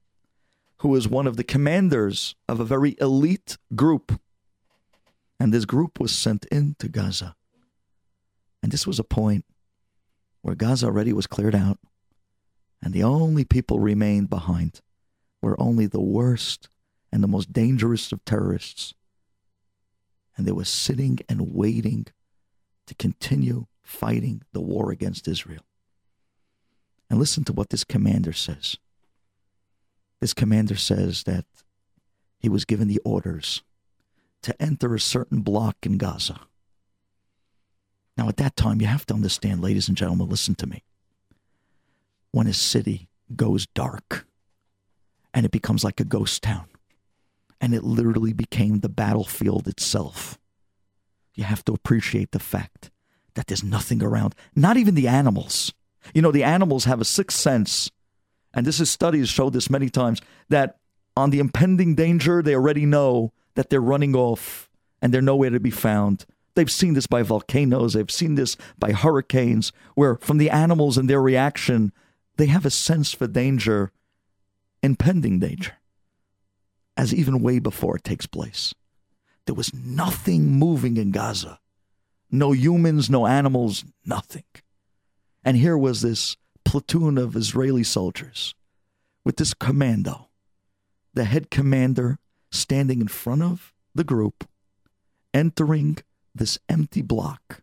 who 0.78 0.89
was 0.89 1.07
one 1.07 1.28
of 1.28 1.36
the 1.36 1.43
commanders 1.43 2.36
of 2.47 2.60
a 2.60 2.66
very 2.66 2.95
elite 3.01 3.57
group. 3.76 4.20
And 5.39 5.53
this 5.53 5.66
group 5.66 5.99
was 5.99 6.14
sent 6.14 6.45
into 6.45 6.88
Gaza. 6.88 7.36
And 8.64 8.72
this 8.72 8.88
was 8.88 8.99
a 8.99 9.03
point 9.03 9.43
where 10.41 10.55
Gaza 10.55 10.86
already 10.86 11.12
was 11.12 11.28
cleared 11.28 11.55
out 11.55 11.80
and 12.82 12.93
the 12.93 13.03
only 13.03 13.43
people 13.43 13.80
remained 13.80 14.30
behind 14.30 14.82
were 15.41 15.60
only 15.60 15.88
the 15.88 16.01
worst 16.01 16.70
and 17.12 17.24
the 17.24 17.28
most 17.28 17.51
dangerous 17.51 18.12
of 18.12 18.24
terrorists. 18.24 18.93
And 20.38 20.45
they 20.45 20.51
were 20.51 20.64
sitting 20.64 21.20
and 21.28 21.53
waiting 21.53 22.05
to 22.88 22.95
continue 22.95 23.66
fighting 23.84 24.43
the 24.53 24.62
war 24.62 24.91
against 24.91 25.28
Israel. 25.28 25.64
And 27.10 27.20
listen 27.20 27.43
to 27.45 27.53
what 27.53 27.70
this 27.70 27.84
commander 27.84 28.34
says. 28.34 28.78
This 30.22 30.34
commander 30.34 30.76
says 30.76 31.24
that 31.24 31.45
he 32.39 32.49
was 32.49 32.66
given 32.66 32.88
the 32.88 33.01
orders 33.03 33.64
to 34.43 34.62
enter 34.62 34.93
a 34.93 34.99
certain 34.99 35.41
block 35.41 35.78
in 35.84 35.97
Gaza. 35.97 36.41
Now, 38.18 38.28
at 38.28 38.38
that 38.38 38.55
time, 38.55 38.82
you 38.82 38.88
have 38.88 39.05
to 39.07 39.14
understand, 39.14 39.62
ladies 39.62 39.88
and 39.88 39.97
gentlemen, 39.97 40.30
listen 40.30 40.55
to 40.55 40.68
me 40.68 40.84
when 42.32 42.47
a 42.47 42.53
city 42.53 43.07
goes 43.36 43.66
dark 43.68 44.28
and 45.34 45.45
it 45.45 45.51
becomes 45.51 45.84
like 45.84 45.99
a 45.99 46.05
ghost 46.05 46.43
town. 46.43 46.66
And 47.62 47.74
it 47.74 47.84
literally 47.84 48.34
became 48.34 48.80
the 48.80 48.89
battlefield 48.89 49.68
itself. 49.68 50.38
You 51.36 51.43
have 51.43 51.64
to 51.66 51.74
appreciate 51.74 52.32
the 52.32 52.39
fact 52.39 52.89
that 53.36 53.47
there's 53.47 53.64
nothing 53.64 54.01
around, 54.01 54.36
not 54.55 54.78
even 54.78 54.95
the 54.95 55.07
animals. 55.07 55.74
You 56.14 56.22
know, 56.22 56.32
the 56.32 56.43
animals 56.43 56.86
have 56.86 57.02
a 57.02 57.06
sixth 57.06 57.38
sense, 57.38 57.91
and 58.54 58.66
this 58.66 58.80
is 58.80 58.89
studies 58.89 59.30
show 59.30 59.50
this 59.50 59.70
many 59.70 59.89
times, 59.89 60.22
that 60.50 60.78
on 61.16 61.30
the 61.30 61.39
impending 61.39 61.95
danger, 61.95 62.41
they 62.41 62.56
already 62.56 62.86
know 62.86 63.34
that 63.56 63.70
they're 63.70 63.82
running 63.82 64.16
off 64.16 64.70
and 65.02 65.14
they're 65.14 65.22
nowhere 65.22 65.50
to 65.50 65.60
be 65.60 65.72
found. 65.72 66.26
They've 66.56 66.72
seen 66.72 66.93
this 66.93 67.08
by 67.08 67.24
volcanoes, 67.24 67.93
they've 67.93 68.10
seen 68.10 68.36
this 68.36 68.58
by 68.78 68.91
hurricanes, 68.91 69.72
where 69.95 70.18
from 70.18 70.38
the 70.38 70.50
animals 70.50 70.97
and 70.97 71.10
their 71.10 71.22
reaction, 71.22 71.93
they 72.38 72.47
have 72.47 72.66
a 72.66 72.70
sense 72.70 73.14
for 73.14 73.28
danger, 73.28 73.91
impending 74.82 75.39
danger, 75.39 75.74
as 76.97 77.14
even 77.14 77.41
way 77.41 77.60
before 77.60 77.97
it 77.97 78.04
takes 78.04 78.26
place. 78.26 78.74
There 79.45 79.56
was 79.56 79.74
nothing 79.74 80.52
moving 80.52 80.97
in 80.97 81.12
Gaza. 81.12 81.60
No 82.32 82.52
humans, 82.52 83.10
no 83.10 83.26
animals, 83.26 83.84
nothing. 84.06 84.43
And 85.44 85.58
here 85.58 85.78
was 85.78 86.02
this 86.02 86.38
platoon 86.66 87.18
of 87.18 87.36
Israeli 87.36 87.84
soldiers 87.84 88.54
with 89.24 89.38
this 89.38 89.54
commando, 89.54 90.30
the 91.14 91.26
head 91.26 91.50
commander 91.50 92.20
standing 92.52 93.02
in 93.02 93.08
front 93.08 93.44
of 93.44 93.74
the 93.96 94.04
group, 94.04 94.48
entering 95.34 95.98
this 96.34 96.60
empty 96.68 97.02
block. 97.02 97.62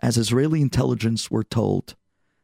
As 0.00 0.16
Israeli 0.16 0.60
intelligence 0.60 1.30
were 1.30 1.44
told, 1.44 1.94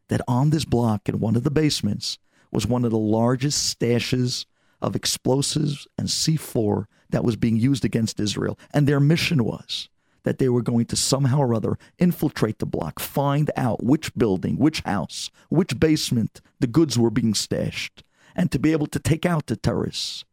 that 0.08 0.20
on 0.26 0.50
this 0.50 0.64
block 0.64 1.08
in 1.08 1.20
one 1.20 1.36
of 1.36 1.44
the 1.44 1.50
basements 1.50 2.18
was 2.50 2.66
one 2.66 2.84
of 2.84 2.90
the 2.90 2.98
largest 2.98 3.78
stashes 3.78 4.46
of 4.80 4.96
explosives 4.96 5.86
and 5.98 6.08
C4 6.08 6.86
that 7.10 7.24
was 7.24 7.36
being 7.36 7.56
used 7.56 7.84
against 7.84 8.20
Israel. 8.20 8.58
And 8.72 8.86
their 8.86 9.00
mission 9.00 9.44
was 9.44 9.88
that 10.24 10.38
they 10.38 10.48
were 10.48 10.62
going 10.62 10.86
to 10.86 10.96
somehow 10.96 11.38
or 11.38 11.54
other 11.54 11.78
infiltrate 11.98 12.58
the 12.58 12.66
block, 12.66 13.00
find 13.00 13.50
out 13.56 13.82
which 13.82 14.14
building, 14.14 14.56
which 14.56 14.80
house, 14.80 15.30
which 15.48 15.78
basement 15.78 16.40
the 16.60 16.66
goods 16.66 16.98
were 16.98 17.10
being 17.10 17.34
stashed, 17.34 18.02
and 18.34 18.50
to 18.52 18.58
be 18.58 18.72
able 18.72 18.86
to 18.86 18.98
take 18.98 19.24
out 19.24 19.46
the 19.46 19.56
terrorists 19.56 20.24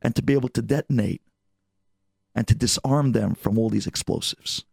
and 0.00 0.14
to 0.16 0.22
be 0.22 0.32
able 0.32 0.48
to 0.48 0.62
detonate 0.62 1.22
and 2.34 2.48
to 2.48 2.54
disarm 2.54 3.12
them 3.12 3.34
from 3.34 3.58
all 3.58 3.68
these 3.68 3.86
explosives. 3.86 4.64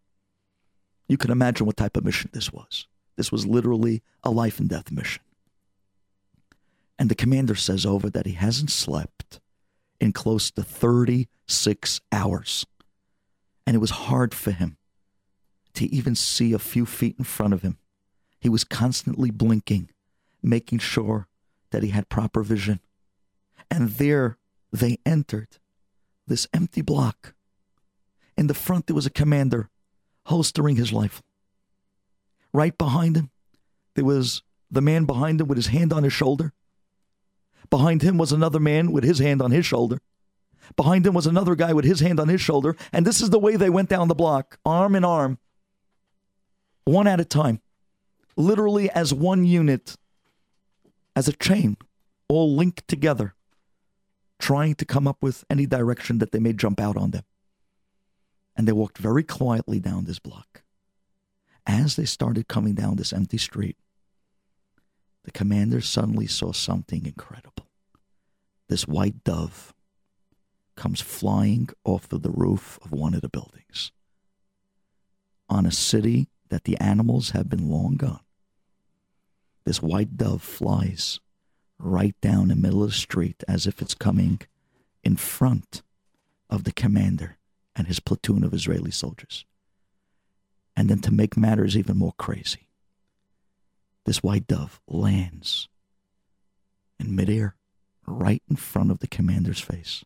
You 1.07 1.17
can 1.17 1.31
imagine 1.31 1.65
what 1.65 1.77
type 1.77 1.97
of 1.97 2.05
mission 2.05 2.29
this 2.33 2.53
was. 2.53 2.87
This 3.15 3.31
was 3.31 3.45
literally 3.45 4.01
a 4.23 4.31
life 4.31 4.59
and 4.59 4.69
death 4.69 4.91
mission. 4.91 5.23
And 6.97 7.09
the 7.09 7.15
commander 7.15 7.55
says 7.55 7.85
over 7.85 8.09
that 8.09 8.25
he 8.25 8.33
hasn't 8.33 8.71
slept 8.71 9.39
in 9.99 10.13
close 10.13 10.51
to 10.51 10.63
36 10.63 12.01
hours. 12.11 12.65
And 13.69 13.75
it 13.75 13.81
was 13.81 13.91
hard 13.91 14.33
for 14.33 14.49
him 14.49 14.77
to 15.75 15.85
even 15.93 16.15
see 16.15 16.53
a 16.53 16.57
few 16.57 16.87
feet 16.87 17.17
in 17.19 17.23
front 17.23 17.53
of 17.53 17.61
him. 17.61 17.77
He 18.39 18.49
was 18.49 18.63
constantly 18.63 19.29
blinking, 19.29 19.91
making 20.41 20.79
sure 20.79 21.27
that 21.69 21.83
he 21.83 21.89
had 21.89 22.09
proper 22.09 22.41
vision. 22.41 22.79
And 23.69 23.89
there 23.89 24.39
they 24.73 24.97
entered 25.05 25.59
this 26.25 26.47
empty 26.51 26.81
block. 26.81 27.35
In 28.35 28.47
the 28.47 28.55
front, 28.55 28.87
there 28.87 28.95
was 28.95 29.05
a 29.05 29.11
commander 29.11 29.69
holstering 30.25 30.77
his 30.77 30.91
rifle. 30.91 31.25
Right 32.51 32.75
behind 32.75 33.17
him, 33.17 33.29
there 33.93 34.03
was 34.03 34.41
the 34.71 34.81
man 34.81 35.05
behind 35.05 35.41
him 35.41 35.47
with 35.47 35.59
his 35.59 35.67
hand 35.67 35.93
on 35.93 36.01
his 36.01 36.13
shoulder. 36.13 36.53
Behind 37.69 38.01
him 38.01 38.17
was 38.17 38.31
another 38.31 38.59
man 38.59 38.91
with 38.91 39.03
his 39.03 39.19
hand 39.19 39.43
on 39.43 39.51
his 39.51 39.63
shoulder. 39.63 39.99
Behind 40.75 41.05
him 41.05 41.13
was 41.13 41.27
another 41.27 41.55
guy 41.55 41.73
with 41.73 41.85
his 41.85 41.99
hand 41.99 42.19
on 42.19 42.27
his 42.27 42.41
shoulder. 42.41 42.75
And 42.91 43.05
this 43.05 43.21
is 43.21 43.29
the 43.29 43.39
way 43.39 43.55
they 43.55 43.69
went 43.69 43.89
down 43.89 44.07
the 44.07 44.15
block, 44.15 44.59
arm 44.65 44.95
in 44.95 45.03
arm, 45.03 45.39
one 46.85 47.07
at 47.07 47.19
a 47.19 47.25
time, 47.25 47.61
literally 48.35 48.89
as 48.91 49.13
one 49.13 49.45
unit, 49.45 49.95
as 51.15 51.27
a 51.27 51.33
chain, 51.33 51.77
all 52.27 52.55
linked 52.55 52.87
together, 52.87 53.35
trying 54.39 54.75
to 54.75 54.85
come 54.85 55.07
up 55.07 55.17
with 55.21 55.43
any 55.49 55.65
direction 55.65 56.19
that 56.19 56.31
they 56.31 56.39
may 56.39 56.53
jump 56.53 56.79
out 56.79 56.97
on 56.97 57.11
them. 57.11 57.23
And 58.55 58.67
they 58.67 58.73
walked 58.73 58.97
very 58.97 59.23
quietly 59.23 59.79
down 59.79 60.05
this 60.05 60.19
block 60.19 60.63
as 61.69 61.95
they 61.95 62.05
started 62.05 62.47
coming 62.47 62.73
down 62.73 62.95
this 62.95 63.13
empty 63.13 63.37
street, 63.37 63.77
the 65.23 65.31
commander 65.31 65.81
suddenly 65.81 66.25
saw 66.25 66.51
something 66.51 67.05
incredible. 67.05 67.67
This 68.69 68.87
white 68.87 69.23
dove 69.23 69.73
comes 70.79 71.01
flying 71.01 71.67
off 71.83 72.11
of 72.13 72.21
the 72.21 72.31
roof 72.31 72.79
of 72.81 72.93
one 72.93 73.13
of 73.13 73.19
the 73.19 73.27
buildings 73.27 73.91
on 75.49 75.65
a 75.65 75.71
city 75.71 76.29
that 76.47 76.63
the 76.63 76.77
animals 76.77 77.31
have 77.31 77.49
been 77.49 77.69
long 77.69 77.95
gone. 77.95 78.21
This 79.65 79.81
white 79.81 80.15
dove 80.15 80.41
flies 80.41 81.19
right 81.77 82.15
down 82.21 82.47
the 82.47 82.55
middle 82.55 82.81
of 82.81 82.91
the 82.91 82.95
street 82.95 83.43
as 83.45 83.67
if 83.67 83.81
it's 83.81 83.93
coming 83.93 84.39
in 85.03 85.17
front 85.17 85.83
of 86.49 86.63
the 86.63 86.71
commander 86.71 87.37
and 87.75 87.87
his 87.87 87.99
platoon 87.99 88.45
of 88.45 88.53
Israeli 88.53 88.91
soldiers. 88.91 89.43
And 90.77 90.89
then 90.89 91.01
to 91.01 91.11
make 91.11 91.35
matters 91.35 91.75
even 91.75 91.97
more 91.97 92.13
crazy, 92.17 92.69
this 94.05 94.23
white 94.23 94.47
dove 94.47 94.79
lands 94.87 95.67
in 97.01 97.13
midair 97.13 97.57
right 98.07 98.41
in 98.49 98.55
front 98.55 98.91
of 98.91 98.99
the 98.99 99.07
commander's 99.07 99.59
face. 99.59 100.05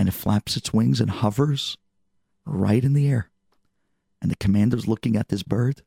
And 0.00 0.08
it 0.08 0.12
flaps 0.12 0.56
its 0.56 0.72
wings 0.72 0.98
and 0.98 1.10
hovers 1.10 1.76
right 2.46 2.82
in 2.82 2.94
the 2.94 3.06
air. 3.06 3.28
And 4.22 4.30
the 4.30 4.36
commander's 4.36 4.88
looking 4.88 5.14
at 5.14 5.28
this 5.28 5.42
bird 5.42 5.82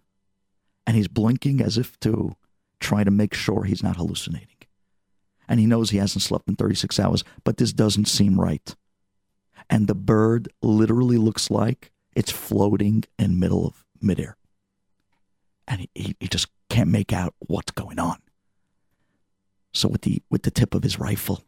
and 0.86 0.96
he's 0.96 1.08
blinking 1.08 1.62
as 1.62 1.80
if 1.80 2.00
to 2.02 2.36
try 2.80 3.04
to 3.04 3.10
make 3.10 3.34
sure 3.34 3.64
he's 3.64 3.82
not 3.82 3.96
hallucinating. 3.96 4.50
And 5.48 5.60
he 5.60 5.66
knows 5.66 5.90
he 5.90 5.98
hasn't 5.98 6.22
slept 6.22 6.48
in 6.48 6.56
36 6.56 7.00
hours, 7.00 7.24
but 7.44 7.58
this 7.58 7.74
doesn't 7.74 8.08
seem 8.08 8.40
right. 8.40 8.76
And 9.68 9.88
the 9.88 9.96
bird 9.96 10.48
literally 10.62 11.18
looks 11.18 11.50
like 11.50 11.92
it's 12.16 12.32
floating 12.32 13.06
in 13.18 13.40
middle 13.40 13.66
of 13.66 13.84
midair. 14.00 14.38
And 15.68 15.88
he, 15.96 16.16
he, 16.20 16.28
just 16.28 16.50
can't 16.70 16.92
make 16.92 17.12
out 17.12 17.34
what's 17.40 17.72
going 17.72 17.98
on. 17.98 18.20
So 19.74 19.90
with 19.90 20.02
the 20.02 20.22
with 20.30 20.44
the 20.44 20.52
tip 20.52 20.76
of 20.76 20.84
his 20.84 21.00
rifle, 21.00 21.44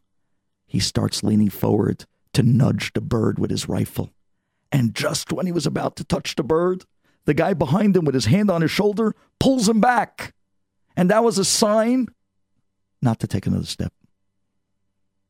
he 0.66 0.80
starts 0.80 1.22
leaning 1.22 1.48
forward 1.48 2.06
to 2.36 2.42
nudge 2.42 2.92
the 2.92 3.00
bird 3.00 3.38
with 3.38 3.50
his 3.50 3.66
rifle. 3.66 4.12
And 4.70 4.94
just 4.94 5.32
when 5.32 5.46
he 5.46 5.52
was 5.52 5.64
about 5.64 5.96
to 5.96 6.04
touch 6.04 6.34
the 6.34 6.42
bird, 6.42 6.84
the 7.24 7.32
guy 7.32 7.54
behind 7.54 7.96
him 7.96 8.04
with 8.04 8.14
his 8.14 8.26
hand 8.26 8.50
on 8.50 8.60
his 8.60 8.70
shoulder 8.70 9.14
pulls 9.40 9.66
him 9.66 9.80
back. 9.80 10.34
And 10.98 11.10
that 11.10 11.24
was 11.24 11.38
a 11.38 11.46
sign 11.46 12.08
not 13.00 13.20
to 13.20 13.26
take 13.26 13.46
another 13.46 13.64
step. 13.64 13.94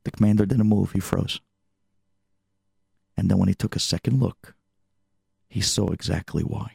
The 0.03 0.11
commander 0.11 0.47
didn't 0.47 0.67
move, 0.67 0.93
he 0.93 0.99
froze. 0.99 1.41
And 3.17 3.31
then 3.31 3.39
when 3.39 3.49
he 3.49 3.55
took 3.55 3.77
a 3.77 3.81
second 3.81 4.19
look, 4.19 4.57
he 5.49 5.61
saw 5.61 5.91
exactly 5.93 6.43
why. 6.43 6.73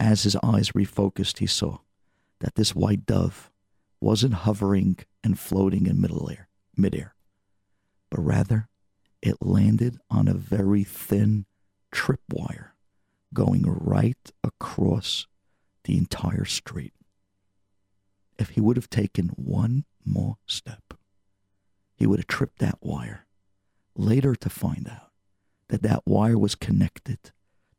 As 0.00 0.24
his 0.24 0.34
eyes 0.42 0.72
refocused, 0.72 1.38
he 1.38 1.46
saw 1.46 1.78
that 2.40 2.56
this 2.56 2.74
white 2.74 3.06
dove 3.06 3.52
wasn't 4.00 4.34
hovering 4.34 4.98
and 5.22 5.38
floating 5.38 5.86
in 5.86 6.00
middle 6.00 6.28
air, 6.28 6.48
midair, 6.76 7.14
but 8.10 8.20
rather 8.20 8.68
it 9.22 9.36
landed 9.40 9.98
on 10.10 10.28
a 10.28 10.34
very 10.34 10.84
thin 10.84 11.46
tripwire 11.92 12.70
going 13.34 13.62
right 13.66 14.32
across 14.42 15.26
the 15.84 15.96
entire 15.96 16.44
street. 16.44 16.92
If 18.38 18.50
he 18.50 18.60
would 18.60 18.76
have 18.76 18.90
taken 18.90 19.28
one 19.30 19.84
more 20.04 20.36
step, 20.46 20.94
he 21.96 22.06
would 22.06 22.20
have 22.20 22.26
tripped 22.28 22.60
that 22.60 22.78
wire, 22.80 23.26
later 23.96 24.36
to 24.36 24.48
find 24.48 24.88
out 24.88 25.10
that 25.68 25.82
that 25.82 26.06
wire 26.06 26.38
was 26.38 26.54
connected 26.54 27.18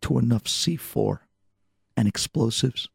to 0.01 0.19
enough 0.19 0.43
C4 0.43 1.19
and 1.95 2.07
explosives 2.07 2.89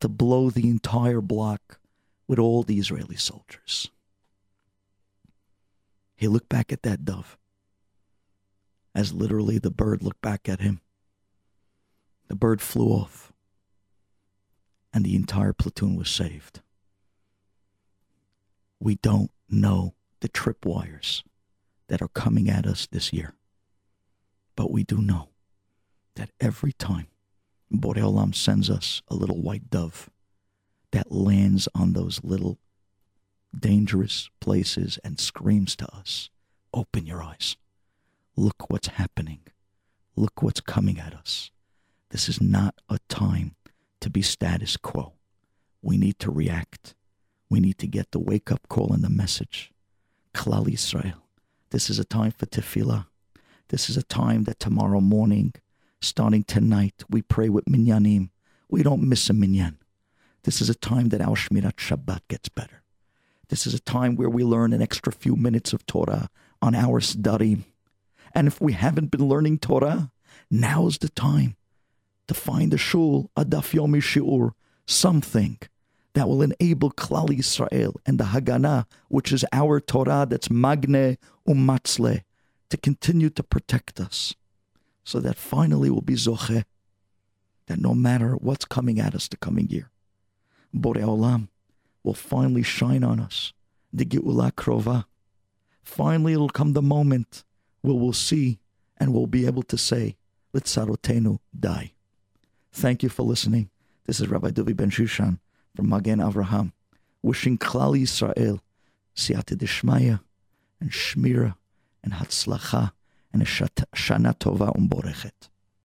to 0.00 0.08
blow 0.08 0.50
the 0.50 0.68
entire 0.68 1.20
block 1.20 1.78
with 2.26 2.38
all 2.38 2.62
the 2.62 2.78
Israeli 2.78 3.16
soldiers. 3.16 3.90
He 6.16 6.28
looked 6.28 6.48
back 6.48 6.72
at 6.72 6.82
that 6.82 7.04
dove 7.04 7.36
as 8.94 9.12
literally 9.12 9.58
the 9.58 9.70
bird 9.70 10.02
looked 10.02 10.20
back 10.20 10.48
at 10.48 10.60
him. 10.60 10.80
The 12.28 12.36
bird 12.36 12.60
flew 12.60 12.88
off, 12.88 13.32
and 14.92 15.04
the 15.04 15.16
entire 15.16 15.52
platoon 15.52 15.96
was 15.96 16.08
saved. 16.08 16.60
We 18.80 18.96
don't 18.96 19.30
know 19.48 19.94
the 20.20 20.28
tripwires 20.28 21.22
that 21.88 22.02
are 22.02 22.08
coming 22.08 22.48
at 22.48 22.66
us 22.66 22.86
this 22.86 23.12
year, 23.12 23.34
but 24.56 24.70
we 24.70 24.84
do 24.84 24.98
know 24.98 25.28
that 26.16 26.30
every 26.40 26.72
time 26.72 27.06
Borei 27.72 28.02
Olam 28.02 28.34
sends 28.34 28.68
us 28.68 29.02
a 29.08 29.14
little 29.14 29.40
white 29.40 29.70
dove 29.70 30.10
that 30.90 31.10
lands 31.10 31.68
on 31.74 31.92
those 31.92 32.22
little 32.22 32.58
dangerous 33.58 34.30
places 34.40 34.98
and 35.02 35.18
screams 35.18 35.74
to 35.76 35.86
us, 35.94 36.30
Open 36.74 37.06
your 37.06 37.22
eyes. 37.22 37.56
Look 38.36 38.70
what's 38.70 38.88
happening. 38.88 39.40
Look 40.16 40.42
what's 40.42 40.60
coming 40.60 40.98
at 40.98 41.14
us. 41.14 41.50
This 42.10 42.28
is 42.28 42.40
not 42.40 42.74
a 42.88 42.98
time 43.08 43.56
to 44.00 44.10
be 44.10 44.22
status 44.22 44.76
quo. 44.76 45.14
We 45.82 45.96
need 45.96 46.18
to 46.20 46.30
react. 46.30 46.94
We 47.50 47.60
need 47.60 47.78
to 47.78 47.86
get 47.86 48.10
the 48.10 48.18
wake 48.18 48.50
up 48.50 48.68
call 48.68 48.92
and 48.92 49.04
the 49.04 49.10
message. 49.10 49.72
Klal 50.34 50.72
Israel. 50.72 51.22
This 51.70 51.90
is 51.90 51.98
a 51.98 52.04
time 52.04 52.32
for 52.32 52.46
tefillah. 52.46 53.06
This 53.68 53.90
is 53.90 53.96
a 53.96 54.02
time 54.02 54.44
that 54.44 54.60
tomorrow 54.60 55.00
morning, 55.00 55.54
starting 56.00 56.44
tonight, 56.44 57.04
we 57.08 57.22
pray 57.22 57.48
with 57.48 57.64
minyanim. 57.66 58.30
We 58.68 58.82
don't 58.82 59.08
miss 59.08 59.28
a 59.30 59.32
minyan. 59.32 59.78
This 60.44 60.60
is 60.60 60.68
a 60.68 60.74
time 60.74 61.10
that 61.10 61.20
our 61.20 61.36
Shmirat 61.36 61.76
Shabbat 61.76 62.20
gets 62.28 62.48
better. 62.48 62.82
This 63.48 63.66
is 63.66 63.74
a 63.74 63.80
time 63.80 64.16
where 64.16 64.30
we 64.30 64.44
learn 64.44 64.72
an 64.72 64.82
extra 64.82 65.12
few 65.12 65.36
minutes 65.36 65.72
of 65.72 65.84
Torah 65.86 66.28
on 66.60 66.74
our 66.74 67.00
study. 67.00 67.64
And 68.34 68.46
if 68.46 68.60
we 68.60 68.72
haven't 68.72 69.10
been 69.10 69.28
learning 69.28 69.58
Torah, 69.58 70.10
now's 70.50 70.98
the 70.98 71.08
time 71.08 71.56
to 72.28 72.34
find 72.34 72.72
a 72.72 72.78
shul, 72.78 73.30
a 73.36 73.44
daf 73.44 73.72
yomi 73.72 74.00
shiur, 74.00 74.52
something 74.86 75.58
that 76.14 76.28
will 76.28 76.42
enable 76.42 76.90
Klal 76.90 77.28
Yisrael 77.28 77.94
and 78.06 78.18
the 78.18 78.24
Haganah, 78.24 78.86
which 79.08 79.32
is 79.32 79.44
our 79.52 79.80
Torah 79.80 80.26
that's 80.28 80.50
magne 80.50 81.16
umatzle, 81.48 82.22
to 82.70 82.76
continue 82.76 83.28
to 83.30 83.42
protect 83.42 84.00
us, 84.00 84.34
so 85.04 85.20
that 85.20 85.36
finally 85.36 85.90
we'll 85.90 86.00
be 86.00 86.14
zoche, 86.14 86.64
that 87.66 87.78
no 87.78 87.94
matter 87.94 88.32
what's 88.32 88.64
coming 88.64 88.98
at 88.98 89.14
us 89.14 89.28
the 89.28 89.36
coming 89.36 89.68
year, 89.68 89.90
Borei 90.74 91.02
Olam 91.02 91.48
will 92.02 92.14
finally 92.14 92.62
shine 92.62 93.04
on 93.04 93.20
us. 93.20 93.52
The 93.92 94.06
Geula 94.06 94.52
Krova. 94.52 95.04
Finally, 95.82 96.32
it'll 96.32 96.48
come 96.48 96.72
the 96.72 96.82
moment 96.82 97.44
where 97.82 97.94
we'll 97.94 98.12
see 98.12 98.58
and 98.96 99.12
we'll 99.12 99.26
be 99.26 99.46
able 99.46 99.62
to 99.64 99.76
say, 99.76 100.16
Let 100.52 100.64
Sarotenu 100.64 101.38
die. 101.58 101.92
Thank 102.72 103.02
you 103.02 103.08
for 103.08 103.22
listening. 103.24 103.70
This 104.06 104.20
is 104.20 104.28
Rabbi 104.28 104.50
Duvi 104.50 104.74
Ben 104.74 104.90
Shushan 104.90 105.38
from 105.76 105.88
Magen 105.88 106.18
Avraham, 106.18 106.72
wishing 107.22 107.58
Klal 107.58 108.00
Yisrael 108.00 108.60
siyata 109.14 109.56
dishmaya 109.56 110.20
and 110.80 110.90
shmira 110.90 111.54
and 112.02 112.14
hatzlacha 112.14 112.92
and 113.32 113.42
a 113.42 113.44
shana 113.44 114.36
tova 114.36 114.74
umborechet. 114.76 115.48